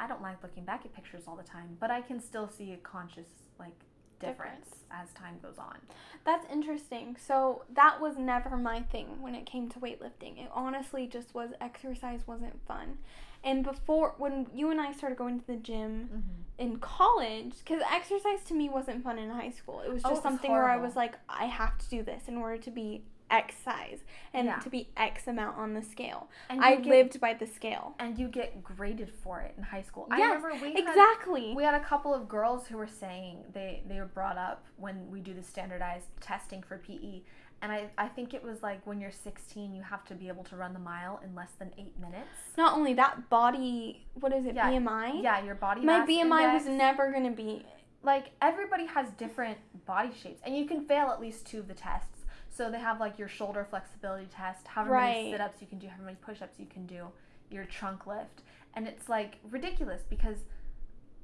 I 0.00 0.06
don't 0.06 0.22
like 0.22 0.42
looking 0.42 0.64
back 0.64 0.84
at 0.84 0.94
pictures 0.94 1.24
all 1.26 1.36
the 1.36 1.42
time, 1.42 1.76
but 1.80 1.90
I 1.90 2.00
can 2.00 2.20
still 2.20 2.48
see 2.48 2.72
a 2.72 2.76
conscious 2.76 3.26
like 3.58 3.74
difference, 4.20 4.68
as 4.90 5.12
time 5.12 5.38
goes 5.42 5.58
on. 5.58 5.76
That's 6.24 6.46
interesting. 6.52 7.16
So 7.24 7.64
that 7.74 8.00
was 8.00 8.16
never 8.18 8.56
my 8.56 8.82
thing 8.82 9.20
when 9.20 9.34
it 9.34 9.46
came 9.46 9.68
to 9.70 9.78
weightlifting. 9.78 10.38
It 10.38 10.50
honestly 10.52 11.06
just 11.06 11.34
was 11.34 11.50
exercise 11.60 12.20
wasn't 12.26 12.60
fun. 12.66 12.98
And 13.44 13.62
before 13.62 14.14
when 14.18 14.46
you 14.52 14.70
and 14.70 14.80
I 14.80 14.92
started 14.92 15.16
going 15.16 15.38
to 15.40 15.46
the 15.46 15.56
gym 15.56 16.08
Mm-hmm. 16.12 16.20
in 16.58 16.78
college, 16.78 17.52
because 17.58 17.82
exercise 17.92 18.42
to 18.48 18.54
me 18.54 18.68
wasn't 18.68 19.04
fun 19.04 19.18
in 19.18 19.30
high 19.30 19.50
school. 19.50 19.80
It 19.80 19.92
was 19.92 20.02
Oh, 20.04 20.10
just 20.10 20.12
it 20.12 20.14
was 20.16 20.22
something 20.22 20.50
where 20.50 20.68
I 20.68 20.76
was 20.76 20.96
like, 20.96 21.14
I 21.28 21.46
have 21.46 21.78
to 21.78 21.88
do 21.88 22.02
this 22.02 22.22
in 22.26 22.36
order 22.36 22.58
to 22.58 22.70
be 22.70 23.02
X 23.30 23.56
size 23.56 24.04
and 24.32 24.46
Yeah. 24.46 24.58
to 24.60 24.70
be 24.70 24.88
X 24.96 25.26
amount 25.26 25.58
on 25.58 25.74
the 25.74 25.82
scale. 25.82 26.28
And 26.48 26.64
I 26.64 26.76
get- 26.76 26.86
lived 26.86 27.20
by 27.20 27.34
the 27.34 27.46
scale. 27.46 27.94
and 27.98 28.18
you 28.18 28.28
get 28.28 28.62
graded 28.62 29.12
for 29.12 29.40
it 29.40 29.54
in 29.56 29.62
high 29.64 29.82
school. 29.82 30.06
I 30.10 30.20
remember 30.20 30.52
we 30.54 30.72
had, 30.72 30.78
Exactly. 30.78 31.54
we 31.54 31.62
had 31.64 31.74
a 31.74 31.80
couple 31.84 32.14
of 32.14 32.28
girls 32.28 32.66
who 32.68 32.76
were 32.76 32.86
saying 32.86 33.44
they 33.52 33.82
they 33.86 33.98
were 34.00 34.06
brought 34.06 34.38
up 34.38 34.64
when 34.76 35.10
we 35.10 35.20
do 35.20 35.34
the 35.34 35.42
standardized 35.42 36.08
testing 36.20 36.62
for 36.62 36.78
PE, 36.78 37.22
and 37.60 37.70
I 37.72 37.90
I 37.98 38.08
think 38.08 38.32
it 38.34 38.42
was 38.42 38.62
like 38.62 38.80
when 38.86 39.00
you're 39.00 39.10
16 39.10 39.74
you 39.74 39.82
have 39.82 40.04
to 40.06 40.14
be 40.14 40.28
able 40.28 40.44
to 40.44 40.56
run 40.56 40.72
the 40.72 40.78
mile 40.78 41.20
in 41.24 41.34
less 41.34 41.52
than 41.58 41.72
eight 41.76 41.98
minutes. 41.98 42.56
Not 42.56 42.74
only 42.76 42.94
that, 42.94 43.28
body. 43.28 44.06
What 44.14 44.32
is 44.32 44.46
it? 44.46 44.54
Yeah. 44.54 44.70
BMI. 44.70 45.20
Yeah, 45.22 45.42
your 45.44 45.54
body. 45.54 45.82
My 45.82 46.06
BMI 46.06 46.44
index. 46.44 46.64
was 46.66 46.74
never 46.74 47.10
gonna 47.12 47.30
be. 47.32 47.64
like 48.02 48.30
everybody 48.40 48.86
has 48.86 49.10
different 49.12 49.58
body 49.84 50.12
shapes, 50.14 50.40
and 50.44 50.56
you 50.56 50.64
can 50.66 50.84
fail 50.86 51.08
at 51.10 51.20
least 51.20 51.46
two 51.46 51.58
of 51.58 51.66
the 51.66 51.74
tests. 51.74 52.17
So 52.58 52.72
they 52.72 52.80
have 52.80 52.98
like 52.98 53.20
your 53.20 53.28
shoulder 53.28 53.64
flexibility 53.64 54.26
test, 54.26 54.66
however 54.66 54.90
Right. 54.94 55.14
many 55.18 55.30
sit 55.30 55.40
ups 55.40 55.60
you 55.60 55.68
can 55.68 55.78
do, 55.78 55.86
however 55.86 56.02
many 56.06 56.16
push 56.16 56.42
ups 56.42 56.58
you 56.58 56.66
can 56.66 56.86
do, 56.86 57.06
your 57.50 57.64
trunk 57.64 58.04
lift. 58.04 58.42
And 58.74 58.88
it's 58.88 59.08
like 59.08 59.36
ridiculous 59.48 60.02
because, 60.10 60.38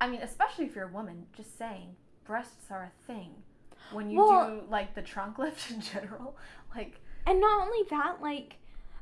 I 0.01 0.07
mean, 0.09 0.23
especially 0.23 0.67
if 0.67 0.77
you're 0.77 0.85
a 0.89 0.93
woman, 0.93 1.27
just 1.37 1.59
saying, 1.59 1.97
breasts 2.25 2.71
are 2.71 2.85
a 2.85 3.07
thing. 3.13 3.43
When 3.91 4.11
you 4.11 4.19
Well- 4.21 4.61
do 4.61 4.67
like 4.69 4.95
the 4.95 5.03
trunk 5.03 5.39
lift 5.45 5.73
in 5.73 5.81
general, 5.81 6.37
like, 6.73 7.01
And 7.27 7.41
not 7.41 7.67
only 7.67 7.83
that, 7.91 8.21
like, 8.23 8.59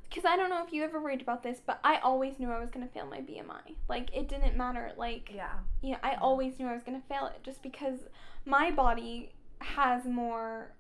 because 0.08 0.24
I 0.24 0.36
don't 0.38 0.48
know 0.48 0.64
if 0.64 0.72
you 0.72 0.84
ever 0.84 1.00
read 1.00 1.20
about 1.20 1.42
this, 1.42 1.60
but 1.60 1.80
I 1.84 1.98
always 1.98 2.38
knew 2.38 2.50
I 2.50 2.58
was 2.60 2.70
gonna 2.70 2.88
fail 2.88 3.04
my 3.04 3.20
BMI. 3.20 3.76
Like, 3.88 4.08
it 4.16 4.26
didn't 4.28 4.56
matter. 4.56 4.92
Like, 4.96 5.30
yeah. 5.34 5.58
you 5.82 5.90
know, 5.92 5.98
I 6.02 6.14
always 6.14 6.58
knew 6.58 6.66
I 6.66 6.72
was 6.72 6.82
gonna 6.82 7.02
fail 7.10 7.26
it 7.26 7.42
just 7.42 7.62
because 7.62 7.98
my 8.46 8.70
body 8.70 9.32
has 9.60 10.06
more 10.06 10.72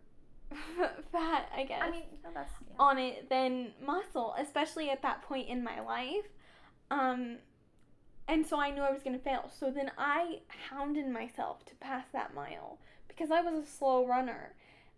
fat, 1.12 1.50
I 1.56 1.64
guess, 1.64 1.80
I 1.82 1.90
mean, 1.90 2.02
no, 2.24 2.30
that's. 2.34 2.52
Yeah. 2.68 2.74
on 2.78 2.98
it 2.98 3.28
than 3.28 3.72
muscle, 3.84 4.34
especially 4.38 4.90
at 4.90 5.02
that 5.02 5.22
point 5.22 5.48
in 5.48 5.62
my 5.62 5.80
life. 5.80 6.26
Um, 6.90 7.36
and 8.28 8.46
so 8.46 8.58
I 8.58 8.70
knew 8.70 8.82
I 8.82 8.92
was 8.92 9.02
gonna 9.02 9.18
fail. 9.18 9.50
So 9.58 9.70
then 9.70 9.90
I 9.98 10.40
hounded 10.70 11.08
myself 11.08 11.64
to 11.66 11.74
pass 11.76 12.06
that 12.12 12.34
mile 12.34 12.78
because 13.08 13.30
I 13.30 13.40
was 13.40 13.54
a 13.54 13.66
slow 13.66 14.06
runner. 14.06 14.54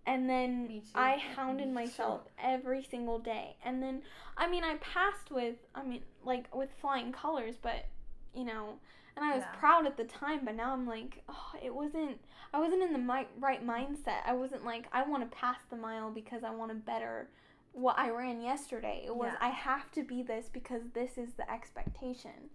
And 0.06 0.28
then. 0.28 0.82
I 0.94 1.16
Me 1.16 1.22
hounded 1.34 1.68
too. 1.68 1.72
myself 1.82 2.22
every 2.42 2.82
single 2.82 3.18
day. 3.18 3.56
And 3.64 3.82
then, 3.82 4.02
I 4.36 4.48
mean, 4.48 4.62
I 4.62 4.76
passed 4.76 5.30
with, 5.30 5.56
I 5.74 5.82
mean, 5.82 6.02
like 6.24 6.54
with 6.54 6.68
flying 6.80 7.10
colors, 7.10 7.54
but, 7.60 7.86
you 8.34 8.44
know, 8.44 8.74
and 9.16 9.24
I 9.24 9.34
was 9.34 9.42
Yeah. 9.44 9.52
proud 9.58 9.86
at 9.86 9.96
the 9.96 10.04
time, 10.04 10.44
but 10.44 10.54
now 10.54 10.72
I'm 10.72 10.86
like, 10.86 11.22
oh, 11.28 11.52
it 11.62 11.74
wasn't, 11.74 12.20
I 12.52 12.58
wasn't 12.58 12.82
in 12.82 12.92
the 12.92 12.98
mi- 12.98 13.28
right 13.38 13.64
mindset. 13.64 14.22
I 14.26 14.32
wasn't 14.32 14.64
like, 14.64 14.86
I 14.92 15.02
want 15.02 15.28
to 15.28 15.36
pass 15.36 15.58
the 15.70 15.76
mile 15.76 16.10
because 16.10 16.42
I 16.44 16.50
want 16.50 16.70
to 16.70 16.74
better 16.76 17.28
what 17.72 17.98
I 17.98 18.10
ran 18.10 18.40
yesterday. 18.40 19.02
It 19.06 19.14
was, 19.14 19.30
Yeah. 19.32 19.38
I 19.46 19.50
have 19.50 19.90
to 19.92 20.02
be 20.04 20.22
this 20.22 20.48
because 20.48 20.82
this 20.94 21.18
is 21.18 21.34
the 21.34 21.50
expectation. 21.50 22.50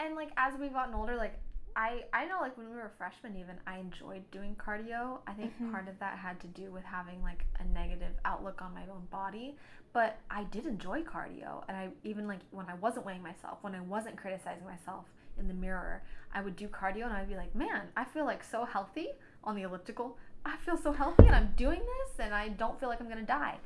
and 0.00 0.16
like 0.16 0.30
as 0.36 0.58
we've 0.58 0.72
gotten 0.72 0.92
older, 0.94 1.14
like 1.14 1.38
I 1.76 2.04
I 2.12 2.24
know 2.26 2.40
like 2.40 2.56
when 2.56 2.68
we 2.68 2.74
were 2.76 2.88
freshmen 2.98 3.36
even 3.36 3.56
I 3.66 3.78
enjoyed 3.78 4.28
doing 4.32 4.56
cardio. 4.56 5.20
I 5.26 5.32
think 5.34 5.52
Mhm. 5.60 5.70
part 5.72 5.86
of 5.88 5.96
that 6.00 6.18
had 6.18 6.40
to 6.40 6.48
do 6.48 6.72
with 6.72 6.84
having 6.84 7.22
like 7.22 7.44
a 7.60 7.64
negative 7.64 8.12
outlook 8.24 8.60
on 8.60 8.74
my 8.74 8.82
own 8.88 9.06
body, 9.12 9.56
but 9.92 10.18
I 10.30 10.44
did 10.44 10.66
enjoy 10.66 11.02
cardio 11.04 11.62
and 11.68 11.76
I 11.76 11.90
even 12.02 12.26
like 12.26 12.40
when 12.50 12.68
I 12.68 12.74
wasn't 12.74 13.06
weighing 13.06 13.22
myself, 13.22 13.62
when 13.62 13.74
I 13.76 13.80
wasn't 13.80 14.16
criticizing 14.16 14.64
myself 14.64 15.04
in 15.38 15.48
the 15.48 15.54
mirror, 15.54 16.02
I 16.32 16.40
would 16.40 16.56
do 16.56 16.68
cardio 16.68 17.04
and 17.04 17.12
I'd 17.12 17.28
be 17.28 17.36
like, 17.36 17.54
"Man, 17.54 17.88
I 17.96 18.04
feel 18.04 18.24
like 18.24 18.42
so 18.44 18.64
healthy 18.64 19.08
on 19.42 19.54
the 19.54 19.62
elliptical. 19.62 20.18
I 20.44 20.56
feel 20.56 20.76
so 20.76 20.92
healthy 20.92 21.26
and 21.26 21.34
I'm 21.34 21.52
doing 21.56 21.80
this 21.80 22.18
and 22.18 22.34
I 22.34 22.48
don't 22.48 22.78
feel 22.78 22.88
like 22.88 23.00
I'm 23.00 23.08
to 23.08 23.22
die." 23.22 23.58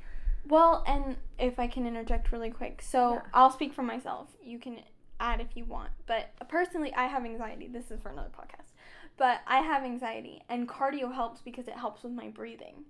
Well, 0.47 0.85
and 0.87 1.16
if 1.39 1.59
I 1.59 1.66
can 1.66 1.87
interject 1.87 2.33
really 2.33 2.51
quick, 2.51 2.81
so 2.81 3.14
Yeah. 3.14 3.23
I'll 3.35 3.51
speak 3.51 3.75
for 3.75 3.83
myself. 3.83 4.37
You 4.43 4.59
can 4.59 4.83
add 5.21 5.41
if 5.41 5.57
you 5.57 5.64
want, 5.64 5.91
but 6.07 6.31
personally, 6.49 6.95
I 6.95 7.07
have 7.07 7.25
anxiety. 7.25 7.69
This 7.69 7.91
is 7.91 8.01
for 8.01 8.11
another 8.11 8.31
podcast, 8.31 8.73
but 9.16 9.41
I 9.47 9.59
have 9.59 9.83
anxiety, 9.83 10.43
and 10.49 10.69
cardio 10.69 11.12
helps 11.12 11.41
because 11.43 11.69
it 11.69 11.75
helps 11.75 12.03
with 12.03 12.12
my 12.12 12.29
breathing. 12.29 12.85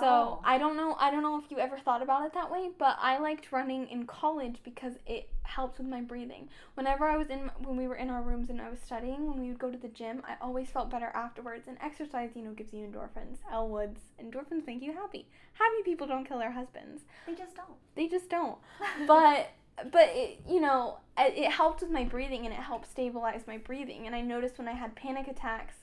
So 0.00 0.06
Oh. 0.06 0.40
I 0.44 0.56
don't 0.58 0.76
know. 0.76 0.96
I 0.98 1.10
don't 1.10 1.22
know 1.22 1.38
if 1.38 1.50
you 1.50 1.58
ever 1.58 1.78
thought 1.78 2.00
about 2.02 2.24
it 2.24 2.32
that 2.32 2.50
way, 2.50 2.70
but 2.78 2.96
I 3.00 3.18
liked 3.18 3.52
running 3.52 3.88
in 3.88 4.06
college 4.06 4.56
because 4.64 4.94
it 5.06 5.28
helped 5.42 5.78
with 5.78 5.86
my 5.86 6.00
breathing. 6.00 6.48
Whenever 6.74 7.04
I 7.06 7.16
was 7.18 7.28
in, 7.28 7.50
when 7.64 7.76
we 7.76 7.86
were 7.86 7.96
in 7.96 8.08
our 8.08 8.22
rooms 8.22 8.48
and 8.48 8.60
I 8.60 8.70
was 8.70 8.80
studying, 8.80 9.28
when 9.28 9.38
we 9.40 9.48
would 9.48 9.58
go 9.58 9.70
to 9.70 9.76
the 9.76 9.88
gym, 9.88 10.22
I 10.26 10.36
always 10.40 10.70
felt 10.70 10.88
better 10.90 11.10
afterwards. 11.14 11.68
And 11.68 11.76
exercise, 11.82 12.30
you 12.34 12.42
know, 12.42 12.52
gives 12.52 12.72
you 12.72 12.86
endorphins. 12.86 13.38
Elle 13.52 13.68
Woods, 13.68 14.00
endorphins 14.22 14.66
make 14.66 14.80
you 14.82 14.92
happy. 14.94 15.26
Happy 15.54 15.82
people 15.84 16.06
don't 16.06 16.24
kill 16.26 16.38
their 16.38 16.52
husbands 16.52 17.02
They 17.26 17.34
just 17.34 17.54
don't. 17.54 17.76
they 17.94 18.08
just 18.08 18.30
don't 18.30 18.56
but 19.06 19.50
but 19.92 20.08
it, 20.14 20.40
you 20.48 20.60
know 20.60 20.98
it, 21.18 21.34
it 21.36 21.50
helped 21.50 21.82
with 21.82 21.90
my 21.90 22.04
breathing 22.04 22.44
and 22.46 22.52
it 22.54 22.60
helped 22.60 22.90
stabilize 22.90 23.42
my 23.46 23.58
breathing 23.58 24.06
and 24.06 24.14
i 24.14 24.20
noticed 24.20 24.58
when 24.58 24.66
i 24.68 24.72
had 24.72 24.94
panic 24.96 25.28
attacks 25.28 25.74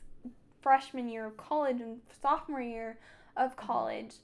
freshman 0.61 1.07
year 1.07 1.25
of 1.25 1.37
college 1.37 1.79
and 1.81 1.99
sophomore 2.21 2.61
year 2.61 2.97
of 3.39 3.55
college 3.55 4.15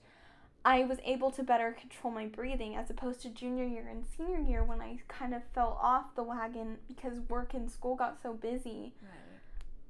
i 0.63 0.83
was 0.83 0.97
able 1.05 1.31
to 1.31 1.41
better 1.43 1.71
control 1.79 2.11
my 2.13 2.25
breathing 2.25 2.75
as 2.75 2.89
opposed 2.89 3.21
to 3.21 3.29
junior 3.29 3.65
year 3.65 3.87
and 3.89 4.05
senior 4.17 4.39
year 4.39 4.63
when 4.63 4.81
i 4.81 4.97
kind 5.07 5.33
of 5.33 5.41
fell 5.53 5.79
off 5.81 6.13
the 6.15 6.23
wagon 6.23 6.77
because 6.87 7.19
work 7.29 7.53
and 7.53 7.69
school 7.71 7.95
got 7.95 8.17
so 8.21 8.33
busy 8.33 8.93
right. 9.01 9.11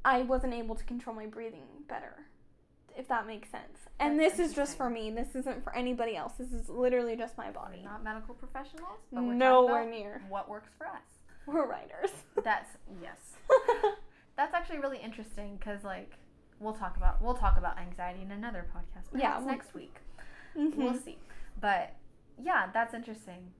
I 0.07 0.21
wasn't 0.21 0.53
able 0.53 0.75
to 0.75 0.83
control 0.83 1.15
my 1.15 1.25
breathing 1.25 1.63
better, 1.89 2.27
if 2.95 3.07
that 3.07 3.25
makes 3.25 3.49
sense. 3.49 3.79
And 3.99 4.19
That's 4.19 4.37
this 4.37 4.49
is 4.51 4.55
just 4.55 4.77
for 4.77 4.87
me. 4.87 5.09
This 5.09 5.33
isn't 5.33 5.63
for 5.63 5.75
anybody 5.75 6.15
else. 6.15 6.33
This 6.37 6.53
is 6.53 6.69
literally 6.69 7.15
just 7.15 7.35
my 7.39 7.47
We're 7.47 7.53
body. 7.53 7.81
not 7.83 8.03
medical 8.03 8.35
professionals, 8.35 8.99
but 9.11 9.23
we're 9.23 9.33
Nowhere 9.33 9.89
near. 9.89 10.21
what 10.29 10.47
works 10.47 10.69
for 10.77 10.85
us. 10.85 11.01
We're 11.47 11.65
writers. 11.67 12.11
That's 12.43 12.69
yes. 13.01 13.17
That's 14.37 14.53
actually 14.53 14.77
really 14.77 14.99
interesting 14.99 15.57
because 15.57 15.83
like 15.83 16.11
we'll 16.59 16.73
talk 16.73 16.97
about 16.97 17.21
we'll 17.21 17.33
talk 17.33 17.57
about 17.57 17.77
anxiety 17.77 18.21
in 18.21 18.31
another 18.31 18.65
podcast. 18.75 19.19
Yeah, 19.19 19.37
we'll- 19.37 19.47
next 19.47 19.73
week. 19.73 19.95
Mhm. 20.55 20.75
We'll 20.75 20.93
see. 20.93 21.17
But 21.59 21.93
yeah, 22.41 22.69
that's 22.73 22.93
interesting. 22.93 23.51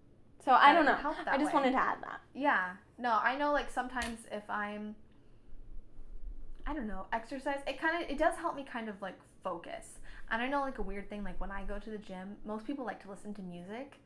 So 0.43 0.52
I 0.54 0.74
don't 0.74 0.86
know. 0.86 0.98
I 1.28 1.38
just 1.38 1.48
way. 1.48 1.54
wanted 1.54 1.72
to 1.72 1.80
add 1.80 1.98
that. 2.04 2.22
Yeah. 2.34 2.74
No, 2.98 3.20
I 3.22 3.36
know 3.36 3.52
like 3.52 3.70
sometimes 3.70 4.20
if 4.32 4.48
I'm 4.50 4.96
I 6.68 6.74
don't 6.74 6.88
know, 6.88 7.06
exercise, 7.14 7.60
it 7.68 7.80
kind 7.80 8.04
of 8.04 8.10
it 8.10 8.18
does 8.18 8.36
help 8.36 8.56
me 8.56 8.64
kind 8.64 8.89
of 8.89 9.02
like 9.02 9.18
focus. 9.43 10.00
And 10.32 10.41
I 10.41 10.48
know 10.48 10.62
like 10.62 10.80
a 10.80 10.82
weird 10.82 11.10
thing 11.10 11.24
like 11.24 11.39
when 11.39 11.52
I 11.52 11.64
go 11.64 11.78
to 11.80 11.89
the 11.89 11.98
gym, 11.98 12.38
most 12.46 12.66
people 12.66 12.86
like 12.86 13.02
to 13.04 13.10
listen 13.10 13.34
to 13.36 13.41
music. 13.41 14.00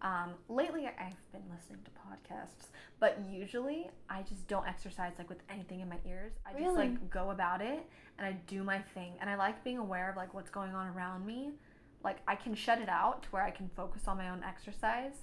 Um, 0.00 0.34
lately 0.48 0.86
I've 0.86 1.32
been 1.32 1.42
listening 1.54 1.80
to 1.84 1.90
podcasts, 1.90 2.68
but 3.00 3.18
usually 3.28 3.90
I 4.08 4.22
just 4.22 4.46
don't 4.46 4.66
exercise 4.66 5.14
like 5.18 5.28
with 5.28 5.42
anything 5.50 5.80
in 5.80 5.88
my 5.88 5.98
ears. 6.06 6.32
I 6.46 6.52
just 6.58 6.76
like 6.76 7.10
go 7.10 7.30
about 7.30 7.60
it 7.60 7.84
and 8.18 8.26
I 8.26 8.32
do 8.46 8.62
my 8.64 8.78
thing. 8.78 9.12
And 9.20 9.30
I 9.30 9.36
like 9.36 9.62
being 9.64 9.78
aware 9.78 10.10
of 10.10 10.16
like 10.16 10.34
what's 10.34 10.50
going 10.50 10.74
on 10.74 10.88
around 10.88 11.24
me. 11.24 11.52
Like 12.02 12.18
I 12.26 12.34
can 12.34 12.54
shut 12.54 12.80
it 12.80 12.88
out 12.88 13.22
to 13.24 13.28
where 13.30 13.42
I 13.42 13.50
can 13.50 13.70
focus 13.76 14.02
on 14.06 14.16
my 14.16 14.28
own 14.28 14.42
exercise. 14.46 15.14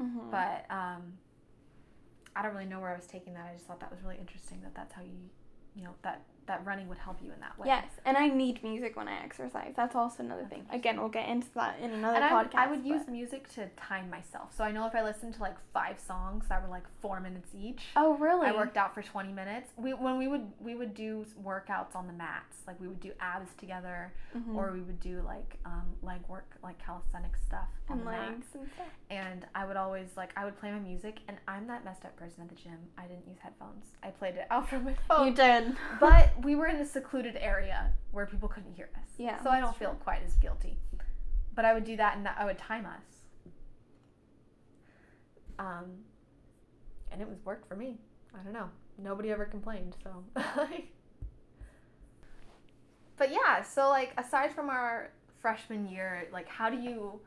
Mm-hmm. 0.00 0.30
But 0.30 0.66
um, 0.70 1.14
I 2.34 2.42
don't 2.42 2.54
really 2.54 2.66
know 2.66 2.80
where 2.80 2.90
I 2.90 2.96
was 2.96 3.06
taking 3.06 3.34
that. 3.34 3.46
I 3.50 3.54
just 3.54 3.66
thought 3.66 3.80
that 3.80 3.90
was 3.90 4.02
really 4.02 4.16
interesting 4.18 4.60
that 4.62 4.74
that's 4.74 4.92
how 4.92 5.02
you, 5.02 5.30
you 5.76 5.84
know, 5.84 5.94
that 6.02 6.22
that 6.46 6.64
running 6.64 6.88
would 6.88 6.98
help 6.98 7.18
you 7.22 7.32
in 7.32 7.40
that 7.40 7.58
way. 7.58 7.66
yes, 7.68 7.86
and 8.04 8.16
I 8.16 8.28
need 8.28 8.62
music 8.62 8.96
when 8.96 9.08
I 9.08 9.22
exercise. 9.22 9.72
That's 9.76 9.94
also 9.94 10.22
another 10.22 10.44
thing. 10.44 10.64
Again, 10.70 10.98
we'll 11.00 11.08
get 11.08 11.28
into 11.28 11.46
that 11.54 11.78
in 11.80 11.90
another 11.92 12.16
And 12.16 12.24
I 12.24 12.34
would, 12.42 12.50
podcast. 12.50 12.54
I 12.58 12.66
would 12.70 12.84
use 12.84 13.06
music 13.08 13.52
to 13.54 13.68
time 13.76 14.10
myself. 14.10 14.52
So 14.56 14.64
I 14.64 14.70
know 14.72 14.86
if 14.86 14.94
I 14.94 15.02
listened 15.02 15.34
to 15.34 15.40
like 15.42 15.56
five 15.72 15.98
songs 16.00 16.44
that 16.48 16.62
were 16.62 16.68
like 16.68 16.84
four 17.00 17.20
minutes 17.20 17.50
each, 17.58 17.82
Oh 17.96 18.14
really? 18.16 18.46
I 18.46 18.52
worked 18.52 18.76
out 18.76 18.94
for 18.94 19.02
20 19.02 19.32
minutes. 19.32 19.70
We 19.76 19.94
when 19.94 20.18
we 20.18 20.28
would 20.28 20.46
we 20.60 20.74
would 20.74 20.94
do 20.94 21.24
workouts 21.42 21.94
on 21.94 22.06
the 22.06 22.12
mats. 22.12 22.58
Like 22.66 22.80
we 22.80 22.88
would 22.88 23.00
do 23.00 23.12
abs 23.20 23.50
together, 23.58 24.12
Mhm. 24.36 24.54
or 24.56 24.72
we 24.72 24.80
would 24.80 25.00
do 25.00 25.22
like 25.26 25.58
um, 25.64 25.94
leg 26.02 26.20
work, 26.28 26.56
like 26.62 26.78
calisthenic 26.84 27.36
stuff 27.46 27.68
on 27.88 27.98
and 27.98 28.06
the 28.06 28.10
mats. 28.10 28.30
legs 28.30 28.46
and 28.54 28.68
stuff. 28.74 28.86
and 29.10 29.46
I 29.54 29.66
would 29.66 29.76
always 29.76 30.08
like 30.16 30.30
I 30.36 30.44
would 30.44 30.58
play 30.58 30.70
my 30.70 30.78
music 30.78 31.18
and 31.28 31.36
I'm 31.46 31.66
that 31.68 31.84
messed 31.84 32.04
up 32.04 32.16
person 32.16 32.42
at 32.42 32.48
the 32.48 32.54
gym. 32.54 32.78
I 32.98 33.02
didn't 33.02 33.26
use 33.26 33.38
headphones. 33.40 33.86
I 34.02 34.08
played 34.10 34.34
it 34.36 34.46
out 34.50 34.68
from 34.68 34.84
my 34.84 34.94
phone. 35.08 35.28
You 35.28 35.34
did. 35.34 35.76
but 36.00 36.30
we 36.42 36.54
were 36.54 36.66
in 36.66 36.76
a 36.76 36.84
secluded 36.84 37.36
area 37.40 37.92
where 38.12 38.26
people 38.26 38.48
couldn't 38.48 38.72
hear 38.74 38.88
us. 38.96 39.08
Yeah, 39.18 39.42
So 39.42 39.50
I 39.50 39.60
don't 39.60 39.76
feel 39.76 39.90
true. 39.90 39.98
quite 40.02 40.22
as 40.26 40.34
guilty. 40.34 40.78
But 41.54 41.64
I 41.64 41.72
would 41.74 41.84
do 41.84 41.96
that 41.96 42.16
and 42.16 42.26
that 42.26 42.36
I 42.38 42.44
would 42.44 42.58
time 42.58 42.86
us. 42.86 43.02
Um 45.58 46.04
and 47.12 47.20
it 47.22 47.28
was 47.28 47.38
worked 47.44 47.68
for 47.68 47.76
me. 47.76 47.98
I 48.34 48.42
don't 48.42 48.52
know. 48.52 48.68
Nobody 48.98 49.30
ever 49.30 49.44
complained, 49.44 49.96
so 50.02 50.24
But 53.16 53.30
yeah, 53.30 53.62
so 53.62 53.88
like 53.88 54.12
aside 54.18 54.52
from 54.52 54.68
our 54.68 55.10
freshman 55.40 55.88
year, 55.88 56.26
like 56.32 56.48
how 56.48 56.68
do 56.68 56.76
you 56.76 57.20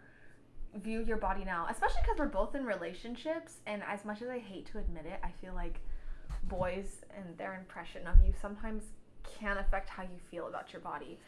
view 0.75 1.01
your 1.03 1.17
body 1.17 1.45
now? 1.45 1.67
Especially 1.69 2.01
cuz 2.05 2.17
we're 2.19 2.25
both 2.27 2.53
in 2.55 2.65
relationships 2.65 3.59
and 3.65 3.81
as 3.83 4.03
much 4.03 4.21
as 4.21 4.27
I 4.29 4.39
hate 4.39 4.65
to 4.67 4.79
admit 4.79 5.05
it, 5.05 5.19
I 5.23 5.31
feel 5.31 5.53
like 5.53 5.79
boys 6.43 7.05
and 7.15 7.37
their 7.37 7.55
impression 7.55 8.05
of 8.07 8.19
you 8.25 8.33
sometimes 8.41 8.83
can 9.39 9.57
affect 9.57 9.89
how 9.89 10.03
you 10.03 10.19
feel 10.31 10.47
about 10.47 10.73
your 10.73 10.81
body. 10.81 11.19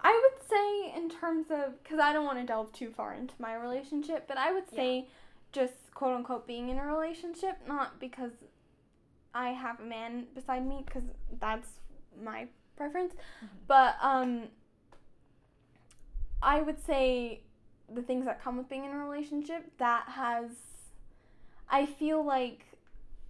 I 0.00 0.12
would 0.22 0.48
say, 0.48 0.94
in 0.96 1.08
terms 1.08 1.46
of, 1.50 1.82
because 1.82 1.98
I 1.98 2.12
don't 2.12 2.24
want 2.26 2.38
to 2.38 2.44
delve 2.44 2.72
too 2.72 2.90
far 2.90 3.14
into 3.14 3.34
my 3.38 3.54
relationship, 3.54 4.28
but 4.28 4.36
I 4.36 4.52
would 4.52 4.68
say 4.70 5.08
just 5.52 5.74
quote 5.94 6.14
unquote 6.14 6.46
being 6.46 6.68
in 6.68 6.78
a 6.78 6.84
relationship, 6.86 7.56
not 7.66 7.98
because 7.98 8.32
I 9.34 9.50
have 9.50 9.80
a 9.80 9.84
man 9.84 10.26
beside 10.34 10.66
me, 10.66 10.82
because 10.84 11.04
that's 11.40 11.68
my 12.22 12.48
preference, 12.76 13.14
Mhm. 13.42 13.48
but 13.66 13.96
um, 14.02 14.48
I 16.42 16.60
would 16.60 16.80
say 16.84 17.40
the 17.92 18.02
things 18.02 18.24
that 18.26 18.42
come 18.42 18.56
with 18.56 18.68
being 18.68 18.84
in 18.84 18.90
a 18.90 18.98
relationship 18.98 19.76
that 19.78 20.08
has, 20.08 20.50
I 21.68 21.86
feel 21.86 22.22
like 22.22 22.66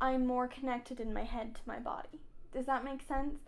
I'm 0.01 0.27
more 0.27 0.49
connected 0.49 1.01
in 1.01 1.13
my 1.15 1.23
head 1.25 1.55
to 1.55 1.61
my 1.67 1.79
body. 1.79 2.21
Does 2.53 2.67
that 2.67 2.85
make 2.85 3.03
sense? 3.03 3.39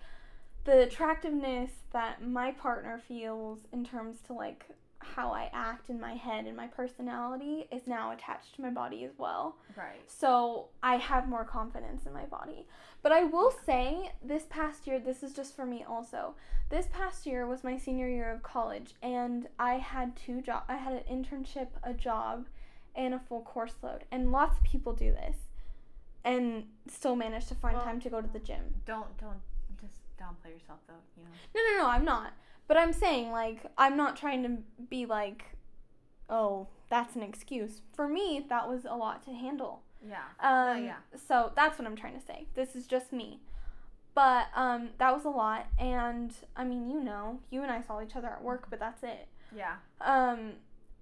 The 0.69 0.83
attractiveness 0.83 1.71
that 1.93 2.23
my 2.23 2.53
partner 2.53 3.01
feels 3.09 3.61
in 3.73 3.87
terms 3.87 4.19
to 4.27 4.35
like 4.35 4.67
how 4.99 5.33
I 5.33 5.49
act 5.55 5.89
in 5.89 5.99
my 5.99 6.13
head 6.13 6.45
and 6.45 6.55
my 6.55 6.67
personality 6.67 7.67
is 7.73 7.87
now 7.87 8.13
attached 8.13 8.57
to 8.57 8.61
my 8.61 8.69
body 8.69 9.05
as 9.05 9.13
well. 9.17 9.57
Right. 9.75 10.03
So 10.07 10.69
I 10.83 10.97
have 10.97 11.27
more 11.27 11.45
confidence 11.45 12.05
in 12.05 12.13
my 12.13 12.27
body. 12.27 12.67
But 13.01 13.13
I 13.13 13.25
will 13.25 13.51
say 13.65 14.13
this 14.23 14.45
past 14.51 14.87
year, 14.87 14.99
this 14.99 15.23
is 15.23 15.33
just 15.33 15.57
for 15.57 15.65
me 15.65 15.87
also. 15.89 16.35
This 16.69 16.87
past 16.93 17.25
year 17.25 17.47
was 17.47 17.65
my 17.65 17.79
senior 17.79 18.09
year 18.09 18.31
of 18.31 18.43
college 18.43 18.93
and 19.03 19.49
I 19.59 19.75
had 19.75 20.17
two 20.17 20.43
job 20.43 20.65
I 20.69 20.77
had 20.77 20.93
an 20.93 21.05
internship, 21.11 21.69
a 21.83 21.95
job, 21.95 22.47
and 22.95 23.15
a 23.15 23.19
full 23.19 23.41
course 23.41 23.77
load. 23.83 24.05
And 24.13 24.33
lots 24.33 24.59
of 24.59 24.65
people 24.65 24.93
do 24.93 25.13
this 25.13 25.37
and 26.25 26.65
still 26.89 27.17
manage 27.17 27.47
to 27.47 27.55
find 27.55 27.77
Well- 27.77 27.85
time 27.87 28.01
to 28.01 28.11
go 28.11 28.21
to 28.21 28.29
the 28.29 28.39
gym. 28.41 28.83
Don't 28.85 29.17
don't 29.17 29.41
downplay 30.29 30.53
yourself 30.53 30.81
though, 30.87 30.95
you 31.17 31.23
know. 31.23 31.31
No, 31.55 31.61
no, 31.63 31.85
no, 31.85 31.91
I'm 31.91 32.05
not. 32.05 32.33
But 32.67 32.77
I'm 32.77 32.93
saying, 32.93 33.31
like, 33.33 33.61
I'm 33.79 33.97
not 33.97 34.17
trying 34.17 34.43
to 34.43 34.59
be 34.91 35.07
like, 35.07 35.45
oh, 36.29 36.69
that's 36.91 37.17
an 37.17 37.23
excuse. 37.23 37.81
For 37.95 38.07
me, 38.07 38.45
that 38.49 38.69
was 38.69 38.85
a 38.85 38.95
lot 38.95 39.25
to 39.25 39.33
handle. 39.33 39.83
Yeah. 40.07 40.17
Um, 40.41 40.85
yeah. 40.85 40.97
So 41.27 41.53
that's 41.57 41.79
what 41.79 41.87
I'm 41.87 41.97
trying 41.97 42.19
to 42.19 42.25
say. 42.25 42.47
This 42.55 42.77
is 42.77 42.87
just 42.87 43.13
me. 43.13 43.41
But 44.15 44.49
um, 44.55 44.91
that 44.99 45.15
was 45.15 45.25
a 45.25 45.31
lot. 45.31 45.67
And 45.79 46.35
I 46.57 46.65
mean, 46.65 46.91
you 46.91 47.01
know, 47.01 47.41
you 47.51 47.63
and 47.63 47.71
I 47.71 47.81
saw 47.83 48.03
each 48.03 48.17
other 48.17 48.29
at 48.29 48.43
work, 48.43 48.67
but 48.69 48.79
that's 48.79 49.03
it. 49.03 49.29
Yeah. 49.57 49.77
Um, 50.01 50.53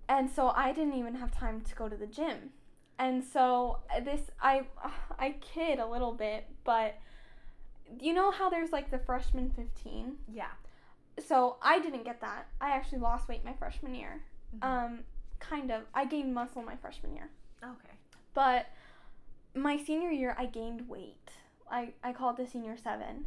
and 0.08 0.30
so 0.30 0.52
I 0.54 0.72
didn't 0.72 0.94
even 0.94 1.16
have 1.16 1.32
time 1.32 1.62
to 1.62 1.74
go 1.74 1.88
to 1.88 1.96
the 1.96 2.06
gym. 2.06 2.50
And 2.98 3.24
so 3.24 3.78
uh, 3.94 4.00
this, 4.00 4.20
I, 4.40 4.62
I 5.18 5.34
kid 5.40 5.78
a 5.78 5.86
little 5.86 6.12
bit, 6.12 6.46
but 6.64 6.94
you 8.00 8.12
know 8.12 8.30
how 8.30 8.48
there's 8.50 8.72
like 8.72 8.90
the 8.90 8.98
freshman 8.98 9.50
15? 9.50 10.16
Yeah. 10.32 10.46
so 11.26 11.56
I 11.62 11.78
didn't 11.78 12.04
get 12.04 12.20
that. 12.20 12.46
I 12.60 12.70
actually 12.70 12.98
lost 12.98 13.28
weight 13.28 13.44
my 13.44 13.54
freshman 13.54 13.94
year. 13.94 14.22
Mhm. 14.58 14.64
Um, 14.66 14.98
kind 15.40 15.70
of. 15.70 15.82
I 15.94 16.04
gained 16.04 16.34
muscle 16.34 16.62
my 16.62 16.76
freshman 16.76 17.14
year, 17.14 17.30
okay. 17.62 17.94
but 18.34 18.66
my 19.54 19.76
senior 19.78 20.10
year 20.10 20.34
I 20.38 20.46
gained 20.46 20.88
weight. 20.88 21.30
I, 21.70 21.94
I 22.04 22.12
call 22.12 22.30
it 22.30 22.36
the 22.36 22.46
senior 22.46 22.76
seven, 22.76 23.26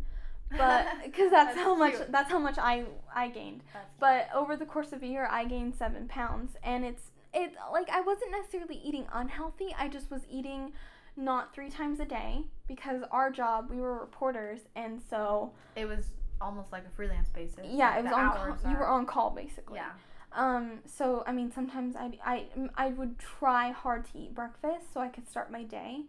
but 0.52 0.88
because 1.04 1.32
that's, 1.32 1.56
That's 1.56 1.60
how 1.60 1.76
much 1.76 1.96
cute. 1.96 2.12
that's 2.12 2.32
how 2.32 2.40
much 2.40 2.58
I 2.58 2.86
I 3.14 3.30
gained. 3.30 3.64
But 4.00 4.30
over 4.34 4.56
the 4.56 4.66
course 4.66 4.94
of 4.94 5.02
a 5.04 5.08
year, 5.08 5.28
I 5.30 5.46
gained 5.46 5.76
seven 5.76 6.08
pounds, 6.08 6.56
and 6.64 6.86
it's 6.86 7.12
it 7.34 7.54
like 7.72 7.90
I 7.90 8.02
wasn't 8.02 8.32
necessarily 8.32 8.80
eating 8.84 9.08
unhealthy. 9.12 9.76
I 9.78 9.88
just 9.90 10.10
was 10.12 10.22
eating 10.30 10.74
not 11.20 11.54
three 11.54 11.70
times 11.70 12.00
a 12.00 12.06
day 12.06 12.44
because 12.68 13.04
our 13.12 13.30
job 13.32 13.70
we 13.70 13.78
were 13.78 14.00
reporters, 14.00 14.62
and 14.76 15.02
so 15.10 15.52
it 15.76 15.86
was 15.86 16.06
almost 16.42 16.72
like 16.72 16.86
a 16.86 16.90
freelance 16.90 17.30
basis. 17.30 17.66
yeah, 17.70 17.90
like 17.90 18.00
it 18.00 18.04
was 18.06 18.14
on 18.14 18.30
call, 18.30 18.38
hours 18.38 18.60
you 18.70 18.76
were 18.78 18.88
on 18.88 19.06
call 19.06 19.30
basically. 19.32 19.78
Yeah. 19.78 19.92
Um, 20.32 20.80
so 20.86 21.24
I 21.28 21.32
mean, 21.32 21.52
sometimes 21.52 21.96
I 21.96 22.12
I 22.24 22.46
I 22.76 22.88
would 22.90 23.18
try 23.20 23.72
hard 23.72 24.06
to 24.12 24.18
eat 24.18 24.34
breakfast 24.36 24.94
so 24.94 25.00
I 25.02 25.08
could 25.10 25.28
start 25.28 25.52
my 25.52 25.64
day, 25.64 26.02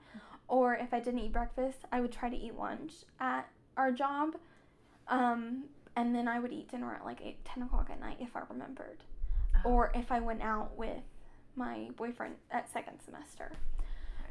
or 0.48 0.74
if 0.74 0.92
I 0.94 1.00
didn't 1.00 1.20
eat 1.20 1.32
breakfast, 1.32 1.78
I 1.90 2.00
would 2.00 2.12
try 2.12 2.28
to 2.30 2.36
eat 2.36 2.54
lunch 2.56 2.92
at 3.18 3.48
our 3.76 3.90
job, 3.92 4.36
um, 5.08 5.64
and 5.96 6.14
then 6.14 6.28
I 6.28 6.38
would 6.38 6.52
eat 6.52 6.70
dinner 6.70 6.94
at 6.94 7.04
like 7.04 7.20
eight, 7.24 7.44
10 7.44 7.62
o'clock 7.64 7.88
at 7.90 7.98
night 8.00 8.18
if 8.20 8.36
I 8.36 8.42
remembered, 8.50 8.98
Oh. 9.64 9.70
or 9.70 9.90
if 9.94 10.12
I 10.12 10.20
went 10.20 10.42
out 10.42 10.76
with 10.76 11.02
my 11.56 11.88
boyfriend 11.96 12.34
at 12.50 12.70
second 12.72 13.00
semester. 13.04 13.52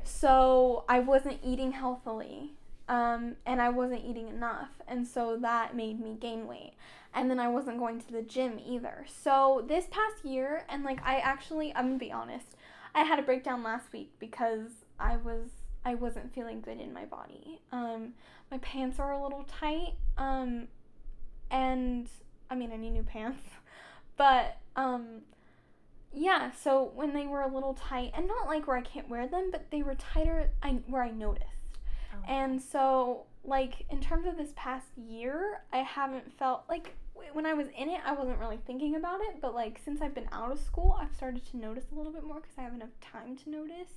So 0.03 0.83
I 0.89 0.99
wasn't 0.99 1.39
eating 1.43 1.71
healthily, 1.71 2.53
um, 2.87 3.35
and 3.45 3.61
I 3.61 3.69
wasn't 3.69 4.05
eating 4.05 4.27
enough, 4.27 4.69
and 4.87 5.07
so 5.07 5.37
that 5.37 5.75
made 5.75 5.99
me 5.99 6.17
gain 6.19 6.47
weight. 6.47 6.73
And 7.13 7.29
then 7.29 7.39
I 7.39 7.47
wasn't 7.47 7.79
going 7.79 7.99
to 8.01 8.11
the 8.11 8.21
gym 8.21 8.59
either. 8.65 9.05
So 9.07 9.65
this 9.67 9.85
past 9.89 10.25
year, 10.25 10.65
and 10.69 10.83
like 10.83 10.99
I 11.03 11.19
actually, 11.19 11.73
I'm 11.75 11.87
gonna 11.87 11.99
be 11.99 12.11
honest, 12.11 12.55
I 12.93 13.03
had 13.03 13.19
a 13.19 13.23
breakdown 13.23 13.63
last 13.63 13.91
week 13.93 14.11
because 14.19 14.85
I 14.99 15.17
was 15.17 15.49
I 15.85 15.95
wasn't 15.95 16.33
feeling 16.33 16.61
good 16.61 16.79
in 16.79 16.93
my 16.93 17.05
body. 17.05 17.61
Um, 17.71 18.13
my 18.51 18.57
pants 18.59 18.99
are 18.99 19.11
a 19.11 19.21
little 19.21 19.45
tight, 19.47 19.93
um, 20.17 20.67
and 21.49 22.07
I 22.49 22.55
mean 22.55 22.71
I 22.71 22.77
need 22.77 22.91
new 22.91 23.03
pants, 23.03 23.43
but 24.17 24.57
um, 24.75 25.21
yeah. 26.13 26.51
So 26.51 26.91
when 26.95 27.13
they 27.13 27.27
were 27.27 27.41
a 27.41 27.53
little 27.53 27.73
tight, 27.73 28.11
and 28.15 28.27
not 28.27 28.47
like 28.47 28.67
where 28.67 28.77
I 28.77 28.81
can't 28.81 29.09
wear 29.09 29.27
them, 29.27 29.49
but 29.51 29.69
they 29.71 29.81
were 29.81 29.95
tighter, 29.95 30.49
I 30.63 30.79
where 30.87 31.03
I 31.03 31.11
noticed. 31.11 31.45
Oh. 32.13 32.17
And 32.27 32.61
so, 32.61 33.25
like, 33.43 33.85
in 33.89 34.01
terms 34.01 34.25
of 34.25 34.37
this 34.37 34.51
past 34.55 34.87
year, 34.97 35.61
I 35.71 35.77
haven't 35.77 36.31
felt 36.37 36.63
like 36.67 36.95
when 37.33 37.45
I 37.45 37.53
was 37.53 37.67
in 37.77 37.89
it, 37.89 38.01
I 38.05 38.13
wasn't 38.13 38.39
really 38.39 38.59
thinking 38.65 38.95
about 38.95 39.21
it. 39.21 39.41
But, 39.41 39.53
like, 39.53 39.79
since 39.83 40.01
I've 40.01 40.15
been 40.15 40.29
out 40.31 40.51
of 40.51 40.59
school, 40.59 40.97
I've 40.99 41.13
started 41.15 41.45
to 41.51 41.57
notice 41.57 41.85
a 41.91 41.95
little 41.95 42.11
bit 42.11 42.23
more 42.23 42.37
because 42.37 42.57
I 42.57 42.61
have 42.61 42.73
enough 42.73 42.99
time 43.01 43.37
to 43.43 43.49
notice. 43.49 43.91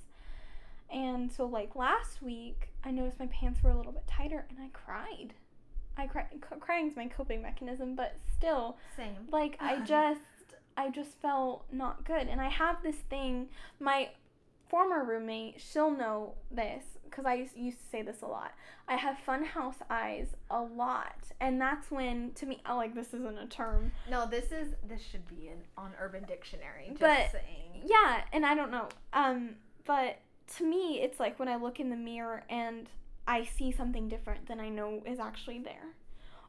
And 0.91 1.31
so, 1.31 1.45
like, 1.45 1.75
last 1.75 2.21
week, 2.21 2.69
I 2.83 2.91
noticed 2.91 3.19
my 3.19 3.27
pants 3.27 3.63
were 3.63 3.71
a 3.71 3.77
little 3.77 3.91
bit 3.91 4.05
tighter 4.07 4.45
and 4.49 4.59
I 4.59 4.67
cried. 4.73 5.33
I 5.97 6.07
cried. 6.07 6.27
C- 6.33 6.55
crying's 6.59 6.95
my 6.95 7.07
coping 7.07 7.41
mechanism, 7.41 7.95
but 7.95 8.15
still, 8.35 8.77
Same. 8.95 9.15
like 9.31 9.57
I 9.59 9.79
just 9.85 10.21
I 10.77 10.89
just 10.89 11.19
felt 11.21 11.65
not 11.71 12.03
good. 12.05 12.27
And 12.27 12.41
I 12.41 12.49
have 12.49 12.81
this 12.83 12.95
thing 13.09 13.49
my 13.79 14.09
former 14.69 15.03
roommate 15.03 15.61
she'll 15.61 15.91
know 15.91 16.33
this 16.49 16.83
because 17.05 17.25
I 17.27 17.35
used, 17.35 17.55
used 17.55 17.77
to 17.79 17.85
say 17.91 18.01
this 18.01 18.21
a 18.23 18.25
lot. 18.25 18.53
I 18.87 18.95
have 18.95 19.19
fun 19.19 19.43
house 19.45 19.75
eyes 19.89 20.29
a 20.49 20.61
lot. 20.61 21.15
And 21.39 21.61
that's 21.61 21.91
when 21.91 22.31
to 22.35 22.45
me 22.47 22.59
I 22.65 22.73
like 22.73 22.95
this 22.95 23.13
isn't 23.13 23.37
a 23.37 23.45
term. 23.47 23.91
No, 24.09 24.25
this 24.25 24.51
is 24.51 24.73
this 24.87 25.01
should 25.01 25.27
be 25.27 25.47
in 25.47 25.59
on 25.77 25.91
Urban 25.99 26.23
Dictionary. 26.25 26.87
Just 26.89 26.99
But- 27.01 27.31
saying. 27.31 27.83
yeah 27.85 28.21
and 28.33 28.45
I 28.45 28.55
don't 28.55 28.71
know. 28.71 28.89
Um 29.13 29.55
but 29.85 30.17
to 30.57 30.65
me 30.65 31.01
it's 31.01 31.19
like 31.19 31.37
when 31.39 31.47
I 31.47 31.55
look 31.55 31.79
in 31.79 31.89
the 31.89 31.95
mirror 31.95 32.43
and 32.49 32.89
I 33.27 33.45
see 33.45 33.71
something 33.71 34.09
different 34.09 34.47
than 34.47 34.59
I 34.59 34.69
know 34.69 35.01
is 35.05 35.19
actually 35.19 35.59
there. 35.59 35.93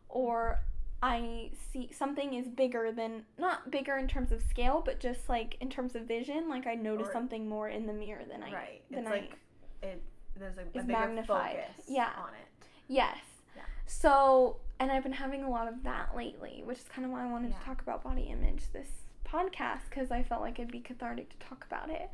Or 0.09 0.61
I 1.07 1.51
see 1.73 1.91
something 1.93 2.35
is 2.35 2.49
bigger 2.49 2.91
than 2.93 3.25
not 3.39 3.71
bigger 3.71 3.97
in 3.97 4.09
terms 4.09 4.33
of 4.33 4.41
scale, 4.43 4.83
but 4.85 5.01
just 5.01 5.29
like 5.29 5.57
in 5.61 5.69
terms 5.69 5.95
of 5.95 6.03
vision. 6.03 6.49
Like 6.49 6.67
I 6.67 6.75
notice 6.75 7.09
Or- 7.09 7.13
something 7.13 7.49
more 7.49 7.69
in 7.69 7.87
the 7.87 7.93
mirror 7.93 8.23
than 8.31 8.43
I 8.43 8.53
right. 8.53 8.83
than 8.91 9.01
It's 9.01 9.09
I 9.09 9.11
like 9.11 9.37
it. 9.83 10.03
There's 10.37 10.57
a, 10.59 10.63
a 10.63 10.65
bigger 10.65 10.85
magnified. 10.87 11.57
focus 11.57 11.85
Yeah. 11.89 12.11
on 12.19 12.31
it. 12.35 12.67
yes. 12.89 13.19
Yeah. 13.57 13.63
So 13.87 14.57
and 14.81 14.91
I've 14.91 15.03
been 15.03 15.13
having 15.13 15.45
a 15.45 15.51
lot 15.51 15.69
of 15.69 15.83
that 15.85 16.17
lately, 16.17 16.63
which 16.65 16.79
is 16.79 16.85
kind 16.89 17.05
of 17.05 17.13
why 17.13 17.23
I 17.23 17.31
wanted 17.31 17.51
Yeah. 17.53 17.59
to 17.59 17.65
talk 17.65 17.83
about 17.83 18.03
body 18.03 18.23
image 18.23 18.73
this 18.73 18.89
podcast 19.27 19.83
because 19.91 20.11
I 20.11 20.23
felt 20.23 20.41
like 20.41 20.59
it'd 20.59 20.73
be 20.73 20.81
cathartic 20.81 21.29
to 21.31 21.47
talk 21.47 21.65
about 21.71 21.91
it. 21.91 22.09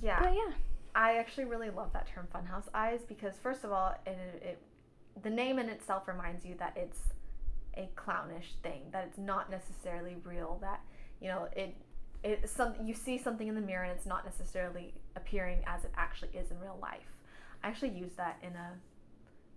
Yeah. 0.00 0.20
But 0.22 0.34
yeah, 0.34 0.52
I 0.94 1.16
actually 1.16 1.44
really 1.46 1.70
love 1.70 1.92
that 1.94 2.06
term 2.06 2.26
funhouse 2.34 2.68
eyes 2.74 3.00
because 3.08 3.34
first 3.42 3.64
of 3.64 3.72
all, 3.72 3.94
it, 4.06 4.16
it 4.42 4.58
the 5.22 5.30
name 5.30 5.58
in 5.58 5.68
itself 5.68 6.06
reminds 6.08 6.44
you 6.46 6.54
that 6.58 6.74
it's 6.76 7.00
a 7.76 7.88
clownish 7.96 8.54
thing, 8.62 8.82
that 8.92 9.04
it's 9.08 9.18
not 9.18 9.50
necessarily 9.50 10.16
real, 10.24 10.58
that 10.60 10.80
you 11.20 11.28
know, 11.28 11.48
it 11.56 11.74
it 12.22 12.48
some 12.48 12.74
you 12.84 12.94
see 12.94 13.18
something 13.18 13.48
in 13.48 13.54
the 13.54 13.60
mirror 13.60 13.84
and 13.84 13.92
it's 13.92 14.06
not 14.06 14.24
necessarily 14.24 14.94
appearing 15.16 15.58
as 15.66 15.84
it 15.84 15.90
actually 15.96 16.30
is 16.36 16.50
in 16.50 16.58
real 16.60 16.78
life. 16.80 17.10
I 17.64 17.68
actually 17.68 17.90
used 17.90 18.16
that 18.16 18.38
in 18.42 18.54
a 18.54 18.72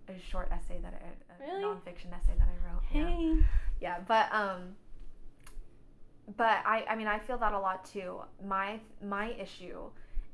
a 0.08 0.20
short 0.30 0.48
essay 0.52 0.78
that 0.82 0.94
I 0.94 1.44
a 1.44 1.46
Really? 1.50 1.64
nonfiction 1.64 2.12
essay 2.14 2.34
that 2.38 2.48
I 2.48 2.72
wrote. 2.72 2.82
yeah. 2.92 3.06
hey, 3.08 3.44
Yeah, 3.80 3.98
but 4.06 4.32
um 4.32 4.76
but 6.36 6.58
I 6.64 6.84
I 6.88 6.96
mean 6.96 7.06
I 7.06 7.18
feel 7.18 7.38
that 7.38 7.52
a 7.52 7.58
lot 7.58 7.84
too. 7.84 8.20
My 8.46 8.80
my 9.04 9.30
issue 9.32 9.78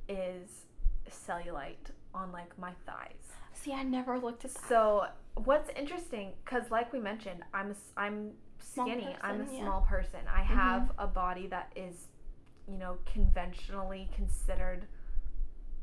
is 0.08 0.66
cellulite 1.10 1.90
on 2.14 2.32
like 2.32 2.56
my 2.58 2.72
thighs. 2.86 3.32
See, 3.62 3.72
I 3.72 3.82
never 3.82 4.18
looked 4.18 4.44
at 4.44 4.52
that. 4.54 4.68
So 4.68 5.06
what's 5.34 5.70
interesting 5.76 6.32
cuz 6.44 6.70
like 6.70 6.92
we 6.92 6.98
mentioned, 7.00 7.42
I'm 7.54 7.74
I'm 7.96 8.32
skinny. 8.58 9.16
I'm 9.22 9.36
a 9.40 9.44
person, 9.44 9.54
yeah. 9.56 9.62
small 9.62 9.80
person. 9.82 10.20
I 10.28 10.40
Mhm. 10.42 10.46
have 10.46 10.92
a 10.98 11.06
body 11.06 11.46
that 11.48 11.72
is 11.76 12.08
you 12.68 12.78
know 12.78 12.98
conventionally 13.06 14.08
considered 14.14 14.86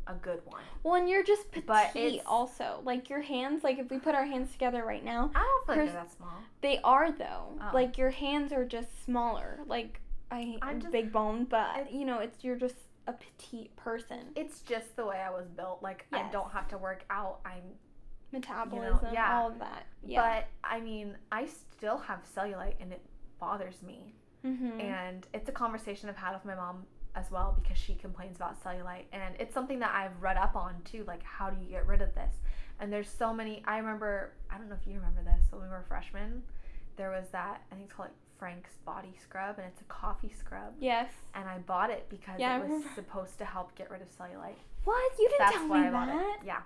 a 0.08 0.14
good 0.14 0.42
one. 0.46 0.64
Well, 0.82 0.96
and 0.96 1.08
you're 1.08 1.24
just 1.24 1.52
petite 1.52 1.68
But 1.68 1.96
it's- 1.96 2.24
also. 2.26 2.82
Like 2.84 3.10
your 3.10 3.22
hands, 3.22 3.64
like 3.64 3.78
if 3.78 3.92
we 3.92 4.00
put 4.00 4.16
our 4.16 4.26
hands 4.26 4.52
together 4.52 4.84
right 4.84 5.04
now, 5.04 5.30
I 5.36 5.40
don't 5.40 5.66
feel 5.68 5.76
like 5.76 5.86
they're 5.94 6.02
that 6.04 6.12
small. 6.12 6.34
They 6.62 6.80
are 6.84 7.12
though. 7.12 7.58
Oh. 7.62 7.70
Like 7.74 7.98
your 7.98 8.10
hands 8.10 8.52
are 8.52 8.66
just 8.66 9.04
smaller. 9.04 9.60
Like 9.68 10.02
I 10.32 10.58
I'm 10.62 10.80
just- 10.80 10.92
big 10.92 11.12
bone, 11.12 11.46
but 11.46 11.92
you 11.92 12.06
know, 12.06 12.20
it's 12.20 12.44
you're 12.44 12.56
just 12.56 12.76
a 13.10 13.14
petite 13.14 13.76
person. 13.76 14.20
It's 14.36 14.62
just 14.62 14.96
the 14.96 15.06
way 15.06 15.18
I 15.18 15.32
was 15.32 15.48
built. 15.48 15.82
Like 15.82 16.06
I 16.14 16.30
don't 16.32 16.52
have 16.52 16.68
to 16.70 16.78
work 16.78 17.04
out. 17.10 17.40
I'm 17.44 17.64
Metabolism, 18.32 19.10
yeah. 19.12 19.36
all 19.36 19.50
of 19.50 19.58
that. 19.58 19.88
Yeah. 20.06 20.22
But 20.22 20.48
I 20.64 20.80
mean, 20.80 21.18
I 21.32 21.48
still 21.48 21.98
have 21.98 22.20
cellulite 22.36 22.76
and 22.80 22.94
it 22.94 23.02
bothers 23.40 23.82
me. 23.82 24.14
mm-hmm. 24.46 24.80
And 24.80 25.28
it's 25.34 25.50
a 25.50 25.52
conversation 25.52 26.10
I've 26.10 26.16
had 26.16 26.34
with 26.34 26.46
my 26.46 26.56
mom 26.56 26.86
as 27.16 27.32
well 27.32 27.58
because 27.60 27.78
she 27.78 27.96
complains 27.96 28.36
about 28.36 28.64
cellulite. 28.64 29.06
And 29.12 29.36
it's 29.40 29.54
something 29.54 29.80
that 29.80 29.94
I've 29.96 30.22
read 30.22 30.38
up 30.38 30.56
on 30.56 30.76
too. 30.86 31.04
Like, 31.08 31.24
how 31.24 31.50
do 31.50 31.60
you 31.60 31.70
get 31.70 31.88
rid 31.88 32.02
of 32.02 32.14
this? 32.14 32.36
And 32.80 32.94
there's 32.94 33.10
so 33.10 33.34
many. 33.34 33.64
I 33.66 33.78
remember, 33.80 34.34
I 34.52 34.58
don't 34.58 34.70
know 34.70 34.78
if 34.80 34.88
you 34.88 34.96
remember 34.96 35.24
this, 35.24 35.48
when 35.50 35.64
we 35.64 35.68
were 35.68 35.84
freshmen, 35.88 36.44
there 36.98 37.10
was 37.10 37.30
that, 37.32 37.62
I 37.72 37.76
think 37.76 37.88
it's 37.88 37.94
called 37.94 38.10
like 38.10 38.18
Frank's 38.40 38.72
Body 38.86 39.14
Scrub, 39.22 39.58
and 39.60 39.68
it's 39.68 39.82
a 39.82 39.86
coffee 39.86 40.34
scrub. 40.38 40.74
yes. 40.80 41.12
And 41.36 41.48
I 41.48 41.58
bought 41.60 41.90
it 41.92 42.08
because 42.10 42.40
Yeah, 42.40 42.64
it 42.64 42.70
was 42.70 42.84
supposed 42.96 43.38
to 43.40 43.46
help 43.46 43.76
get 43.76 43.92
rid 43.92 44.02
of 44.02 44.08
cellulite. 44.18 44.56
What? 44.86 45.12
You 45.20 45.28
didn't 45.30 45.40
That's 45.40 45.56
tell 45.58 45.68
why 45.68 45.82
me 45.82 45.88
I 45.88 45.92
bought 45.92 46.08
that. 46.08 46.38
it. 46.42 46.46
Yeah. 46.48 46.62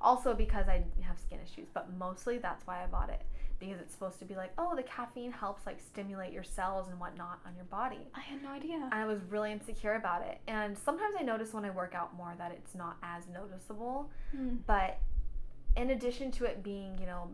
Also 0.00 0.32
because 0.34 0.68
I 0.68 0.84
have 1.02 1.18
skin 1.18 1.38
issues, 1.44 1.68
but 1.74 1.92
mostly 1.98 2.38
that's 2.38 2.66
why 2.66 2.82
I 2.82 2.86
bought 2.86 3.10
it. 3.10 3.22
Because 3.60 3.80
it's 3.80 3.92
supposed 3.92 4.20
to 4.20 4.24
be 4.24 4.36
like, 4.36 4.52
oh, 4.56 4.74
the 4.76 4.84
caffeine 4.84 5.32
helps 5.32 5.66
like 5.66 5.80
stimulate 5.80 6.32
your 6.32 6.44
cells 6.44 6.88
and 6.88 6.98
whatnot 7.00 7.40
on 7.44 7.54
your 7.56 7.64
body. 7.64 8.06
I 8.14 8.20
had 8.20 8.40
no 8.42 8.50
idea. 8.50 8.76
And 8.76 8.94
I 8.94 9.04
was 9.04 9.20
really 9.28 9.50
insecure 9.52 9.94
about 9.94 10.22
it. 10.22 10.38
And 10.46 10.78
sometimes 10.78 11.14
I 11.18 11.24
notice 11.24 11.52
when 11.52 11.64
I 11.64 11.70
work 11.70 11.92
out 11.94 12.16
more 12.16 12.32
that 12.38 12.52
it's 12.52 12.74
not 12.76 12.96
as 13.02 13.24
noticeable. 13.28 14.10
Mm. 14.36 14.58
But 14.66 14.98
in 15.76 15.90
addition 15.90 16.30
to 16.32 16.44
it 16.44 16.62
being, 16.62 16.96
you 17.00 17.06
know, 17.06 17.28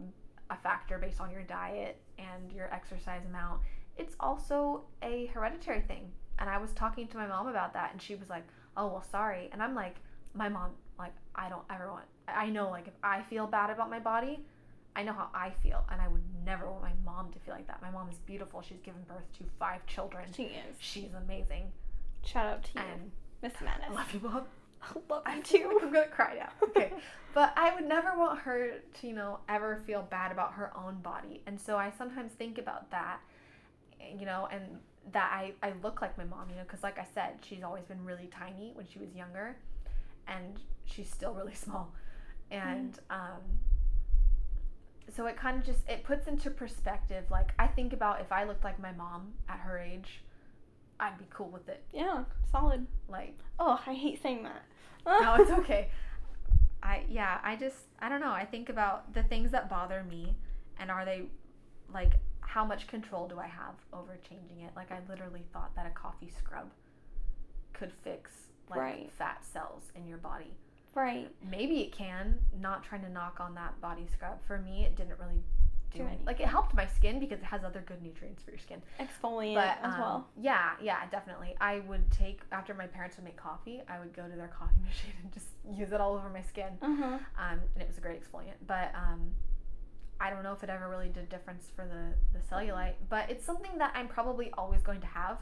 a 0.50 0.56
factor 0.56 0.98
based 0.98 1.20
on 1.20 1.30
your 1.30 1.42
diet 1.42 2.00
and 2.18 2.50
your 2.52 2.72
exercise 2.72 3.22
amount, 3.26 3.60
it's 3.96 4.16
also 4.20 4.84
a 5.02 5.26
hereditary 5.26 5.80
thing. 5.82 6.10
And 6.38 6.50
I 6.50 6.58
was 6.58 6.72
talking 6.72 7.06
to 7.08 7.16
my 7.16 7.26
mom 7.26 7.46
about 7.46 7.72
that, 7.74 7.92
and 7.92 8.02
she 8.02 8.16
was 8.16 8.28
like, 8.28 8.44
"Oh, 8.76 8.88
well, 8.88 9.02
sorry." 9.02 9.48
And 9.52 9.62
I'm 9.62 9.74
like, 9.74 9.96
"My 10.34 10.48
mom, 10.48 10.72
like, 10.98 11.14
I 11.34 11.48
don't 11.48 11.64
ever 11.70 11.90
want. 11.90 12.06
I 12.26 12.48
know, 12.50 12.70
like, 12.70 12.88
if 12.88 12.94
I 13.02 13.22
feel 13.22 13.46
bad 13.46 13.70
about 13.70 13.90
my 13.90 14.00
body, 14.00 14.44
I 14.96 15.02
know 15.02 15.12
how 15.12 15.28
I 15.34 15.50
feel, 15.50 15.84
and 15.90 16.00
I 16.00 16.08
would 16.08 16.22
never 16.44 16.68
want 16.70 16.82
my 16.82 16.92
mom 17.04 17.32
to 17.32 17.38
feel 17.40 17.54
like 17.54 17.66
that. 17.66 17.82
My 17.82 17.90
mom 17.90 18.08
is 18.08 18.18
beautiful. 18.18 18.62
She's 18.62 18.80
given 18.80 19.02
birth 19.08 19.30
to 19.38 19.44
five 19.58 19.84
children. 19.86 20.32
She 20.34 20.44
is. 20.44 20.76
She's 20.78 21.14
amazing, 21.14 21.72
Shout 22.24 22.46
out 22.46 22.64
to 22.64 22.70
you, 22.74 23.10
Miss 23.42 23.52
I 23.60 23.92
love 23.92 24.12
you, 24.12 24.20
mom." 24.20 24.44
I 24.82 24.86
love 25.08 25.22
you 25.26 25.34
like 25.34 25.44
too. 25.44 25.78
I'm 25.82 25.92
gonna 25.92 26.06
cry 26.08 26.36
now. 26.38 26.50
Okay. 26.62 26.92
but 27.32 27.52
I 27.56 27.74
would 27.74 27.86
never 27.86 28.16
want 28.16 28.40
her 28.40 28.74
to, 29.00 29.06
you 29.06 29.14
know, 29.14 29.40
ever 29.48 29.80
feel 29.86 30.02
bad 30.02 30.30
about 30.30 30.54
her 30.54 30.72
own 30.76 31.00
body. 31.00 31.42
And 31.46 31.60
so 31.60 31.76
I 31.76 31.90
sometimes 31.96 32.32
think 32.32 32.58
about 32.58 32.90
that, 32.90 33.20
you 34.18 34.26
know, 34.26 34.48
and 34.50 34.62
that 35.12 35.30
I, 35.32 35.52
I 35.62 35.72
look 35.82 36.00
like 36.00 36.16
my 36.16 36.24
mom, 36.24 36.48
you 36.50 36.56
know, 36.56 36.62
because 36.62 36.82
like 36.82 36.98
I 36.98 37.06
said, 37.14 37.38
she's 37.42 37.62
always 37.62 37.84
been 37.84 38.04
really 38.04 38.28
tiny 38.36 38.72
when 38.74 38.86
she 38.86 38.98
was 38.98 39.14
younger, 39.14 39.56
and 40.26 40.58
she's 40.84 41.10
still 41.10 41.34
really 41.34 41.54
small. 41.66 41.92
And 42.50 42.98
um, 43.10 43.40
so 45.14 45.26
it 45.26 45.36
kind 45.36 45.58
of 45.58 45.64
just 45.64 45.88
it 45.88 46.04
puts 46.04 46.26
into 46.28 46.50
perspective 46.50 47.24
like 47.30 47.52
I 47.58 47.66
think 47.66 47.92
about 47.92 48.20
if 48.20 48.32
I 48.32 48.44
looked 48.44 48.64
like 48.64 48.80
my 48.80 48.92
mom 48.92 49.34
at 49.48 49.60
her 49.60 49.78
age, 49.78 50.22
I'd 50.98 51.18
be 51.18 51.26
cool 51.30 51.48
with 51.48 51.68
it. 51.68 51.82
Yeah, 51.92 52.24
solid. 52.50 52.86
Like 53.08 53.38
Oh, 53.58 53.80
I 53.86 53.94
hate 53.94 54.22
saying 54.22 54.44
that. 54.44 54.64
no, 55.06 55.34
it's 55.38 55.50
okay. 55.50 55.88
I 56.82 57.02
yeah, 57.08 57.38
I 57.42 57.56
just 57.56 57.76
I 57.98 58.08
don't 58.08 58.20
know. 58.20 58.32
I 58.32 58.44
think 58.44 58.68
about 58.68 59.14
the 59.14 59.22
things 59.22 59.50
that 59.52 59.68
bother 59.68 60.04
me 60.08 60.36
and 60.78 60.90
are 60.90 61.04
they 61.04 61.24
like 61.92 62.14
how 62.54 62.64
much 62.64 62.86
control 62.86 63.26
do 63.26 63.40
I 63.40 63.48
have 63.48 63.74
over 63.92 64.16
changing 64.28 64.60
it? 64.60 64.70
Like 64.76 64.92
I 64.92 65.00
literally 65.08 65.42
thought 65.52 65.74
that 65.74 65.86
a 65.86 65.90
coffee 65.90 66.30
scrub 66.38 66.70
could 67.72 67.92
fix 67.92 68.30
like 68.70 68.78
Right. 68.78 69.10
fat 69.18 69.44
cells 69.44 69.82
in 69.96 70.06
your 70.06 70.18
body. 70.18 70.52
Right. 70.94 71.28
Maybe 71.50 71.80
it 71.80 71.90
can. 71.90 72.38
Not 72.60 72.84
trying 72.84 73.02
to 73.02 73.08
knock 73.10 73.40
on 73.40 73.56
that 73.56 73.80
body 73.80 74.06
scrub. 74.12 74.40
For 74.46 74.58
me, 74.58 74.84
it 74.84 74.94
didn't 74.94 75.18
really 75.18 75.42
do 75.92 75.98
any. 75.98 76.08
anything. 76.10 76.26
Like 76.26 76.38
it 76.38 76.46
helped 76.46 76.74
my 76.76 76.86
skin 76.86 77.18
because 77.18 77.40
it 77.40 77.44
has 77.44 77.64
other 77.64 77.82
good 77.84 78.00
nutrients 78.00 78.44
for 78.44 78.52
your 78.52 78.60
skin. 78.60 78.80
Exfoliate 79.00 79.56
But 79.56 79.78
as 79.82 79.94
um, 79.94 80.00
well. 80.00 80.28
yeah, 80.40 80.70
yeah, 80.80 81.04
definitely. 81.10 81.56
I 81.60 81.80
would 81.80 82.08
take 82.12 82.42
after 82.52 82.72
my 82.72 82.86
parents 82.86 83.16
would 83.16 83.24
make 83.24 83.36
coffee. 83.36 83.82
I 83.88 83.98
would 83.98 84.14
go 84.14 84.28
to 84.28 84.36
their 84.36 84.52
coffee 84.56 84.80
machine 84.86 85.12
and 85.24 85.32
just 85.32 85.48
use 85.68 85.90
it 85.90 86.00
all 86.00 86.14
over 86.14 86.28
my 86.28 86.42
skin. 86.42 86.78
Huh. 86.80 87.18
Um, 87.36 87.58
and 87.74 87.82
it 87.82 87.88
was 87.88 87.98
a 87.98 88.00
great 88.00 88.22
exfoliant. 88.22 88.58
But 88.68 88.92
um, 88.94 89.32
I 90.20 90.30
don't 90.30 90.42
know 90.42 90.52
if 90.52 90.62
it 90.62 90.70
ever 90.70 90.88
really 90.88 91.08
did 91.08 91.28
difference 91.28 91.68
for 91.74 91.84
the 91.86 92.38
the 92.38 92.44
cellulite. 92.44 92.94
But 93.08 93.30
it's 93.30 93.44
something 93.44 93.78
that 93.78 93.92
I'm 93.94 94.08
probably 94.08 94.50
always 94.56 94.82
going 94.82 95.00
to 95.00 95.06
have. 95.06 95.38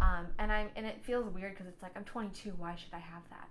Um, 0.00 0.26
and 0.38 0.50
I'm 0.50 0.68
and 0.76 0.86
it 0.86 1.02
feels 1.02 1.32
weird 1.32 1.52
because 1.52 1.66
it's 1.66 1.82
like 1.82 1.92
I'm 1.96 2.04
22. 2.04 2.54
Why 2.58 2.74
should 2.74 2.94
I 2.94 2.98
have 2.98 3.22
that? 3.30 3.48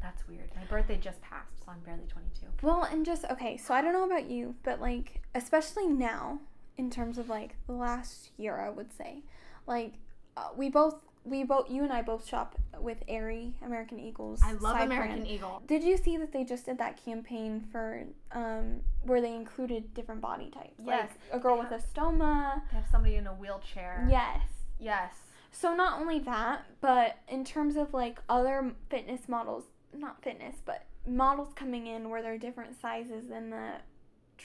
That's 0.00 0.26
weird. 0.26 0.50
My 0.56 0.64
birthday 0.64 0.98
just 0.98 1.20
passed, 1.22 1.64
so 1.64 1.70
I'm 1.70 1.78
barely 1.80 2.06
22. 2.08 2.46
Well, 2.62 2.82
and 2.84 3.06
just 3.06 3.24
okay, 3.26 3.56
so 3.56 3.72
I 3.72 3.80
don't 3.80 3.92
know 3.92 4.04
about 4.04 4.28
you, 4.28 4.56
but 4.64 4.80
like 4.80 5.22
especially 5.34 5.86
now 5.86 6.40
in 6.76 6.90
terms 6.90 7.18
of 7.18 7.28
like 7.28 7.56
the 7.66 7.72
last 7.72 8.30
year, 8.36 8.58
I 8.58 8.70
would 8.70 8.92
say, 8.92 9.22
like 9.66 9.94
uh, 10.36 10.48
we 10.56 10.68
both 10.68 10.96
we 11.24 11.44
both 11.44 11.70
you 11.70 11.84
and 11.84 11.92
I 11.92 12.02
both 12.02 12.26
shop 12.26 12.56
with 12.80 12.98
Aerie 13.06 13.54
American 13.64 14.00
Eagles. 14.00 14.40
I 14.42 14.52
love 14.54 14.80
American 14.80 15.20
brand. 15.20 15.28
Eagle. 15.28 15.62
Did 15.66 15.84
you 15.84 15.96
see 15.96 16.16
that 16.16 16.32
they 16.32 16.44
just 16.44 16.66
did 16.66 16.78
that 16.78 17.02
campaign 17.02 17.64
for 17.70 18.04
um 18.32 18.80
where 19.04 19.20
they 19.20 19.34
included 19.34 19.94
different 19.94 20.20
body 20.20 20.50
types? 20.50 20.82
Yes. 20.84 21.10
Like 21.30 21.40
a 21.40 21.42
girl 21.42 21.58
with 21.58 21.70
a 21.70 21.78
stoma. 21.78 22.62
They 22.70 22.76
have 22.76 22.86
somebody 22.90 23.16
in 23.16 23.26
a 23.26 23.34
wheelchair. 23.34 24.06
Yes. 24.10 24.40
Yes. 24.80 25.14
So 25.52 25.74
not 25.74 26.00
only 26.00 26.18
that, 26.20 26.64
but 26.80 27.18
in 27.28 27.44
terms 27.44 27.76
of 27.76 27.92
like 27.92 28.20
other 28.28 28.72
fitness 28.90 29.28
models, 29.28 29.64
not 29.94 30.22
fitness, 30.22 30.56
but 30.64 30.86
models 31.06 31.52
coming 31.54 31.86
in 31.86 32.08
where 32.08 32.22
they're 32.22 32.38
different 32.38 32.80
sizes 32.80 33.28
than 33.28 33.50
the 33.50 33.72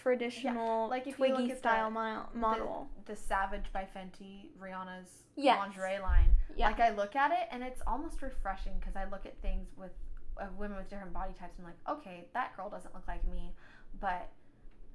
traditional 0.02 0.88
like 0.90 1.08
if 1.08 1.18
you 1.20 1.28
look 1.28 1.36
Twiggy 1.38 1.56
style 1.56 1.90
the- 1.90 1.94
mo- 1.96 2.26
model. 2.34 2.90
The 3.06 3.16
Savage 3.16 3.66
by 3.74 3.86
Fenty, 3.96 4.50
Rihanna's 4.60 5.24
Yes. 5.36 5.60
lingerie 5.60 6.00
line. 6.00 6.34
yeah. 6.56 6.68
Like 6.68 6.80
I 6.80 6.90
look 6.90 7.16
at 7.16 7.32
it 7.32 7.48
and 7.52 7.64
it's 7.64 7.82
almost 7.86 8.22
refreshing 8.22 8.74
because 8.80 8.96
I 8.96 9.06
look 9.06 9.26
at 9.26 9.40
things 9.42 9.68
with 9.78 9.92
of 10.38 10.56
women 10.58 10.78
with 10.78 10.88
different 10.90 11.14
body 11.14 11.34
types 11.34 11.58
and 11.58 11.66
I'm 11.68 11.74
like, 11.74 11.98
okay, 12.00 12.28
that 12.34 12.56
girl 12.56 12.70
doesn't 12.70 12.94
look 12.94 13.08
like 13.08 13.28
me, 13.28 13.54
but 14.00 14.30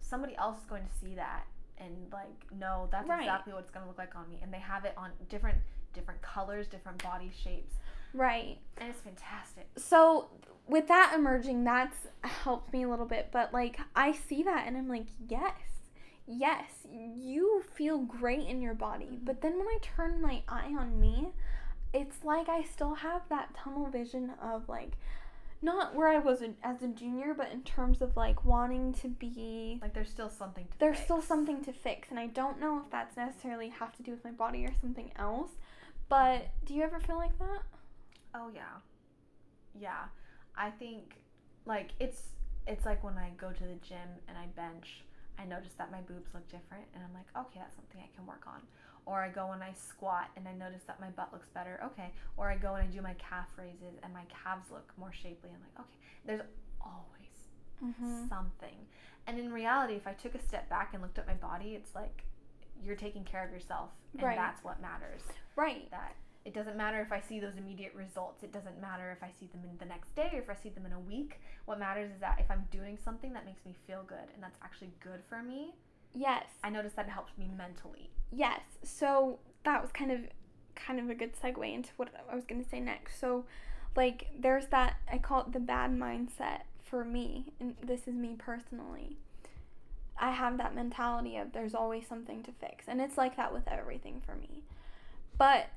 somebody 0.00 0.36
else 0.36 0.58
is 0.60 0.64
going 0.66 0.84
to 0.86 0.94
see 1.04 1.14
that 1.16 1.46
and 1.78 1.96
like, 2.12 2.46
no, 2.56 2.88
that's 2.92 3.08
Right. 3.08 3.20
exactly 3.22 3.52
what 3.52 3.60
it's 3.62 3.70
going 3.70 3.82
to 3.84 3.88
look 3.88 3.98
like 3.98 4.14
on 4.14 4.28
me. 4.28 4.38
And 4.42 4.52
they 4.52 4.60
have 4.60 4.84
it 4.84 4.94
on 4.96 5.10
different 5.28 5.58
different 5.92 6.22
colors, 6.22 6.68
different 6.68 7.02
body 7.02 7.30
shapes, 7.30 7.74
right. 8.14 8.58
and 8.78 8.90
it's 8.90 9.00
fantastic. 9.00 9.68
So 9.76 10.28
with 10.66 10.88
that 10.88 11.12
emerging, 11.14 11.64
that's 11.64 11.96
helped 12.22 12.72
me 12.72 12.82
a 12.84 12.88
little 12.88 13.06
bit. 13.06 13.28
But 13.32 13.52
like 13.52 13.78
I 13.94 14.12
see 14.12 14.42
that 14.44 14.66
and 14.66 14.76
I'm 14.76 14.88
like, 14.88 15.06
yes, 15.28 15.54
yes, 16.26 16.70
you 16.90 17.62
feel 17.74 17.98
great 17.98 18.46
in 18.46 18.60
your 18.62 18.74
body. 18.74 19.06
Mhm. 19.06 19.24
But 19.24 19.40
then 19.40 19.58
when 19.58 19.68
I 19.68 19.78
turn 19.82 20.20
my 20.20 20.42
eye 20.48 20.74
on 20.78 21.00
me, 21.00 21.28
it's 21.92 22.24
like 22.24 22.48
I 22.48 22.62
still 22.62 22.94
have 22.94 23.28
that 23.28 23.54
tunnel 23.54 23.86
vision 23.86 24.32
of 24.40 24.68
like 24.68 24.92
not 25.64 25.94
where 25.94 26.08
I 26.08 26.18
was 26.18 26.42
as 26.64 26.82
a 26.82 26.88
junior, 26.88 27.34
but 27.34 27.52
in 27.52 27.62
terms 27.62 28.02
of 28.02 28.16
like 28.16 28.44
wanting 28.44 28.92
to 28.94 29.08
be 29.08 29.78
Like 29.80 29.94
there's 29.94 30.10
still 30.10 30.30
something 30.30 30.64
to 30.66 30.78
there's 30.78 30.98
still 30.98 31.22
something 31.22 31.62
to 31.64 31.72
fix 31.72 32.10
and 32.10 32.18
I 32.18 32.26
don't 32.26 32.58
know 32.58 32.78
if 32.84 32.90
that's 32.90 33.16
necessarily 33.16 33.68
have 33.68 33.94
to 33.96 34.02
do 34.02 34.10
with 34.10 34.24
my 34.24 34.32
body 34.32 34.64
or 34.64 34.72
something 34.80 35.12
else. 35.16 35.50
But 36.08 36.48
do 36.64 36.74
you 36.74 36.82
ever 36.82 36.98
feel 37.00 37.16
like 37.16 37.38
that? 37.38 37.62
Oh 38.34 38.48
yeah. 38.54 38.80
Yeah. 39.78 40.04
I 40.56 40.70
think 40.70 41.14
like 41.64 41.90
it's 42.00 42.28
it's 42.66 42.84
like 42.84 43.02
when 43.02 43.18
I 43.18 43.30
go 43.36 43.50
to 43.52 43.64
the 43.64 43.76
gym 43.82 44.08
and 44.28 44.36
I 44.38 44.46
bench, 44.54 45.02
I 45.38 45.44
notice 45.44 45.72
that 45.78 45.90
my 45.90 46.00
boobs 46.00 46.30
look 46.34 46.46
different 46.48 46.84
and 46.94 47.02
I'm 47.02 47.12
like, 47.14 47.26
okay, 47.46 47.58
that's 47.60 47.74
something 47.76 48.00
I 48.00 48.14
can 48.14 48.26
work 48.26 48.44
on. 48.46 48.60
Or 49.04 49.20
I 49.20 49.30
go 49.30 49.50
and 49.50 49.62
I 49.64 49.72
squat 49.72 50.30
and 50.36 50.46
I 50.46 50.52
notice 50.54 50.82
that 50.86 51.00
my 51.00 51.08
butt 51.10 51.32
looks 51.32 51.48
better. 51.48 51.80
Okay. 51.84 52.12
Or 52.36 52.50
I 52.50 52.56
go 52.56 52.74
and 52.74 52.88
I 52.88 52.92
do 52.92 53.02
my 53.02 53.14
calf 53.14 53.48
raises 53.58 53.98
and 54.02 54.12
my 54.14 54.22
calves 54.30 54.70
look 54.70 54.92
more 54.96 55.12
shapely. 55.12 55.50
I'm 55.52 55.60
like, 55.60 55.80
okay. 55.86 55.98
There's 56.24 56.42
always 56.80 57.08
Mm-hmm. 57.84 58.28
something. 58.28 58.76
And 59.26 59.38
in 59.38 59.52
reality, 59.52 59.94
if 59.94 60.06
I 60.06 60.12
took 60.12 60.34
a 60.34 60.42
step 60.42 60.68
back 60.70 60.90
and 60.92 61.02
looked 61.02 61.18
at 61.18 61.26
my 61.26 61.34
body, 61.34 61.74
it's 61.74 61.94
like 61.94 62.24
you're 62.82 62.96
taking 62.96 63.24
care 63.24 63.44
of 63.44 63.52
yourself 63.52 63.90
and 64.18 64.24
Right. 64.26 64.36
that's 64.36 64.62
what 64.64 64.80
matters 64.80 65.22
Right. 65.56 65.90
that 65.90 66.14
it 66.44 66.54
doesn't 66.54 66.76
matter 66.76 67.00
if 67.00 67.12
I 67.12 67.20
see 67.20 67.38
those 67.40 67.56
immediate 67.56 67.94
results. 67.94 68.42
It 68.42 68.52
doesn't 68.52 68.80
matter 68.80 69.12
if 69.12 69.22
I 69.22 69.30
see 69.38 69.46
them 69.46 69.62
in 69.70 69.78
the 69.78 69.84
next 69.84 70.14
day 70.14 70.30
or 70.32 70.40
if 70.40 70.50
I 70.50 70.56
see 70.60 70.70
them 70.70 70.86
in 70.86 70.92
a 70.92 71.00
week. 71.00 71.40
What 71.66 71.78
matters 71.78 72.10
is 72.10 72.20
that 72.20 72.38
if 72.40 72.50
I'm 72.50 72.66
doing 72.70 72.98
something 73.04 73.32
that 73.32 73.46
makes 73.46 73.64
me 73.64 73.74
feel 73.86 74.02
good 74.06 74.28
and 74.34 74.42
that's 74.42 74.58
actually 74.62 74.90
good 75.00 75.22
for 75.28 75.42
me, 75.42 75.74
Yes. 76.14 76.44
I 76.62 76.70
notice 76.70 76.92
that 76.94 77.06
it 77.06 77.10
helps 77.10 77.36
me 77.38 77.50
mentally. 77.56 78.10
Yes. 78.30 78.60
So 78.82 79.38
that 79.64 79.80
was 79.80 79.90
kind 79.92 80.12
of 80.12 80.20
kind 80.74 80.98
of 80.98 81.10
a 81.10 81.14
good 81.14 81.32
segue 81.38 81.72
into 81.72 81.90
what 81.96 82.08
I 82.30 82.34
was 82.34 82.44
going 82.44 82.62
to 82.62 82.68
say 82.68 82.80
next. 82.80 83.18
So 83.20 83.44
like 83.96 84.28
there's 84.38 84.66
that 84.66 84.96
I 85.10 85.18
call 85.18 85.42
it 85.42 85.52
the 85.52 85.60
bad 85.60 85.92
mindset 85.92 86.62
for 86.82 87.04
me 87.04 87.52
and 87.60 87.76
this 87.82 88.06
is 88.06 88.14
me 88.14 88.34
personally. 88.36 89.16
I 90.18 90.30
have 90.30 90.58
that 90.58 90.74
mentality 90.74 91.36
of 91.36 91.52
there's 91.52 91.74
always 91.74 92.06
something 92.06 92.42
to 92.44 92.52
fix 92.52 92.86
and 92.88 93.00
it's 93.00 93.18
like 93.18 93.36
that 93.36 93.52
with 93.52 93.68
everything 93.68 94.22
for 94.24 94.34
me. 94.34 94.62
But 95.38 95.70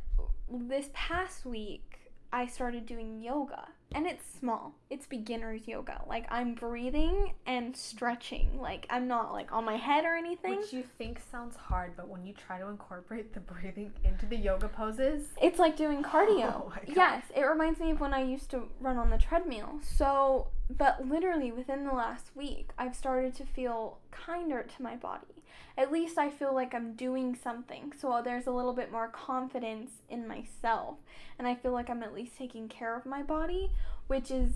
this 0.49 0.89
past 0.93 1.45
week 1.45 2.11
I 2.31 2.47
started 2.47 2.85
doing 2.85 3.21
yoga 3.21 3.67
and 3.93 4.05
it's 4.05 4.25
small. 4.39 4.75
It's 4.89 5.05
beginner's 5.05 5.67
yoga. 5.67 6.01
Like 6.05 6.25
I'm 6.29 6.53
breathing 6.53 7.33
and 7.45 7.75
stretching. 7.77 8.59
Like 8.59 8.85
I'm 8.89 9.07
not 9.07 9.31
like 9.31 9.53
on 9.53 9.63
my 9.63 9.77
head 9.77 10.03
or 10.03 10.15
anything. 10.15 10.57
Which 10.57 10.73
you 10.73 10.83
think 10.83 11.21
sounds 11.31 11.55
hard, 11.55 11.93
but 11.95 12.09
when 12.09 12.25
you 12.25 12.33
try 12.33 12.59
to 12.59 12.67
incorporate 12.67 13.33
the 13.33 13.39
breathing 13.51 13.93
into 14.03 14.25
the 14.25 14.35
yoga 14.35 14.67
poses, 14.67 15.29
It's 15.41 15.59
like 15.59 15.77
doing 15.77 16.03
cardio. 16.03 16.45
Oh 16.65 16.73
yes, 16.87 17.23
it 17.33 17.41
reminds 17.43 17.79
me 17.79 17.91
of 17.91 18.01
when 18.01 18.13
I 18.13 18.23
used 18.23 18.49
to 18.51 18.63
run 18.81 18.97
on 18.97 19.09
the 19.09 19.17
treadmill. 19.17 19.79
So, 19.81 20.47
but 20.69 21.07
literally 21.07 21.51
within 21.51 21.85
the 21.85 21.93
last 21.93 22.31
week, 22.35 22.71
I've 22.77 22.95
started 22.95 23.35
to 23.35 23.45
feel 23.45 23.99
kinder 24.11 24.63
to 24.63 24.81
my 24.81 24.95
body. 24.95 25.43
At 25.77 25.91
least 25.91 26.17
I 26.17 26.29
feel 26.29 26.53
like 26.53 26.73
I'm 26.73 26.93
doing 26.95 27.35
something. 27.41 27.93
So 27.99 28.21
there's 28.23 28.47
a 28.47 28.51
little 28.51 28.73
bit 28.73 28.91
more 28.91 29.07
confidence 29.09 29.91
in 30.09 30.27
myself. 30.27 30.97
And 31.37 31.47
I 31.47 31.55
feel 31.55 31.71
like 31.73 31.89
I'm 31.89 32.01
at 32.03 32.13
least 32.13 32.37
taking 32.37 32.67
care 32.69 32.95
of 32.97 33.05
my 33.05 33.21
body, 33.23 33.69
which 34.07 34.31
is 34.31 34.51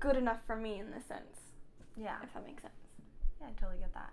good 0.00 0.16
enough 0.16 0.38
for 0.46 0.56
me 0.56 0.78
in 0.78 0.90
this 0.90 1.04
sense, 1.06 1.52
yeah, 1.96 2.16
if 2.22 2.32
that 2.32 2.44
makes 2.46 2.62
sense. 2.62 2.74
yeah, 3.40 3.48
I 3.48 3.52
totally 3.60 3.78
get 3.80 3.92
that. 3.94 4.10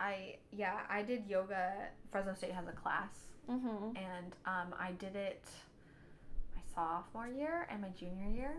I 0.00 0.36
yeah, 0.52 0.80
I 0.90 1.02
did 1.02 1.26
yoga. 1.28 1.72
Fresno 2.10 2.34
State 2.34 2.52
has 2.52 2.66
a 2.68 2.72
class, 2.72 3.10
Mm-hmm. 3.50 3.96
and 3.96 4.34
um, 4.46 4.74
I 4.78 4.92
did 4.98 5.16
it 5.16 5.42
my 6.54 6.60
sophomore 6.74 7.28
year 7.28 7.66
and 7.70 7.80
my 7.82 7.88
junior 7.90 8.28
year, 8.30 8.56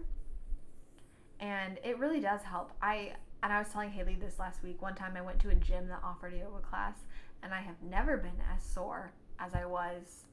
and 1.39 1.77
it 1.83 1.97
really 1.99 2.19
does 2.19 2.41
help. 2.41 2.71
I 2.81 3.13
and 3.41 3.53
I 3.53 3.59
was 3.59 3.69
telling 3.69 3.89
Haley 3.91 4.15
this 4.19 4.37
last 4.39 4.61
week. 4.63 4.81
One 4.81 4.95
time 4.95 5.15
I 5.15 5.21
went 5.21 5.39
to 5.39 5.49
a 5.49 5.55
gym 5.55 5.87
that 5.87 5.99
offered 6.03 6.33
a 6.33 6.37
yoga 6.37 6.59
class, 6.61 6.95
and 7.43 7.53
I 7.53 7.61
have 7.61 7.75
never 7.81 8.17
been 8.17 8.41
as 8.55 8.63
sore 8.63 9.11
as 9.39 9.53
I 9.53 9.65
was 9.65 10.23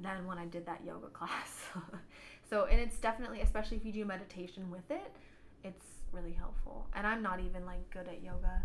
then 0.00 0.26
when 0.26 0.38
I 0.38 0.46
did 0.46 0.64
that 0.66 0.82
yoga 0.84 1.06
class. 1.12 1.66
so 2.48 2.64
and 2.64 2.80
it's 2.80 2.98
definitely, 2.98 3.40
especially 3.40 3.76
if 3.76 3.84
you 3.84 3.92
do 3.92 4.04
meditation 4.04 4.70
with 4.70 4.90
it, 4.90 5.12
it's 5.64 5.84
really 6.12 6.32
helpful. 6.32 6.86
And 6.94 7.06
I'm 7.06 7.22
not 7.22 7.40
even 7.40 7.64
like 7.66 7.88
good 7.90 8.08
at 8.08 8.22
yoga 8.22 8.62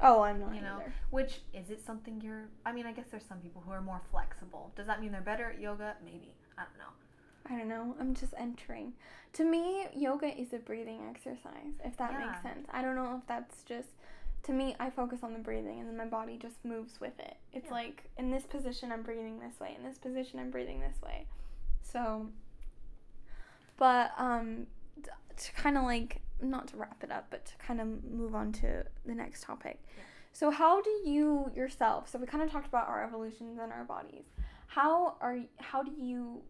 Oh, 0.00 0.22
I'm 0.22 0.40
not 0.40 0.54
You 0.54 0.60
know, 0.60 0.76
either. 0.80 0.92
which 1.10 1.40
is 1.54 1.70
it 1.70 1.84
something 1.84 2.20
you're? 2.20 2.48
I 2.66 2.72
mean, 2.72 2.86
I 2.86 2.92
guess 2.92 3.06
there's 3.10 3.24
some 3.24 3.38
people 3.38 3.62
who 3.64 3.72
are 3.72 3.80
more 3.80 4.02
flexible. 4.10 4.72
Does 4.76 4.86
that 4.86 5.00
mean 5.00 5.10
they're 5.10 5.22
better 5.22 5.50
at 5.50 5.58
yoga? 5.60 5.94
Maybe. 6.04 6.34
I 6.58 6.64
don't 6.64 6.76
know. 6.78 6.92
I 7.48 7.56
don't 7.56 7.68
know. 7.68 7.94
I'm 8.00 8.14
just 8.14 8.34
entering. 8.36 8.92
To 9.34 9.44
me, 9.44 9.86
yoga 9.94 10.26
is 10.26 10.52
a 10.52 10.58
breathing 10.58 11.06
exercise, 11.08 11.74
if 11.84 11.96
that 11.98 12.12
Yeah. 12.12 12.26
makes 12.26 12.42
sense. 12.42 12.66
I 12.72 12.82
don't 12.82 12.96
know 12.96 13.16
if 13.16 13.26
that's 13.26 13.62
just. 13.62 13.88
To 14.44 14.52
me, 14.52 14.76
I 14.78 14.90
focus 14.90 15.20
on 15.24 15.32
the 15.32 15.40
breathing 15.40 15.80
and 15.80 15.88
then 15.88 15.96
my 15.96 16.04
body 16.04 16.36
just 16.36 16.64
moves 16.64 17.00
with 17.00 17.18
it. 17.18 17.36
It's 17.52 17.66
Yeah. 17.66 17.72
like, 17.72 18.08
in 18.16 18.30
this 18.30 18.46
position, 18.46 18.92
I'm 18.92 19.02
breathing 19.02 19.40
this 19.40 19.58
way. 19.58 19.74
In 19.76 19.82
this 19.82 19.98
position, 19.98 20.38
I'm 20.38 20.50
breathing 20.50 20.78
this 20.80 21.00
way. 21.02 21.26
So. 21.82 22.28
But, 23.76 24.12
um, 24.18 24.68
to 25.36 25.52
kind 25.52 25.76
of 25.76 25.84
like 25.84 26.20
not 26.40 26.68
to 26.68 26.76
wrap 26.76 27.02
it 27.02 27.10
up, 27.10 27.26
but 27.30 27.44
to 27.46 27.56
kind 27.56 27.80
of 27.80 28.04
move 28.04 28.34
on 28.34 28.52
to 28.52 28.84
the 29.04 29.14
next 29.14 29.42
topic. 29.42 29.80
Yeah. 29.96 30.02
So 30.32 30.50
how 30.50 30.80
do 30.82 30.90
you 31.04 31.50
yourself? 31.54 32.08
So 32.08 32.18
we 32.18 32.26
kind 32.26 32.42
of 32.44 32.50
talked 32.50 32.66
about 32.66 32.88
our 32.88 33.02
evolutions 33.04 33.58
and 33.60 33.72
our 33.72 33.84
bodies. 33.84 34.24
How 34.66 35.16
are 35.20 35.38
how 35.58 35.82
do 35.82 35.92
you 35.98 36.42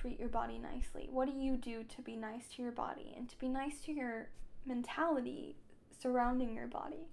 treat 0.00 0.18
your 0.18 0.28
body 0.28 0.58
nicely? 0.58 1.08
What 1.10 1.26
do 1.26 1.34
you 1.38 1.56
do 1.56 1.84
to 1.84 2.02
be 2.02 2.16
nice 2.16 2.44
to 2.56 2.62
your 2.62 2.72
body 2.72 3.14
and 3.16 3.28
to 3.28 3.38
be 3.38 3.48
nice 3.48 3.80
to 3.86 3.92
your 3.92 4.28
mentality 4.64 5.56
surrounding 6.00 6.54
your 6.54 6.66
body? 6.66 7.08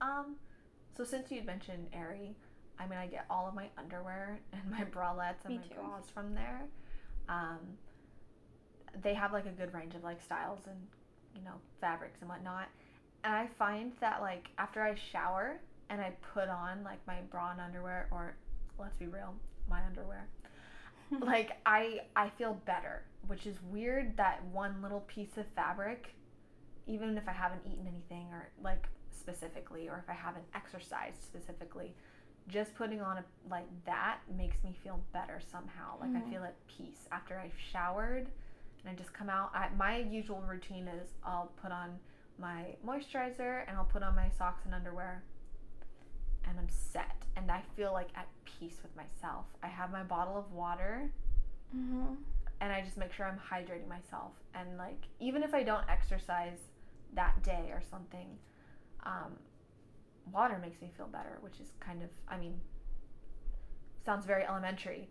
Um, 0.00 0.36
so 0.96 1.04
since 1.04 1.30
you'd 1.30 1.46
mentioned 1.46 1.88
Aerie, 1.92 2.36
I 2.78 2.86
mean, 2.86 2.98
I 2.98 3.06
get 3.06 3.26
all 3.30 3.48
of 3.48 3.54
my 3.54 3.68
underwear 3.78 4.38
and 4.52 4.70
my 4.70 4.84
bralettes 4.84 5.44
and 5.44 5.54
Me 5.54 5.58
my 5.58 5.68
too. 5.68 5.74
bras 5.80 6.04
from 6.12 6.34
there. 6.34 6.62
Um, 7.28 7.58
they 9.02 9.14
have 9.14 9.32
like 9.32 9.46
a 9.46 9.50
good 9.50 9.72
range 9.74 9.94
of 9.94 10.04
like 10.04 10.22
styles 10.22 10.60
and 10.66 10.76
you 11.34 11.42
know 11.42 11.54
fabrics 11.80 12.18
and 12.20 12.28
whatnot. 12.30 12.68
And 13.24 13.34
I 13.34 13.46
find 13.46 13.92
that 14.00 14.20
like 14.20 14.48
after 14.58 14.82
I 14.82 14.94
shower 14.94 15.58
and 15.90 16.00
I 16.00 16.12
put 16.34 16.48
on 16.48 16.82
like 16.84 16.98
my 17.06 17.16
bra 17.30 17.52
and 17.52 17.60
underwear, 17.60 18.08
or 18.10 18.36
let's 18.78 18.96
be 18.96 19.06
real, 19.06 19.34
my 19.68 19.84
underwear, 19.84 20.28
like 21.20 21.52
I 21.66 22.00
I 22.14 22.30
feel 22.30 22.54
better, 22.66 23.02
which 23.26 23.46
is 23.46 23.56
weird 23.70 24.16
that 24.16 24.44
one 24.52 24.82
little 24.82 25.00
piece 25.00 25.36
of 25.36 25.46
fabric, 25.48 26.14
even 26.86 27.16
if 27.18 27.28
I 27.28 27.32
haven't 27.32 27.62
eaten 27.66 27.86
anything 27.86 28.28
or 28.32 28.48
like 28.62 28.88
specifically, 29.10 29.88
or 29.88 29.98
if 29.98 30.08
I 30.08 30.14
haven't 30.14 30.44
exercised 30.54 31.22
specifically, 31.22 31.94
just 32.48 32.74
putting 32.74 33.00
on 33.00 33.18
a 33.18 33.24
like 33.50 33.66
that 33.84 34.18
makes 34.36 34.62
me 34.64 34.74
feel 34.84 35.00
better 35.12 35.40
somehow. 35.40 35.98
Like 36.00 36.10
Mhm. 36.10 36.26
I 36.26 36.30
feel 36.30 36.44
at 36.44 36.54
peace 36.66 37.08
after 37.10 37.38
I've 37.38 37.58
showered 37.72 38.28
and 38.84 38.90
I 38.92 38.94
just 38.94 39.12
come 39.12 39.28
out. 39.28 39.50
I, 39.54 39.68
my 39.76 39.98
usual 39.98 40.42
routine 40.42 40.86
is 40.88 41.08
I'll 41.24 41.52
put 41.60 41.72
on 41.72 41.98
my 42.38 42.76
moisturizer 42.84 43.64
and 43.66 43.76
I'll 43.76 43.84
put 43.84 44.02
on 44.02 44.14
my 44.14 44.28
socks 44.30 44.64
and 44.64 44.74
underwear 44.74 45.24
and 46.48 46.58
I'm 46.58 46.68
set 46.68 47.24
and 47.36 47.50
I 47.50 47.62
feel 47.76 47.92
like 47.92 48.08
at 48.16 48.28
peace 48.44 48.78
with 48.82 48.94
myself. 48.96 49.46
I 49.62 49.68
have 49.68 49.90
my 49.92 50.02
bottle 50.02 50.36
of 50.38 50.52
water 50.52 51.10
Mm-hmm. 51.76 52.14
and 52.60 52.72
I 52.72 52.80
just 52.80 52.96
make 52.96 53.12
sure 53.12 53.26
I'm 53.26 53.38
hydrating 53.38 53.88
myself. 53.88 54.32
And 54.54 54.78
like, 54.78 55.02
even 55.20 55.42
if 55.42 55.52
I 55.52 55.62
don't 55.62 55.84
exercise 55.88 56.58
that 57.14 57.42
day 57.42 57.70
or 57.72 57.82
something, 57.90 58.28
um, 59.04 59.32
water 60.32 60.58
makes 60.62 60.80
me 60.80 60.90
feel 60.96 61.06
better, 61.08 61.38
which 61.40 61.60
is 61.60 61.72
kind 61.80 62.02
of, 62.02 62.08
I 62.28 62.38
mean, 62.38 62.60
sounds 64.04 64.24
very 64.26 64.44
elementary. 64.44 65.08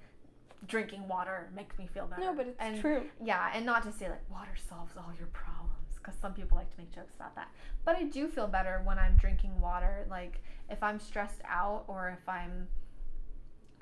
Drinking 0.68 1.08
water 1.08 1.50
makes 1.56 1.78
me 1.78 1.88
feel 1.94 2.08
better. 2.08 2.22
No, 2.22 2.34
but 2.34 2.48
it's 2.48 2.58
and, 2.60 2.80
true. 2.82 3.04
Yeah, 3.24 3.52
and 3.54 3.66
not 3.66 3.84
to 3.84 3.92
say 3.92 4.10
like 4.10 4.28
water 4.32 4.56
solves 4.70 4.94
all 4.98 5.12
your 5.18 5.28
problems, 5.28 5.75
because 6.06 6.20
some 6.20 6.34
people 6.34 6.58
like 6.58 6.70
to 6.70 6.78
make 6.78 6.94
jokes 6.94 7.16
about 7.16 7.36
that. 7.36 7.50
But 7.84 7.96
I 7.96 8.04
do 8.04 8.28
feel 8.28 8.48
better 8.48 8.82
when 8.84 9.00
I'm 9.00 9.16
drinking 9.16 9.60
water. 9.60 10.06
Like, 10.10 10.42
if 10.70 10.84
I'm 10.84 11.00
stressed 11.00 11.42
out 11.48 11.86
or 11.88 12.16
if 12.18 12.28
I'm 12.30 12.68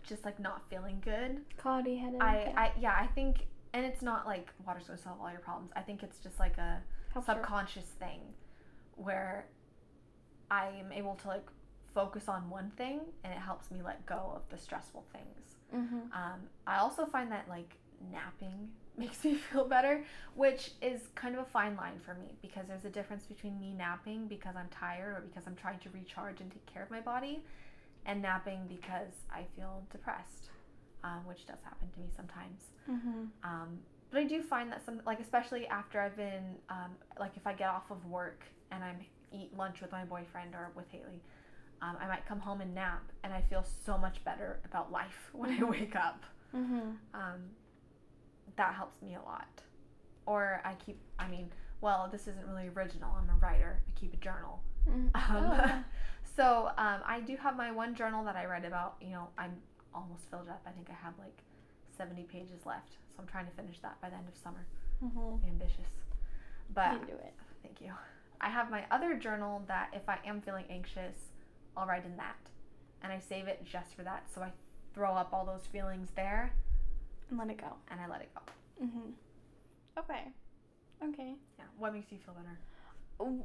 just 0.08 0.26
like 0.26 0.40
not 0.40 0.68
feeling 0.70 1.02
good, 1.04 1.42
Cloudy 1.58 1.98
headed. 1.98 2.22
I, 2.22 2.54
I 2.56 2.72
yeah, 2.80 2.96
I 3.00 3.08
think 3.08 3.48
and 3.74 3.86
it's 3.86 4.02
not 4.02 4.26
like 4.26 4.52
water's 4.66 4.88
gonna 4.88 5.00
solve 5.00 5.20
all 5.22 5.32
your 5.32 5.40
problems. 5.40 5.72
I 5.76 5.82
think 5.82 6.04
it's 6.04 6.20
just 6.20 6.40
like 6.40 6.58
a 6.58 6.82
subconscious 7.26 7.86
thing 8.00 8.20
where 8.96 9.48
I 10.52 10.68
am 10.80 10.92
able 10.92 11.16
to 11.16 11.28
like 11.28 11.46
focus 11.94 12.28
on 12.28 12.50
one 12.50 12.72
thing 12.78 13.02
and 13.24 13.34
it 13.34 13.40
helps 13.40 13.72
me 13.72 13.82
let 13.84 14.06
go 14.06 14.34
of 14.36 14.42
the 14.50 14.58
stressful 14.58 15.06
things. 15.12 15.56
Mm-hmm. 15.74 16.12
Um, 16.14 16.42
I 16.68 16.78
also 16.78 17.06
find 17.06 17.32
that 17.32 17.48
like 17.48 17.76
napping 18.12 18.70
makes 18.98 19.24
me 19.24 19.36
feel 19.52 19.66
better, 19.66 20.04
which 20.36 20.72
is 20.82 21.02
kind 21.16 21.36
of 21.36 21.42
a 21.42 21.46
fine 21.46 21.76
line 21.76 22.00
for 22.06 22.14
me 22.16 22.36
because 22.42 22.68
there's 22.68 22.86
a 22.86 22.90
difference 22.90 23.26
between 23.26 23.60
me 23.60 23.74
napping 23.74 24.28
because 24.28 24.56
I'm 24.56 24.70
tired 24.70 25.18
or 25.18 25.22
because 25.22 25.44
I'm 25.48 25.56
trying 25.56 25.80
to 25.80 25.90
recharge 25.90 26.42
and 26.42 26.52
take 26.52 26.66
care 26.66 26.84
of 26.84 26.92
my 26.92 27.02
body, 27.02 27.44
and 28.06 28.22
napping 28.22 28.62
because 28.68 29.14
I 29.32 29.46
feel 29.56 29.84
depressed, 29.92 30.50
um, 31.04 31.22
which 31.26 31.46
does 31.46 31.60
happen 31.64 31.90
to 31.92 32.00
me 32.00 32.08
sometimes. 32.16 32.62
Mm-hmm. 32.90 33.24
Um, 33.44 33.80
but 34.12 34.20
I 34.20 34.26
do 34.26 34.42
find 34.42 34.72
that 34.72 34.86
some, 34.86 35.02
like 35.06 35.20
especially 35.20 35.68
after 35.68 36.00
I've 36.00 36.16
been, 36.16 36.56
um, 36.70 36.92
like 37.20 37.32
if 37.36 37.48
I 37.48 37.54
get 37.54 37.70
off 37.70 37.90
of 37.90 38.06
work 38.06 38.44
and 38.72 38.84
I'm 38.84 38.98
eat 39.32 39.56
lunch 39.58 39.82
with 39.82 39.92
my 39.92 40.06
boyfriend 40.06 40.54
or 40.54 40.72
with 40.76 40.86
Haley, 40.92 41.22
um, 41.82 41.98
I 42.00 42.08
might 42.08 42.26
come 42.28 42.40
home 42.40 42.62
and 42.62 42.74
nap, 42.74 43.04
and 43.24 43.34
I 43.34 43.42
feel 43.42 43.66
so 43.86 43.98
much 43.98 44.24
better 44.24 44.60
about 44.66 44.92
life 44.92 45.30
when 45.34 45.52
I 45.52 45.64
wake 45.64 45.96
up. 45.96 46.24
Mm-hmm. 46.56 46.92
That 48.56 48.74
helps 48.76 49.02
me 49.02 49.16
a 49.16 49.22
lot. 49.22 49.48
Or 50.26 50.62
I 50.64 50.74
keep, 50.76 51.00
I 51.20 51.28
mean, 51.28 51.50
well, 51.82 52.08
this 52.12 52.22
isn't 52.28 52.48
really 52.48 52.70
original. 52.70 53.10
I'm 53.22 53.30
a 53.30 53.38
writer. 53.40 53.82
I 53.88 54.00
keep 54.00 54.14
a 54.14 54.18
journal. 54.18 54.62
Mm-hmm. 54.90 55.08
Um, 55.36 55.86
so 56.36 56.72
um, 56.78 57.02
I 57.06 57.20
do 57.26 57.36
have 57.38 57.56
my 57.56 57.72
one 57.72 57.94
journal 57.96 58.24
that 58.26 58.36
I 58.36 58.46
write 58.46 58.66
about. 58.66 58.96
You 59.02 59.10
know, 59.10 59.28
I'm 59.38 59.54
almost 59.94 60.30
filled 60.30 60.50
up. 60.50 60.62
I 60.66 60.72
think 60.72 60.88
I 60.90 61.06
have 61.06 61.14
like 61.20 61.38
70 61.98 62.24
pages 62.24 62.66
left. 62.66 62.94
So 63.10 63.18
I'm 63.22 63.28
trying 63.28 63.46
to 63.46 63.52
finish 63.52 63.80
that 63.82 64.00
by 64.02 64.10
the 64.10 64.16
end 64.16 64.28
of 64.28 64.36
summer. 64.36 64.66
Mm-hmm. 65.04 65.48
Ambitious. 65.48 65.92
But 66.74 66.94
You 66.94 66.98
can 67.00 67.08
do 67.08 67.14
it. 67.14 67.34
thank 67.62 67.82
you. 67.82 67.92
I 68.42 68.50
have 68.50 68.72
my 68.72 68.84
other 68.92 69.16
journal 69.16 69.64
that 69.68 69.90
if 69.94 70.10
I 70.10 70.18
am 70.26 70.42
feeling 70.42 70.66
anxious, 70.70 71.16
I'll 71.78 71.86
write 71.88 72.06
in 72.06 72.18
that. 72.18 72.36
And 73.02 73.12
I 73.12 73.20
save 73.20 73.48
it 73.48 73.64
just 73.66 73.94
for 73.96 74.04
that. 74.04 74.24
So 74.34 74.42
I 74.42 74.52
throw 74.94 75.14
up 75.14 75.30
all 75.34 75.46
those 75.46 75.66
feelings 75.72 76.10
there 76.16 76.54
And 77.34 77.40
let 77.40 77.50
it 77.50 77.60
go. 77.60 77.74
and 77.90 78.00
I 78.00 78.08
let 78.08 78.22
it 78.22 78.30
go. 78.36 78.86
Mm-hmm. 78.86 79.10
Okay. 79.98 80.28
Okay. 81.04 81.34
Yeah. 81.58 81.66
What 81.80 81.94
makes 81.94 82.12
you 82.12 82.20
feel 82.24 82.36
better? 82.36 83.40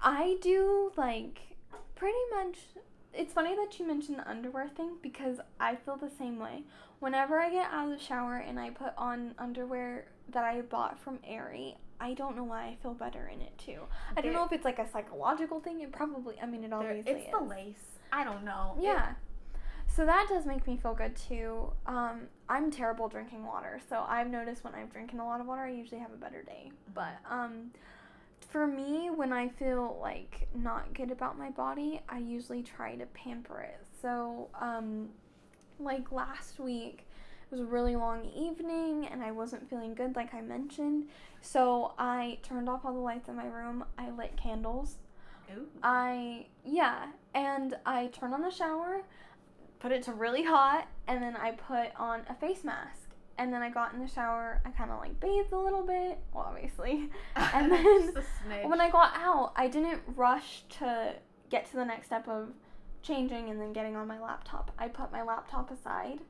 I 0.00 0.36
do 0.40 0.92
like 0.96 1.40
pretty 1.96 2.16
much. 2.36 2.58
It's 3.12 3.32
funny 3.32 3.56
that 3.56 3.80
you 3.80 3.86
mentioned 3.86 4.18
the 4.20 4.30
underwear 4.30 4.68
thing 4.68 4.92
because 5.02 5.40
I 5.58 5.74
feel 5.74 5.96
the 5.96 6.10
same 6.16 6.38
way. 6.38 6.62
Whenever 7.00 7.40
I 7.40 7.50
get 7.50 7.68
out 7.72 7.90
of 7.90 7.98
the 7.98 8.04
shower 8.04 8.36
and 8.36 8.60
I 8.60 8.70
put 8.70 8.92
on 8.96 9.34
underwear 9.40 10.06
that 10.28 10.44
I 10.44 10.60
bought 10.60 10.96
from 10.96 11.18
Aerie, 11.26 11.76
I 11.98 12.14
don't 12.14 12.36
know 12.36 12.44
why 12.44 12.66
I 12.66 12.76
feel 12.80 12.94
better 12.94 13.28
in 13.32 13.40
it 13.40 13.58
too. 13.58 13.80
I 14.16 14.20
don't 14.20 14.34
know 14.34 14.44
if 14.44 14.52
it's 14.52 14.64
like 14.64 14.78
a 14.78 14.88
psychological 14.88 15.58
thing. 15.58 15.80
It 15.80 15.90
probably. 15.90 16.36
I 16.40 16.46
mean, 16.46 16.62
it 16.62 16.72
obviously 16.72 17.10
it's 17.10 17.26
is. 17.26 17.32
the 17.36 17.44
lace. 17.44 17.98
I 18.12 18.22
don't 18.22 18.44
know. 18.44 18.76
Yeah. 18.80 19.14
So 19.96 20.04
that 20.04 20.26
does 20.28 20.44
make 20.44 20.66
me 20.66 20.76
feel 20.76 20.92
good 20.92 21.16
too. 21.16 21.72
Um, 21.86 22.28
I'm 22.50 22.70
terrible 22.70 23.08
drinking 23.08 23.46
water, 23.46 23.80
so 23.88 24.04
I've 24.06 24.28
noticed 24.28 24.62
when 24.62 24.74
I'm 24.74 24.88
drinking 24.88 25.20
a 25.20 25.24
lot 25.24 25.40
of 25.40 25.46
water, 25.46 25.62
I 25.62 25.70
usually 25.70 26.02
have 26.02 26.12
a 26.12 26.18
better 26.18 26.42
day. 26.42 26.70
But 26.92 27.16
um, 27.30 27.70
for 28.40 28.66
me, 28.66 29.08
when 29.08 29.32
I 29.32 29.48
feel 29.48 29.98
like 30.02 30.48
not 30.54 30.92
good 30.92 31.10
about 31.10 31.38
my 31.38 31.48
body, 31.48 32.02
I 32.10 32.18
usually 32.18 32.62
try 32.62 32.94
to 32.96 33.06
pamper 33.06 33.62
it. 33.62 33.86
So, 34.02 34.48
um, 34.60 35.08
like 35.80 36.12
last 36.12 36.60
week, 36.60 37.06
it 37.50 37.50
was 37.50 37.60
a 37.60 37.64
really 37.64 37.96
long 37.96 38.26
evening 38.36 39.06
and 39.10 39.22
I 39.22 39.30
wasn't 39.30 39.66
feeling 39.70 39.94
good, 39.94 40.14
like 40.14 40.34
I 40.34 40.42
mentioned. 40.42 41.06
So 41.40 41.94
I 41.98 42.36
turned 42.42 42.68
off 42.68 42.84
all 42.84 42.92
the 42.92 42.98
lights 42.98 43.30
in 43.30 43.36
my 43.36 43.46
room. 43.46 43.82
I 43.96 44.10
lit 44.10 44.36
candles. 44.36 44.96
Ooh. 45.56 45.66
I 45.82 46.46
yeah, 46.66 47.06
and 47.34 47.76
I 47.86 48.08
turned 48.08 48.34
on 48.34 48.42
the 48.42 48.50
shower, 48.50 49.02
put 49.78 49.92
it 49.92 50.02
to 50.04 50.12
really 50.12 50.42
hot, 50.44 50.88
and 51.06 51.22
then 51.22 51.36
I 51.36 51.52
put 51.52 51.88
on 51.96 52.22
a 52.28 52.34
face 52.34 52.64
mask. 52.64 53.00
And 53.38 53.52
then 53.52 53.60
I 53.60 53.68
got 53.68 53.92
in 53.92 54.00
the 54.00 54.08
shower. 54.08 54.62
I 54.64 54.70
kind 54.70 54.90
of 54.90 54.98
like 54.98 55.20
bathed 55.20 55.52
a 55.52 55.58
little 55.58 55.82
bit, 55.82 56.18
well, 56.32 56.46
obviously. 56.48 57.10
And 57.36 57.70
then 57.70 57.84
Just 57.84 58.16
a 58.16 58.20
smidge. 58.48 58.66
when 58.68 58.80
I 58.80 58.88
got 58.90 59.12
out, 59.14 59.52
I 59.56 59.68
didn't 59.68 60.00
rush 60.14 60.64
to 60.78 61.14
get 61.50 61.66
to 61.70 61.76
the 61.76 61.84
next 61.84 62.06
step 62.06 62.26
of 62.28 62.48
changing 63.02 63.50
and 63.50 63.60
then 63.60 63.72
getting 63.74 63.94
on 63.94 64.08
my 64.08 64.18
laptop. 64.18 64.72
I 64.78 64.88
put 64.88 65.12
my 65.12 65.22
laptop 65.22 65.70
aside, 65.70 66.20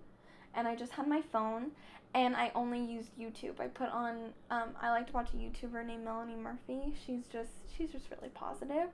and 0.55 0.67
I 0.67 0.75
just 0.75 0.93
had 0.93 1.07
my 1.07 1.23
phone, 1.23 1.71
and 2.13 2.35
I 2.35 2.51
only 2.57 2.81
used 2.81 3.17
YouTube. 3.17 3.61
I 3.61 3.69
put 3.69 3.89
on. 3.91 4.33
Um, 4.51 4.71
I 4.83 4.91
like 4.91 5.07
to 5.07 5.13
watch 5.13 5.29
a 5.33 5.37
YouTuber 5.37 5.87
named 5.87 6.05
Melanie 6.05 6.35
Murphy. 6.35 6.93
She's 7.07 7.27
just 7.29 7.51
she's 7.77 7.91
just 7.93 8.07
really 8.11 8.31
positive. 8.31 8.89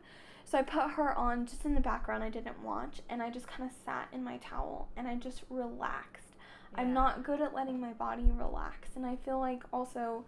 So 0.52 0.58
I 0.58 0.62
put 0.62 0.90
her 0.90 1.16
on 1.16 1.46
just 1.46 1.64
in 1.64 1.72
the 1.72 1.80
background. 1.80 2.22
I 2.22 2.28
didn't 2.28 2.62
watch, 2.62 3.00
and 3.08 3.22
I 3.22 3.30
just 3.30 3.46
kind 3.46 3.70
of 3.70 3.74
sat 3.86 4.08
in 4.12 4.22
my 4.22 4.36
towel 4.36 4.86
and 4.98 5.08
I 5.08 5.14
just 5.14 5.44
relaxed. 5.48 6.36
I'm 6.74 6.92
not 6.92 7.24
good 7.24 7.40
at 7.40 7.54
letting 7.54 7.80
my 7.80 7.94
body 7.94 8.30
relax, 8.30 8.90
and 8.94 9.06
I 9.06 9.16
feel 9.16 9.38
like 9.38 9.62
also, 9.72 10.26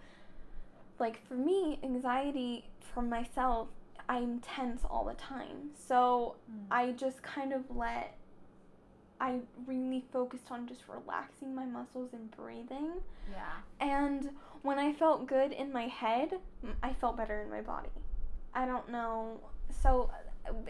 like 0.99 1.23
for 1.29 1.35
me, 1.35 1.79
anxiety 1.83 2.65
for 2.95 3.03
myself, 3.03 3.69
I'm 4.09 4.41
tense 4.41 4.81
all 4.89 5.05
the 5.05 5.13
time. 5.13 5.73
So 5.75 6.37
Mm. 6.51 6.69
I 6.71 6.93
just 6.93 7.23
kind 7.23 7.53
of 7.53 7.65
let. 7.77 8.17
I 9.21 9.41
really 9.67 10.07
focused 10.11 10.51
on 10.51 10.67
just 10.67 10.89
relaxing 10.89 11.55
my 11.55 11.67
muscles 11.67 12.15
and 12.15 12.31
breathing. 12.31 12.93
Yeah. 13.31 13.57
And 13.79 14.31
when 14.63 14.79
I 14.79 14.95
felt 14.95 15.27
good 15.27 15.53
in 15.53 15.71
my 15.71 15.89
head, 15.89 16.41
I 16.83 16.95
felt 16.95 17.19
better 17.19 17.43
in 17.43 17.51
my 17.51 17.61
body. 17.61 17.91
I 18.55 18.65
don't 18.65 18.89
know. 18.89 19.39
So, 19.83 20.11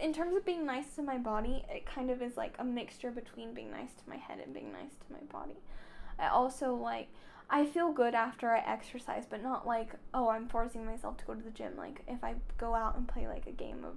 in 0.01 0.13
terms 0.13 0.37
of 0.37 0.45
being 0.45 0.65
nice 0.67 0.95
to 0.97 1.03
my 1.03 1.19
body, 1.19 1.65
it 1.69 1.87
kind 1.87 2.11
of 2.11 2.23
is 2.23 2.37
like 2.37 2.55
a 2.59 2.65
mixture 2.65 3.11
between 3.11 3.55
being 3.55 3.71
nice 3.71 3.93
to 3.95 4.09
my 4.09 4.17
head 4.17 4.39
and 4.45 4.53
being 4.55 4.73
nice 4.73 4.93
to 5.07 5.13
my 5.13 5.21
body. 5.31 5.57
I 6.19 6.29
also 6.29 6.75
like, 6.75 7.09
I 7.51 7.67
feel 7.67 7.93
good 7.93 8.15
after 8.15 8.51
I 8.51 8.61
exercise, 8.61 9.27
but 9.29 9.43
not 9.43 9.67
like, 9.67 9.95
oh, 10.15 10.29
I'm 10.29 10.49
forcing 10.49 10.87
myself 10.87 11.17
to 11.19 11.25
go 11.25 11.35
to 11.35 11.43
the 11.43 11.51
gym. 11.51 11.73
Like 11.77 12.03
if 12.09 12.23
I 12.23 12.35
go 12.59 12.75
out 12.75 12.97
and 12.97 13.07
play 13.07 13.27
like 13.27 13.47
a 13.47 13.53
game 13.53 13.85
of 13.85 13.95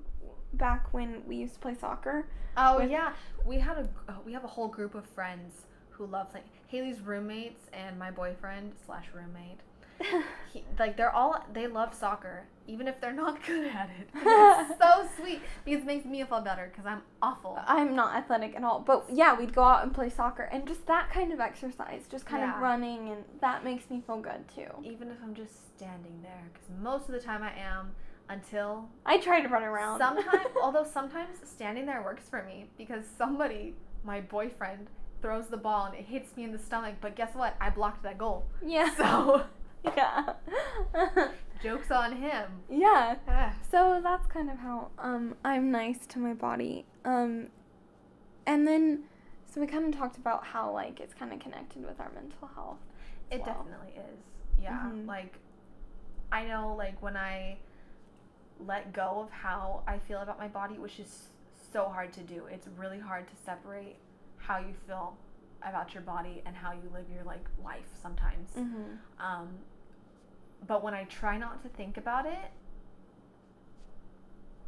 back 0.54 0.94
when 0.94 1.22
we 1.26 1.38
used 1.38 1.56
to 1.56 1.60
play 1.60 1.76
soccer. 1.76 2.28
Oh 2.56 2.78
with- 2.78 2.92
yeah, 2.92 3.14
we 3.46 3.58
had 3.60 3.78
a 3.78 3.90
uh, 4.10 4.16
we 4.26 4.34
have 4.34 4.44
a 4.44 4.48
whole 4.48 4.68
group 4.68 4.96
of 4.96 5.06
friends 5.06 5.66
who 5.90 6.06
love 6.06 6.28
like 6.34 6.46
Haley's 6.68 7.02
roommates 7.02 7.62
and 7.74 7.98
my 7.98 8.12
boyfriend 8.12 8.74
slash 8.86 9.06
roommate. 9.14 9.60
He, 10.54 10.64
like 10.80 10.96
they're 10.96 11.12
all 11.14 11.44
they 11.52 11.68
love 11.68 11.94
soccer, 11.94 12.46
even 12.68 12.88
if 12.88 13.02
they're 13.02 13.12
not 13.14 13.44
good 13.48 13.68
at 13.68 13.90
it. 14.00 14.08
It's 14.16 14.80
so 14.82 15.08
sweet 15.20 15.42
because 15.66 15.82
it 15.82 15.86
makes 15.86 16.06
me 16.06 16.24
feel 16.24 16.40
better 16.42 16.70
because 16.72 16.86
I'm 16.86 17.02
awful. 17.22 17.60
I'm 17.68 17.96
not 17.96 18.16
athletic 18.16 18.56
at 18.56 18.64
all, 18.64 18.80
but 18.80 19.06
yeah, 19.12 19.38
we'd 19.38 19.54
go 19.54 19.64
out 19.64 19.84
and 19.84 19.94
play 19.94 20.10
soccer 20.10 20.44
and 20.44 20.66
just 20.68 20.86
that 20.88 21.10
kind 21.12 21.34
of 21.34 21.40
exercise, 21.42 22.04
just 22.10 22.26
kind 22.26 22.42
Yeah. 22.44 22.56
of 22.56 22.62
running, 22.62 23.10
and 23.10 23.26
that 23.42 23.64
makes 23.66 23.90
me 23.90 24.02
feel 24.08 24.20
good 24.22 24.48
too. 24.54 24.70
Even 24.84 25.10
if 25.12 25.18
I'm 25.22 25.36
just 25.36 25.76
standing 25.78 26.22
there, 26.24 26.44
because 26.54 26.70
most 26.82 27.08
of 27.10 27.14
the 27.14 27.20
time 27.22 27.44
I 27.44 27.52
am 27.60 27.92
until 28.30 28.88
I 29.06 29.18
try 29.20 29.42
to 29.42 29.48
run 29.50 29.64
around. 29.64 30.00
sometimes. 30.00 30.48
although 30.64 30.84
sometimes 30.86 31.38
standing 31.44 31.86
there 31.86 32.02
works 32.02 32.30
for 32.30 32.42
me 32.44 32.70
because 32.78 33.04
somebody, 33.18 33.76
my 34.06 34.22
boyfriend, 34.22 34.88
throws 35.22 35.48
the 35.48 35.58
ball 35.58 35.86
and 35.88 35.96
it 35.96 36.06
hits 36.06 36.36
me 36.38 36.44
in 36.46 36.52
the 36.54 36.60
stomach. 36.60 36.96
But 37.02 37.16
guess 37.16 37.36
what? 37.36 37.56
I 37.60 37.70
blocked 37.70 38.04
that 38.04 38.18
goal. 38.18 38.46
yeah. 38.66 38.94
So 38.96 39.44
yeah. 39.98 40.34
jokes 41.62 41.92
on 41.92 42.14
him. 42.14 42.52
yeah. 42.70 43.16
Ah. 43.28 43.54
So 43.72 44.00
that's 44.04 44.28
kind 44.28 44.50
of 44.50 44.58
how 44.58 44.90
um 45.00 45.36
I'm 45.44 45.72
nice 45.72 46.06
to 46.08 46.20
my 46.20 46.34
body. 46.34 46.86
Um 47.06 47.48
and 48.46 48.68
then 48.68 49.04
so 49.46 49.62
we 49.62 49.68
kind 49.68 49.86
of 49.92 49.98
talked 50.00 50.18
about 50.18 50.46
how 50.46 50.72
like 50.72 51.00
it's 51.00 51.14
kind 51.14 51.32
of 51.34 51.40
connected 51.40 51.86
with 51.86 52.00
our 52.00 52.12
mental 52.14 52.50
health. 52.54 52.78
It 53.32 53.42
well. 53.46 53.66
definitely 53.66 54.02
is. 54.12 54.20
Yeah. 54.62 54.90
Mhm. 54.92 55.08
Like, 55.08 55.36
I 56.32 56.46
know, 56.46 56.74
like, 56.76 57.02
when 57.02 57.16
I 57.18 57.58
let 58.66 58.92
go 58.94 59.22
of 59.24 59.32
how 59.32 59.84
I 59.88 60.00
feel 60.00 60.20
about 60.20 60.40
my 60.40 60.48
body, 60.48 60.78
which 60.80 61.00
is 61.00 61.28
so 61.72 61.86
hard 61.86 62.12
to 62.14 62.22
do, 62.22 62.46
it's 62.52 62.68
really 62.78 63.00
hard 63.00 63.28
to 63.28 63.36
separate 63.46 63.98
how 64.38 64.58
you 64.60 64.74
feel 64.86 65.18
about 65.64 65.94
your 65.94 66.04
body 66.04 66.42
and 66.46 66.56
how 66.56 66.72
you 66.72 66.90
live 66.94 67.06
your, 67.14 67.24
like, 67.24 67.46
life 67.64 67.88
sometimes. 68.02 68.52
Mhm. 68.56 68.98
Um, 69.20 69.50
but 70.66 70.84
when 70.84 70.94
I 70.94 71.04
try 71.06 71.38
not 71.38 71.62
to 71.64 71.70
think 71.70 71.98
about 71.98 72.26
it, 72.26 72.52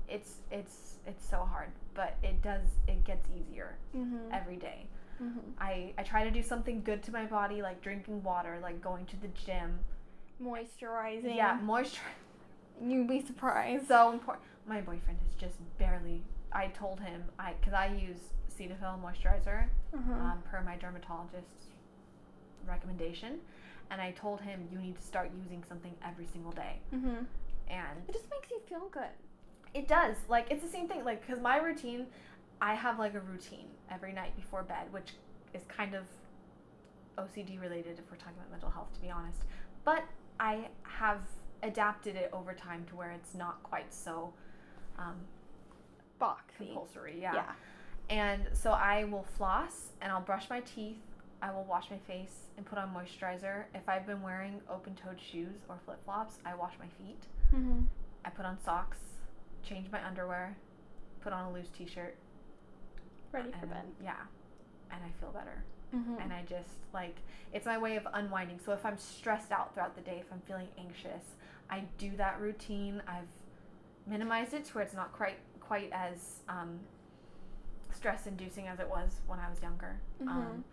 it's 0.08 0.38
it's 0.52 0.96
it's 1.06 1.28
so 1.28 1.38
hard, 1.46 1.70
but 1.94 2.18
it 2.24 2.42
does 2.42 2.62
it 2.88 3.04
gets 3.04 3.28
easier 3.36 3.78
Mhm. 3.96 4.30
every 4.32 4.56
day. 4.58 4.88
Mhm. 5.22 5.54
I, 5.60 5.94
I 5.98 6.04
try 6.04 6.24
to 6.24 6.32
do 6.32 6.42
something 6.42 6.82
good 6.82 7.04
to 7.04 7.12
my 7.12 7.26
body, 7.26 7.62
like 7.62 7.82
drinking 7.82 8.24
water, 8.24 8.58
like 8.62 8.82
going 8.82 9.06
to 9.08 9.18
the 9.18 9.28
gym. 9.30 9.80
Moisturizing. 10.42 11.36
Yeah, 11.36 11.60
moisture 11.62 12.02
You'd 12.82 13.08
be 13.10 13.20
surprised. 13.22 13.88
so 13.88 14.12
important. 14.14 14.46
My 14.66 14.80
boyfriend 14.82 15.20
is 15.28 15.36
just 15.36 15.58
barely. 15.78 16.24
I 16.52 16.68
told 16.68 17.02
him 17.02 17.26
I 17.38 17.54
because 17.54 17.74
I 17.74 17.88
use 17.88 18.34
Cetaphil 18.60 19.00
moisturizer 19.02 19.68
uh-huh. 19.94 20.14
um, 20.14 20.44
per 20.50 20.62
my 20.62 20.76
dermatologist's 20.76 21.68
recommendation, 22.68 23.40
and 23.90 24.02
I 24.02 24.12
told 24.12 24.42
him 24.42 24.68
you 24.72 24.80
need 24.80 24.98
to 24.98 25.04
start 25.04 25.32
using 25.42 25.64
something 25.68 25.94
every 26.06 26.26
single 26.26 26.52
day, 26.52 26.80
mhm. 26.94 27.26
and 27.70 28.00
It 28.08 28.14
just 28.14 28.30
makes 28.30 28.50
you 28.52 28.60
feel 28.68 28.90
good. 28.92 29.16
It 29.74 29.88
does. 29.88 30.18
Like 30.28 30.48
it's 30.52 30.64
the 30.64 30.70
same 30.70 30.88
thing. 30.88 31.06
Like 31.06 31.26
because 31.26 31.42
my 31.42 31.58
routine, 31.58 32.08
I 32.62 32.74
have 32.74 33.00
like 33.00 33.14
a 33.14 33.22
routine 33.22 33.68
every 33.90 34.12
night 34.14 34.36
before 34.36 34.64
bed, 34.64 34.92
which 34.92 35.14
is 35.54 35.64
kind 35.68 35.94
of 35.96 36.04
OCD 37.18 37.62
related 37.62 38.00
if 38.00 38.10
we're 38.12 38.18
talking 38.18 38.38
about 38.38 38.52
mental 38.52 38.70
health, 38.70 38.94
to 38.96 39.02
be 39.02 39.10
honest. 39.10 39.40
But 39.84 40.04
I 40.40 40.68
have 40.84 41.22
adapted 41.64 42.16
it 42.16 42.30
over 42.34 42.54
time 42.54 42.86
to 42.90 42.96
where 42.96 43.12
it's 43.12 43.36
not 43.36 43.62
quite 43.64 43.94
so 43.94 44.34
um, 44.98 45.16
Boxy. 46.20 46.58
compulsory. 46.58 47.18
Yeah. 47.20 47.34
Yeah. 47.34 47.52
And 48.10 48.48
so 48.54 48.72
I 48.72 49.04
will 49.06 49.26
floss 49.38 49.90
and 50.02 50.12
I'll 50.12 50.22
brush 50.22 50.50
my 50.50 50.62
teeth. 50.62 50.98
I 51.42 51.52
will 51.52 51.64
wash 51.64 51.90
my 51.92 51.98
face 52.00 52.48
and 52.58 52.66
put 52.66 52.78
on 52.78 52.94
moisturizer. 52.94 53.66
If 53.74 53.88
I've 53.88 54.06
been 54.06 54.22
wearing 54.22 54.60
open-toed 54.70 55.20
shoes 55.22 55.62
or 55.70 55.80
flip-flops, 55.86 56.40
I 56.46 56.56
wash 56.56 56.74
my 56.80 56.88
feet. 56.98 57.24
Mhm. 57.54 57.86
I 58.26 58.30
put 58.30 58.46
on 58.46 58.60
socks, 58.60 58.98
change 59.64 59.90
my 59.92 60.06
underwear, 60.06 60.58
put 61.22 61.32
on 61.34 61.46
a 61.46 61.52
loose 61.52 61.70
t-shirt, 61.70 62.18
Ready 63.32 63.52
for 63.60 63.68
bed. 63.68 63.86
yeah, 64.02 64.26
and 64.92 65.04
I 65.04 65.10
feel 65.20 65.32
better. 65.32 65.64
Mhm. 65.94 66.20
And 66.22 66.34
I 66.34 66.44
just 66.44 66.78
like 66.94 67.22
it's 67.54 67.66
my 67.66 67.78
way 67.78 67.96
of 67.96 68.08
unwinding. 68.14 68.60
So 68.60 68.74
if 68.74 68.86
I'm 68.86 68.98
stressed 68.98 69.52
out 69.52 69.74
throughout 69.74 69.96
the 69.96 70.02
day, 70.02 70.20
if 70.20 70.32
I'm 70.34 70.42
feeling 70.42 70.68
anxious, 70.78 71.36
I 71.70 71.82
do 71.98 72.16
that 72.18 72.40
routine. 72.42 73.02
I've 73.08 73.28
minimized 74.06 74.54
it 74.54 74.66
to 74.66 74.74
where 74.76 74.84
it's 74.84 74.94
not 74.94 75.14
quite 75.14 75.40
quite 75.62 75.92
as 75.94 76.42
um, 76.50 76.80
stress-inducing 78.00 78.68
as 78.68 78.80
it 78.80 78.90
was 78.90 79.20
when 79.28 79.40
I 79.40 79.50
was 79.50 79.62
younger. 79.62 80.00
Mhm. 80.22 80.28
Um, 80.30 80.64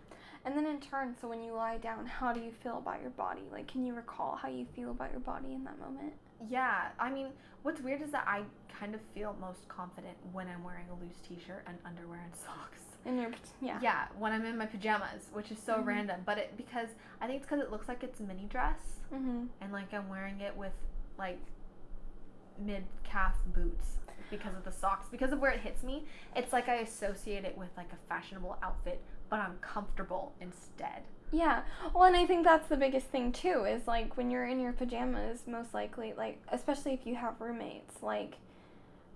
And 0.45 0.57
then 0.57 0.65
in 0.65 0.81
turn, 0.81 1.17
so 1.21 1.27
when 1.27 1.43
you 1.43 1.53
lie 1.55 1.77
down, 1.79 2.07
how 2.07 2.33
do 2.33 2.39
you 2.39 2.53
feel 2.53 2.79
about 2.79 3.01
your 3.03 3.11
body? 3.11 3.43
Like, 3.51 3.67
can 3.67 3.85
you 3.85 3.95
recall 3.95 4.37
how 4.37 4.47
you 4.47 4.65
feel 4.77 4.93
about 4.93 5.11
your 5.11 5.19
body 5.19 5.53
in 5.55 5.65
that 5.65 5.77
moment? 5.81 6.15
yeah, 6.47 6.93
I 7.01 7.11
mean, 7.11 7.33
what's 7.63 7.81
weird 7.81 8.01
is 8.03 8.13
that 8.13 8.25
I 8.29 8.43
kind 8.69 8.95
of 8.95 9.01
feel 9.01 9.35
most 9.41 9.67
confident 9.67 10.17
when 10.33 10.47
I'm 10.47 10.63
wearing 10.63 10.87
a 10.91 10.95
loose 11.03 11.19
t-shirt 11.27 11.65
and 11.67 11.77
underwear 11.85 12.21
and 12.21 12.37
socks. 12.47 12.83
In 13.07 13.19
your 13.19 13.33
yeah. 13.61 13.81
Yeah, 13.81 14.07
when 14.19 14.33
I'm 14.33 14.45
in 14.45 14.57
my 14.57 14.67
pajamas, 14.67 15.31
which 15.33 15.51
is 15.51 15.59
so 15.61 15.79
Mhm. 15.79 15.87
random, 15.87 16.23
but 16.25 16.39
it 16.39 16.57
because 16.57 16.91
I 17.21 17.27
think 17.27 17.39
it's 17.39 17.47
because 17.47 17.65
it 17.65 17.71
looks 17.73 17.89
like 17.89 18.05
it's 18.05 18.21
a 18.21 18.23
mini 18.23 18.45
dress, 18.47 19.01
Mhm. 19.13 19.49
and 19.61 19.73
like 19.73 19.93
I'm 19.95 20.09
wearing 20.09 20.41
it 20.41 20.57
with 20.57 20.75
like 21.19 21.41
mid 22.59 22.85
calf 23.03 23.35
boots 23.47 23.99
because 24.31 24.55
of 24.55 24.65
the 24.65 24.73
socks, 24.73 25.09
because 25.11 25.33
of 25.33 25.41
where 25.41 25.51
it 25.51 25.61
hits 25.61 25.83
me. 25.83 26.05
It's 26.35 26.53
like 26.53 26.69
I 26.69 26.77
associate 26.77 27.45
it 27.45 27.57
with 27.57 27.69
like 27.77 27.93
a 27.93 28.09
fashionable 28.09 28.59
outfit, 28.63 29.01
but 29.29 29.41
I'm 29.41 29.59
comfortable 29.61 30.33
instead. 30.41 31.03
Yeah. 31.33 31.63
Well, 31.95 32.05
and 32.05 32.17
I 32.17 32.27
think 32.27 32.45
that's 32.45 32.69
the 32.69 32.77
biggest 32.77 33.09
thing 33.09 33.33
too 33.33 33.65
is 33.65 33.87
like 33.87 34.17
when 34.17 34.31
you're 34.31 34.47
in 34.47 34.61
your 34.61 34.73
pajamas, 34.73 35.43
most 35.47 35.75
likely, 35.75 36.15
like 36.17 36.41
especially 36.49 36.93
if 36.93 37.07
you 37.07 37.17
have 37.17 37.41
roommates, 37.41 38.03
like 38.03 38.37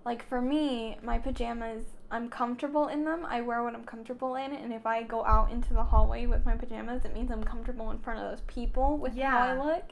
like 0.03 0.27
for 0.27 0.41
me, 0.41 0.97
my 1.03 1.19
pajamas, 1.19 1.83
I'm 2.09 2.27
comfortable 2.29 2.87
in 2.87 3.05
them. 3.05 3.25
I 3.25 3.41
wear 3.41 3.63
what 3.63 3.75
I'm 3.75 3.85
comfortable 3.85 4.35
in, 4.35 4.51
and 4.53 4.73
if 4.73 4.85
I 4.85 5.03
go 5.03 5.23
out 5.25 5.51
into 5.51 5.73
the 5.73 5.83
hallway 5.83 6.25
with 6.25 6.45
my 6.45 6.55
pajamas, 6.55 7.05
it 7.05 7.13
means 7.13 7.31
I'm 7.31 7.43
comfortable 7.43 7.91
in 7.91 7.99
front 7.99 8.19
of 8.19 8.29
those 8.29 8.41
people 8.47 8.97
with 8.97 9.17
how 9.17 9.37
I 9.37 9.57
look. 9.57 9.83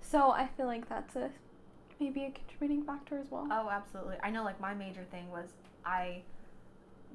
So 0.00 0.30
I 0.30 0.48
feel 0.56 0.66
like 0.66 0.88
that's 0.88 1.14
a 1.16 1.30
maybe 2.00 2.24
a 2.24 2.30
contributing 2.30 2.82
factor 2.82 3.18
as 3.18 3.30
well. 3.30 3.46
Oh, 3.50 3.68
absolutely. 3.70 4.16
I 4.22 4.30
know 4.30 4.42
like 4.42 4.58
my 4.60 4.74
major 4.74 5.04
thing 5.10 5.30
was 5.30 5.50
I 5.84 6.22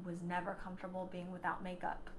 was 0.05 0.15
never 0.27 0.55
comfortable 0.63 1.09
being 1.11 1.31
without 1.31 1.63
makeup 1.63 2.09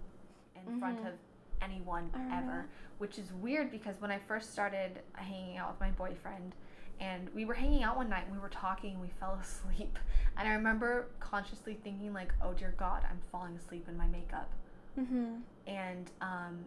in 0.57 0.79
front 0.81 0.99
Mhm. 1.03 1.09
of 1.09 1.14
anyone 1.62 2.11
remember 2.14 2.21
ever, 2.33 2.67
which 2.99 3.19
is 3.19 3.33
weird 3.35 3.71
because 3.71 4.01
when 4.01 4.11
I 4.11 4.19
first 4.19 4.53
started 4.53 5.01
hanging 5.14 5.57
out 5.57 5.71
with 5.71 5.81
my 5.81 5.91
boyfriend 5.91 6.55
and 7.01 7.29
we 7.35 7.45
were 7.45 7.55
hanging 7.55 7.83
out 7.83 7.97
one 7.97 8.09
night 8.09 8.25
and 8.25 8.33
we 8.33 8.39
were 8.39 8.49
talking 8.49 8.93
and 8.95 9.01
we 9.01 9.09
fell 9.09 9.35
asleep 9.41 9.99
and 10.37 10.49
I 10.49 10.53
remember 10.53 11.07
consciously 11.21 11.75
thinking 11.83 12.12
like, 12.12 12.33
"Oh 12.43 12.53
dear 12.53 12.75
god, 12.77 13.05
I'm 13.09 13.21
falling 13.31 13.57
asleep 13.57 13.89
in 13.89 13.97
my 13.97 14.07
makeup." 14.09 14.51
Mhm. 14.99 15.43
And 15.67 16.11
um 16.21 16.64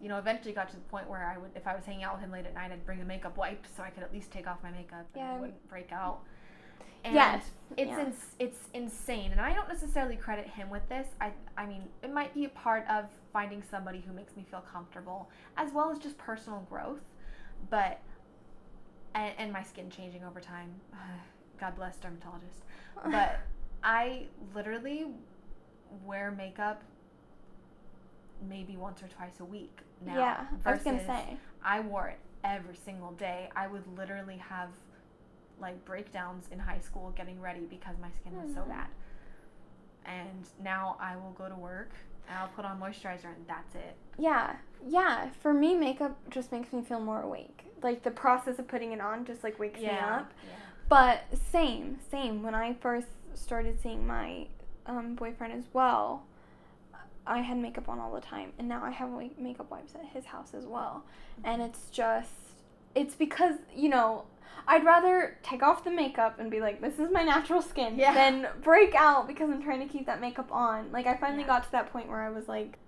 you 0.00 0.08
know, 0.08 0.18
eventually 0.18 0.52
got 0.54 0.68
to 0.70 0.76
the 0.76 0.82
point 0.82 1.08
where 1.08 1.24
I 1.26 1.38
would, 1.38 1.50
if 1.54 1.66
I 1.66 1.74
was 1.74 1.84
hanging 1.84 2.04
out 2.04 2.14
with 2.14 2.22
him 2.24 2.30
late 2.32 2.46
at 2.46 2.54
night, 2.54 2.72
I'd 2.72 2.86
bring 2.86 3.00
a 3.00 3.04
makeup 3.04 3.36
wipe 3.36 3.66
so 3.76 3.82
I 3.82 3.90
could 3.90 4.02
at 4.02 4.12
least 4.12 4.30
take 4.30 4.46
off 4.46 4.58
my 4.62 4.70
makeup 4.70 5.06
and 5.14 5.22
Yeah, 5.22 5.34
I 5.34 5.40
wouldn't 5.40 5.68
break 5.68 5.92
out. 5.92 6.20
And 7.04 7.14
Yes, 7.14 7.44
it's 7.78 7.88
yeah. 7.88 8.00
ins- 8.06 8.34
it's 8.38 8.58
insane, 8.74 9.32
and 9.32 9.40
I 9.40 9.54
don't 9.54 9.68
necessarily 9.68 10.16
credit 10.16 10.46
him 10.46 10.68
with 10.68 10.86
this. 10.90 11.06
I 11.20 11.32
I 11.56 11.64
mean, 11.64 11.84
it 12.02 12.12
might 12.12 12.34
be 12.34 12.44
a 12.44 12.50
part 12.50 12.86
of 12.88 13.06
finding 13.32 13.62
somebody 13.70 14.00
who 14.06 14.12
makes 14.12 14.36
me 14.36 14.44
feel 14.50 14.60
comfortable, 14.60 15.30
as 15.56 15.72
well 15.72 15.90
as 15.90 15.98
just 15.98 16.18
personal 16.18 16.66
growth, 16.68 17.00
but 17.70 18.00
and, 19.14 19.32
and 19.38 19.52
my 19.52 19.62
skin 19.62 19.88
changing 19.90 20.24
over 20.24 20.40
time. 20.40 20.74
God 21.60 21.74
bless 21.76 21.96
dermatologists, 21.98 22.62
But 23.10 23.40
I 23.82 24.26
literally 24.54 25.06
wear 26.04 26.30
makeup 26.30 26.82
maybe 28.48 28.76
once 28.76 29.02
or 29.02 29.08
twice 29.08 29.40
a 29.40 29.44
week 29.44 29.78
now. 30.04 30.18
yeah, 30.18 30.46
I 30.64 30.72
was 30.72 30.82
gonna 30.82 31.04
say. 31.06 31.36
I 31.64 31.80
wore 31.80 32.08
it 32.08 32.18
every 32.44 32.76
single 32.76 33.12
day. 33.12 33.50
I 33.54 33.66
would 33.68 33.84
literally 33.96 34.36
have 34.38 34.70
like 35.60 35.84
breakdowns 35.84 36.46
in 36.50 36.58
high 36.58 36.78
school 36.80 37.12
getting 37.16 37.40
ready 37.40 37.66
because 37.68 37.96
my 38.00 38.08
skin 38.12 38.34
was 38.42 38.54
so 38.54 38.62
Mhm. 38.62 38.68
bad. 38.68 38.86
And 40.06 40.46
now 40.62 40.96
I 40.98 41.16
will 41.16 41.32
go 41.32 41.48
to 41.48 41.54
work 41.54 41.90
and 42.28 42.38
I'll 42.38 42.48
put 42.48 42.64
on 42.64 42.80
moisturizer 42.80 43.26
and 43.26 43.46
that's 43.46 43.74
it. 43.74 43.94
Yeah, 44.18 44.56
yeah. 44.86 45.28
For 45.40 45.52
me, 45.52 45.74
makeup 45.74 46.16
just 46.30 46.50
makes 46.52 46.72
me 46.72 46.82
feel 46.82 47.00
more 47.00 47.20
awake. 47.22 47.66
Like 47.82 48.02
the 48.02 48.10
process 48.10 48.58
of 48.58 48.66
putting 48.68 48.92
it 48.92 49.00
on 49.00 49.24
just 49.24 49.44
like 49.44 49.58
wakes 49.58 49.80
me 49.80 49.86
up. 49.90 50.32
Yeah. 50.42 50.50
But 50.88 51.24
same, 51.52 51.98
same. 52.10 52.42
When 52.42 52.54
I 52.54 52.72
first 52.74 53.08
started 53.34 53.78
seeing 53.80 54.06
my 54.06 54.46
um, 54.86 55.14
boyfriend 55.14 55.52
as 55.52 55.64
well, 55.72 56.24
I 57.26 57.40
had 57.40 57.58
makeup 57.58 57.88
on 57.88 57.98
all 57.98 58.12
the 58.12 58.20
time, 58.20 58.52
and 58.58 58.68
now 58.68 58.82
I 58.82 58.90
have 58.90 59.10
makeup 59.38 59.70
wipes 59.70 59.94
at 59.94 60.04
his 60.12 60.24
house 60.26 60.54
as 60.54 60.64
well. 60.66 61.04
And 61.44 61.60
mm-hmm. 61.60 61.70
it's 61.70 61.90
just, 61.90 62.30
it's 62.94 63.14
because, 63.14 63.56
you 63.74 63.88
know, 63.88 64.24
I'd 64.66 64.84
rather 64.84 65.38
take 65.42 65.62
off 65.62 65.84
the 65.84 65.90
makeup 65.90 66.38
and 66.38 66.50
be 66.50 66.60
like, 66.60 66.80
this 66.80 66.98
is 66.98 67.10
my 67.10 67.22
natural 67.22 67.62
skin, 67.62 67.98
Yeah. 67.98 68.14
than 68.14 68.48
break 68.62 68.94
out 68.94 69.26
because 69.26 69.50
I'm 69.50 69.62
trying 69.62 69.86
to 69.86 69.92
keep 69.92 70.06
that 70.06 70.20
makeup 70.20 70.50
on. 70.52 70.90
Like, 70.92 71.06
I 71.06 71.16
finally 71.16 71.42
Yeah. 71.42 71.48
got 71.48 71.64
to 71.64 71.72
that 71.72 71.92
point 71.92 72.08
where 72.08 72.22
I 72.22 72.30
was 72.30 72.48
like, 72.48 72.78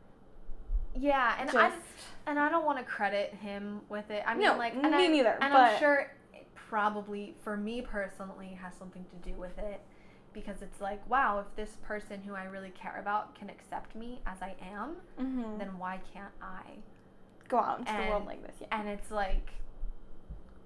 Yeah, 0.94 1.36
and 1.38 1.50
just, 1.50 1.56
I 1.56 2.30
and 2.30 2.38
I 2.38 2.50
don't 2.50 2.64
want 2.66 2.78
to 2.78 2.84
credit 2.84 3.34
him 3.34 3.80
with 3.88 4.10
it. 4.10 4.22
I 4.26 4.34
mean, 4.34 4.44
No, 4.44 4.56
like, 4.56 4.76
me 4.76 4.82
I, 4.84 5.06
neither, 5.08 5.38
And 5.40 5.52
but- 5.52 5.72
I'm 5.72 5.78
sure 5.78 6.10
it 6.34 6.46
probably, 6.54 7.34
for 7.42 7.56
me 7.56 7.80
personally, 7.82 8.58
has 8.62 8.74
something 8.74 9.04
to 9.04 9.30
do 9.30 9.34
with 9.36 9.56
it, 9.58 9.80
because 10.32 10.62
it's 10.62 10.80
like, 10.80 11.08
wow, 11.08 11.38
if 11.40 11.54
this 11.56 11.76
person 11.82 12.20
who 12.22 12.34
I 12.34 12.44
really 12.44 12.70
care 12.70 12.98
about 13.00 13.34
can 13.34 13.50
accept 13.50 13.94
me 13.94 14.20
as 14.26 14.40
I 14.42 14.54
am, 14.74 14.96
mhm, 15.20 15.58
then 15.58 15.78
why 15.78 16.00
can't 16.12 16.32
I? 16.40 16.78
go 17.48 17.58
out 17.58 17.80
into 17.80 17.92
the 17.92 18.08
world 18.08 18.24
like 18.26 18.42
this. 18.46 18.56
Yeah. 18.62 18.68
And 18.70 18.88
it's 18.88 19.10
like, 19.10 19.50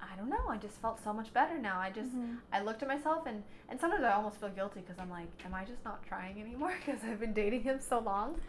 I 0.01 0.15
don't 0.17 0.29
know. 0.29 0.47
I 0.49 0.57
just 0.57 0.81
felt 0.81 1.03
so 1.03 1.13
much 1.13 1.33
better 1.33 1.59
now. 1.59 1.81
I 1.81 1.91
just 1.91 2.15
Mhm. 2.15 2.39
I 2.53 2.61
looked 2.63 2.83
at 2.83 2.89
myself 2.89 3.27
and 3.27 3.43
and 3.69 3.81
sometimes 3.81 4.05
I 4.05 4.13
almost 4.13 4.37
feel 4.39 4.51
guilty 4.51 4.81
because 4.83 4.99
I'm 5.01 5.11
like, 5.11 5.29
am 5.45 5.53
I 5.53 5.65
just 5.65 5.85
not 5.85 6.05
trying 6.05 6.41
anymore 6.41 6.75
because 6.87 7.03
I've 7.03 7.19
been 7.19 7.33
dating 7.33 7.63
him 7.63 7.81
so 7.81 7.99
long? 7.99 8.41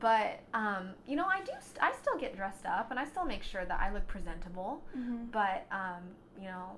But 0.00 0.40
um, 0.52 0.90
you 1.06 1.16
know, 1.16 1.24
I 1.24 1.40
do. 1.40 1.52
St- 1.60 1.82
I 1.82 1.92
still 1.92 2.18
get 2.18 2.36
dressed 2.36 2.66
up 2.66 2.90
and 2.90 3.00
I 3.00 3.06
still 3.06 3.24
make 3.24 3.42
sure 3.42 3.64
that 3.64 3.80
I 3.80 3.90
look 3.90 4.06
presentable. 4.06 4.82
Mhm. 4.94 5.30
But 5.30 5.66
um, 5.70 6.02
you 6.38 6.44
know, 6.48 6.76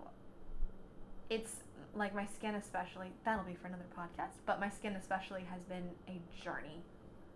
it's 1.29 1.57
like 1.97 2.15
my 2.15 2.27
skin, 2.27 2.55
especially. 2.57 3.09
That'll 3.25 3.45
be 3.45 3.55
for 3.55 3.69
another 3.69 3.87
podcast. 3.97 4.39
But 4.47 4.61
my 4.61 4.69
skin, 4.69 4.95
especially, 4.97 5.45
has 5.51 5.63
been 5.65 5.91
a 6.09 6.21
journey. 6.43 6.83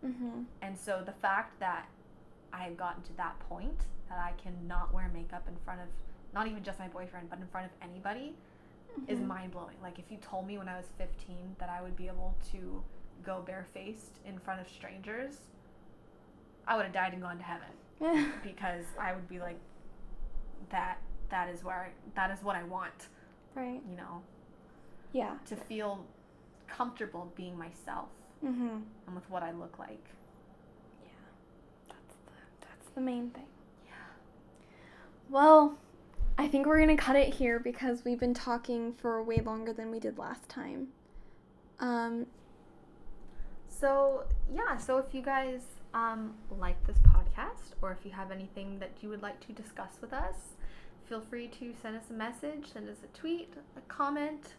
Mhm. 0.04 0.44
And 0.62 0.76
so 0.78 1.02
the 1.04 1.12
fact 1.12 1.58
that 1.60 1.86
I 2.52 2.62
have 2.64 2.76
gotten 2.76 3.02
to 3.04 3.12
that 3.18 3.38
point 3.40 3.86
that 4.08 4.18
I 4.18 4.32
cannot 4.32 4.92
wear 4.94 5.08
makeup 5.12 5.46
in 5.48 5.56
front 5.64 5.80
of 5.80 5.88
not 6.32 6.46
even 6.46 6.62
just 6.62 6.78
my 6.78 6.88
boyfriend, 6.88 7.28
but 7.30 7.38
in 7.38 7.46
front 7.48 7.66
of 7.66 7.72
anybody 7.82 8.36
is 9.06 9.18
Mhm. 9.20 9.26
mind 9.26 9.52
blowing. 9.52 9.76
Like 9.82 9.98
if 9.98 10.10
you 10.10 10.18
told 10.18 10.46
me 10.46 10.56
when 10.58 10.68
I 10.68 10.76
was 10.76 10.88
15 10.96 11.56
that 11.58 11.68
I 11.68 11.82
would 11.82 11.96
be 11.96 12.06
able 12.08 12.34
to 12.52 12.82
go 13.22 13.42
barefaced 13.42 14.18
in 14.24 14.38
front 14.38 14.60
of 14.60 14.68
strangers, 14.68 15.40
I 16.66 16.76
would 16.76 16.84
have 16.84 16.94
died 16.94 17.12
and 17.12 17.22
gone 17.22 17.38
to 17.38 17.44
heaven 17.44 17.68
because 18.42 18.86
I 18.98 19.14
would 19.14 19.28
be 19.28 19.40
like 19.40 19.58
that 20.70 20.98
that 21.30 21.48
is 21.50 21.62
where 21.64 21.84
I, 21.84 21.90
that 22.14 22.30
is 22.30 22.42
what 22.42 22.56
I 22.56 22.62
want, 22.64 23.08
right. 23.54 23.82
you 23.88 23.96
know, 23.96 24.22
Yeah. 25.12 25.36
to 25.46 25.56
feel 25.56 26.04
comfortable 26.66 27.32
being 27.34 27.56
myself 27.58 28.10
Mhm. 28.44 28.82
and 29.06 29.14
with 29.14 29.28
what 29.30 29.42
I 29.42 29.52
look 29.52 29.78
like. 29.78 30.06
Yeah. 31.02 31.08
That's 31.88 32.14
the 32.26 32.66
that's 32.66 32.88
the 32.90 33.00
main 33.00 33.30
thing. 33.30 33.46
Yeah. 33.86 33.92
Well, 35.30 35.78
I 36.36 36.46
think 36.46 36.66
we're 36.66 36.78
gonna 36.78 36.96
cut 36.96 37.16
it 37.16 37.34
here 37.34 37.58
because 37.58 38.04
we've 38.04 38.20
been 38.20 38.34
talking 38.34 38.92
for 38.92 39.22
way 39.22 39.38
longer 39.40 39.72
than 39.72 39.90
we 39.90 39.98
did 39.98 40.18
last 40.18 40.48
time. 40.48 40.88
Um, 41.80 42.26
So 43.68 44.24
yeah, 44.50 44.76
so 44.76 44.98
if 44.98 45.14
you 45.14 45.22
guys 45.22 45.62
um, 45.94 46.34
like 46.50 46.84
this 46.86 46.98
podcast, 46.98 47.72
or 47.80 47.92
if 47.92 48.04
you 48.04 48.10
have 48.12 48.30
anything 48.30 48.78
that 48.78 48.90
you 49.00 49.08
would 49.08 49.22
like 49.22 49.40
to 49.46 49.52
discuss 49.52 49.98
with 50.02 50.12
us, 50.12 50.36
feel 51.04 51.20
free 51.22 51.48
to 51.48 51.72
send 51.80 51.96
us 51.96 52.10
a 52.10 52.12
message, 52.12 52.70
send 52.72 52.88
us 52.90 52.98
a 53.02 53.16
tweet, 53.18 53.54
a 53.76 53.80
comment. 53.82 54.54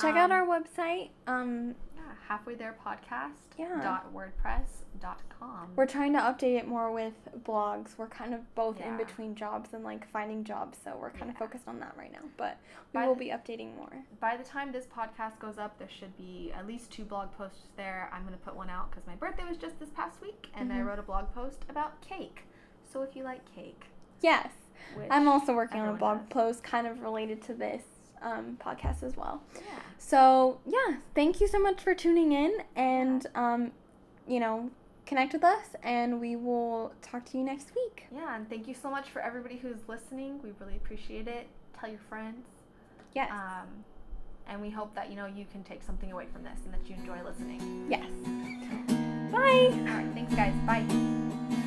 Check 0.00 0.14
out 0.16 0.30
Um, 0.30 0.32
our 0.32 0.46
website. 0.46 1.10
Um, 1.26 1.74
yeah, 1.96 2.02
halfway 2.28 2.54
there 2.54 2.74
podcast. 2.84 3.32
Yeah. 3.56 3.80
Dot 3.82 4.12
wordpress 4.14 4.84
dot 5.00 5.20
com. 5.38 5.70
we're 5.76 5.86
trying 5.86 6.12
to 6.12 6.18
update 6.18 6.58
it 6.58 6.66
more 6.66 6.90
with 6.92 7.14
blogs. 7.44 7.96
We're 7.96 8.08
kind 8.08 8.34
of 8.34 8.52
both 8.56 8.80
in 8.80 8.96
between 8.96 9.34
jobs 9.36 9.72
and 9.74 9.84
like 9.84 10.08
finding 10.10 10.42
jobs, 10.44 10.78
so 10.82 10.96
we're 11.00 11.10
kind 11.10 11.30
of 11.30 11.36
focused 11.36 11.68
on 11.68 11.78
that 11.80 11.94
right 11.96 12.10
now. 12.12 12.20
But 12.36 12.58
we 12.92 13.00
By 13.00 13.06
will 13.06 13.14
the- 13.14 13.20
be 13.26 13.30
updating 13.30 13.76
more. 13.76 13.92
By 14.20 14.36
the 14.36 14.42
time 14.44 14.72
this 14.72 14.86
podcast 14.86 15.38
goes 15.38 15.56
up, 15.58 15.78
there 15.78 15.88
should 15.88 16.16
be 16.16 16.52
at 16.56 16.66
least 16.66 16.90
two 16.90 17.04
blog 17.04 17.30
posts 17.32 17.68
there. 17.76 18.10
I'm 18.12 18.24
gonna 18.24 18.36
put 18.38 18.56
one 18.56 18.70
out 18.70 18.90
because 18.90 19.06
my 19.06 19.14
birthday 19.14 19.44
was 19.44 19.56
just 19.56 19.78
this 19.78 19.90
past 19.90 20.20
week, 20.20 20.48
and 20.54 20.72
I 20.72 20.76
Mhm. 20.78 20.86
wrote 20.86 20.98
a 20.98 21.02
blog 21.02 21.32
post 21.32 21.64
about 21.68 22.00
cake. 22.00 22.44
So 22.84 23.02
if 23.02 23.14
you 23.14 23.22
like 23.22 23.44
cake, 23.54 23.84
Yes, 24.20 24.48
I'm 25.10 25.28
also 25.28 25.54
working 25.54 25.80
on 25.80 25.90
a 25.90 25.92
blog 25.96 26.20
does. 26.20 26.28
post 26.30 26.62
kind 26.64 26.86
of 26.88 27.02
related 27.02 27.40
to 27.42 27.54
this 27.54 27.84
um, 28.22 28.58
podcast 28.64 29.02
as 29.02 29.16
well. 29.16 29.42
Yeah. 29.54 29.62
So 29.98 30.58
yeah, 30.66 30.96
thank 31.14 31.40
you 31.40 31.46
so 31.48 31.58
much 31.58 31.80
for 31.80 31.94
tuning 31.94 32.32
in, 32.32 32.58
and 32.76 33.26
um, 33.34 33.72
you 34.26 34.40
know, 34.40 34.70
connect 35.06 35.32
with 35.32 35.44
us, 35.44 35.68
and 35.82 36.20
we 36.20 36.36
will 36.36 36.92
talk 37.02 37.24
to 37.26 37.38
you 37.38 37.44
next 37.44 37.72
week. 37.74 38.04
Yeah, 38.14 38.36
and 38.36 38.48
thank 38.48 38.68
you 38.68 38.74
so 38.74 38.90
much 38.90 39.08
for 39.10 39.20
everybody 39.22 39.56
who's 39.56 39.78
listening. 39.88 40.40
We 40.42 40.50
really 40.60 40.76
appreciate 40.76 41.28
it. 41.28 41.46
Tell 41.78 41.88
your 41.90 42.00
friends. 42.08 42.46
Yes, 43.14 43.30
Um, 43.30 43.68
and 44.48 44.60
we 44.60 44.70
hope 44.70 44.94
that 44.94 45.10
you 45.10 45.16
know 45.16 45.26
you 45.26 45.46
can 45.50 45.62
take 45.64 45.82
something 45.82 46.12
away 46.12 46.26
from 46.32 46.42
this 46.42 46.58
and 46.64 46.74
that 46.74 46.88
you 46.88 46.94
enjoy 46.96 47.22
listening. 47.24 47.86
yes. 47.88 48.04
Bye. 49.32 49.68
All 49.70 49.96
right, 49.96 50.10
thanks 50.14 50.34
guys. 50.34 50.54
Bye. 50.66 51.64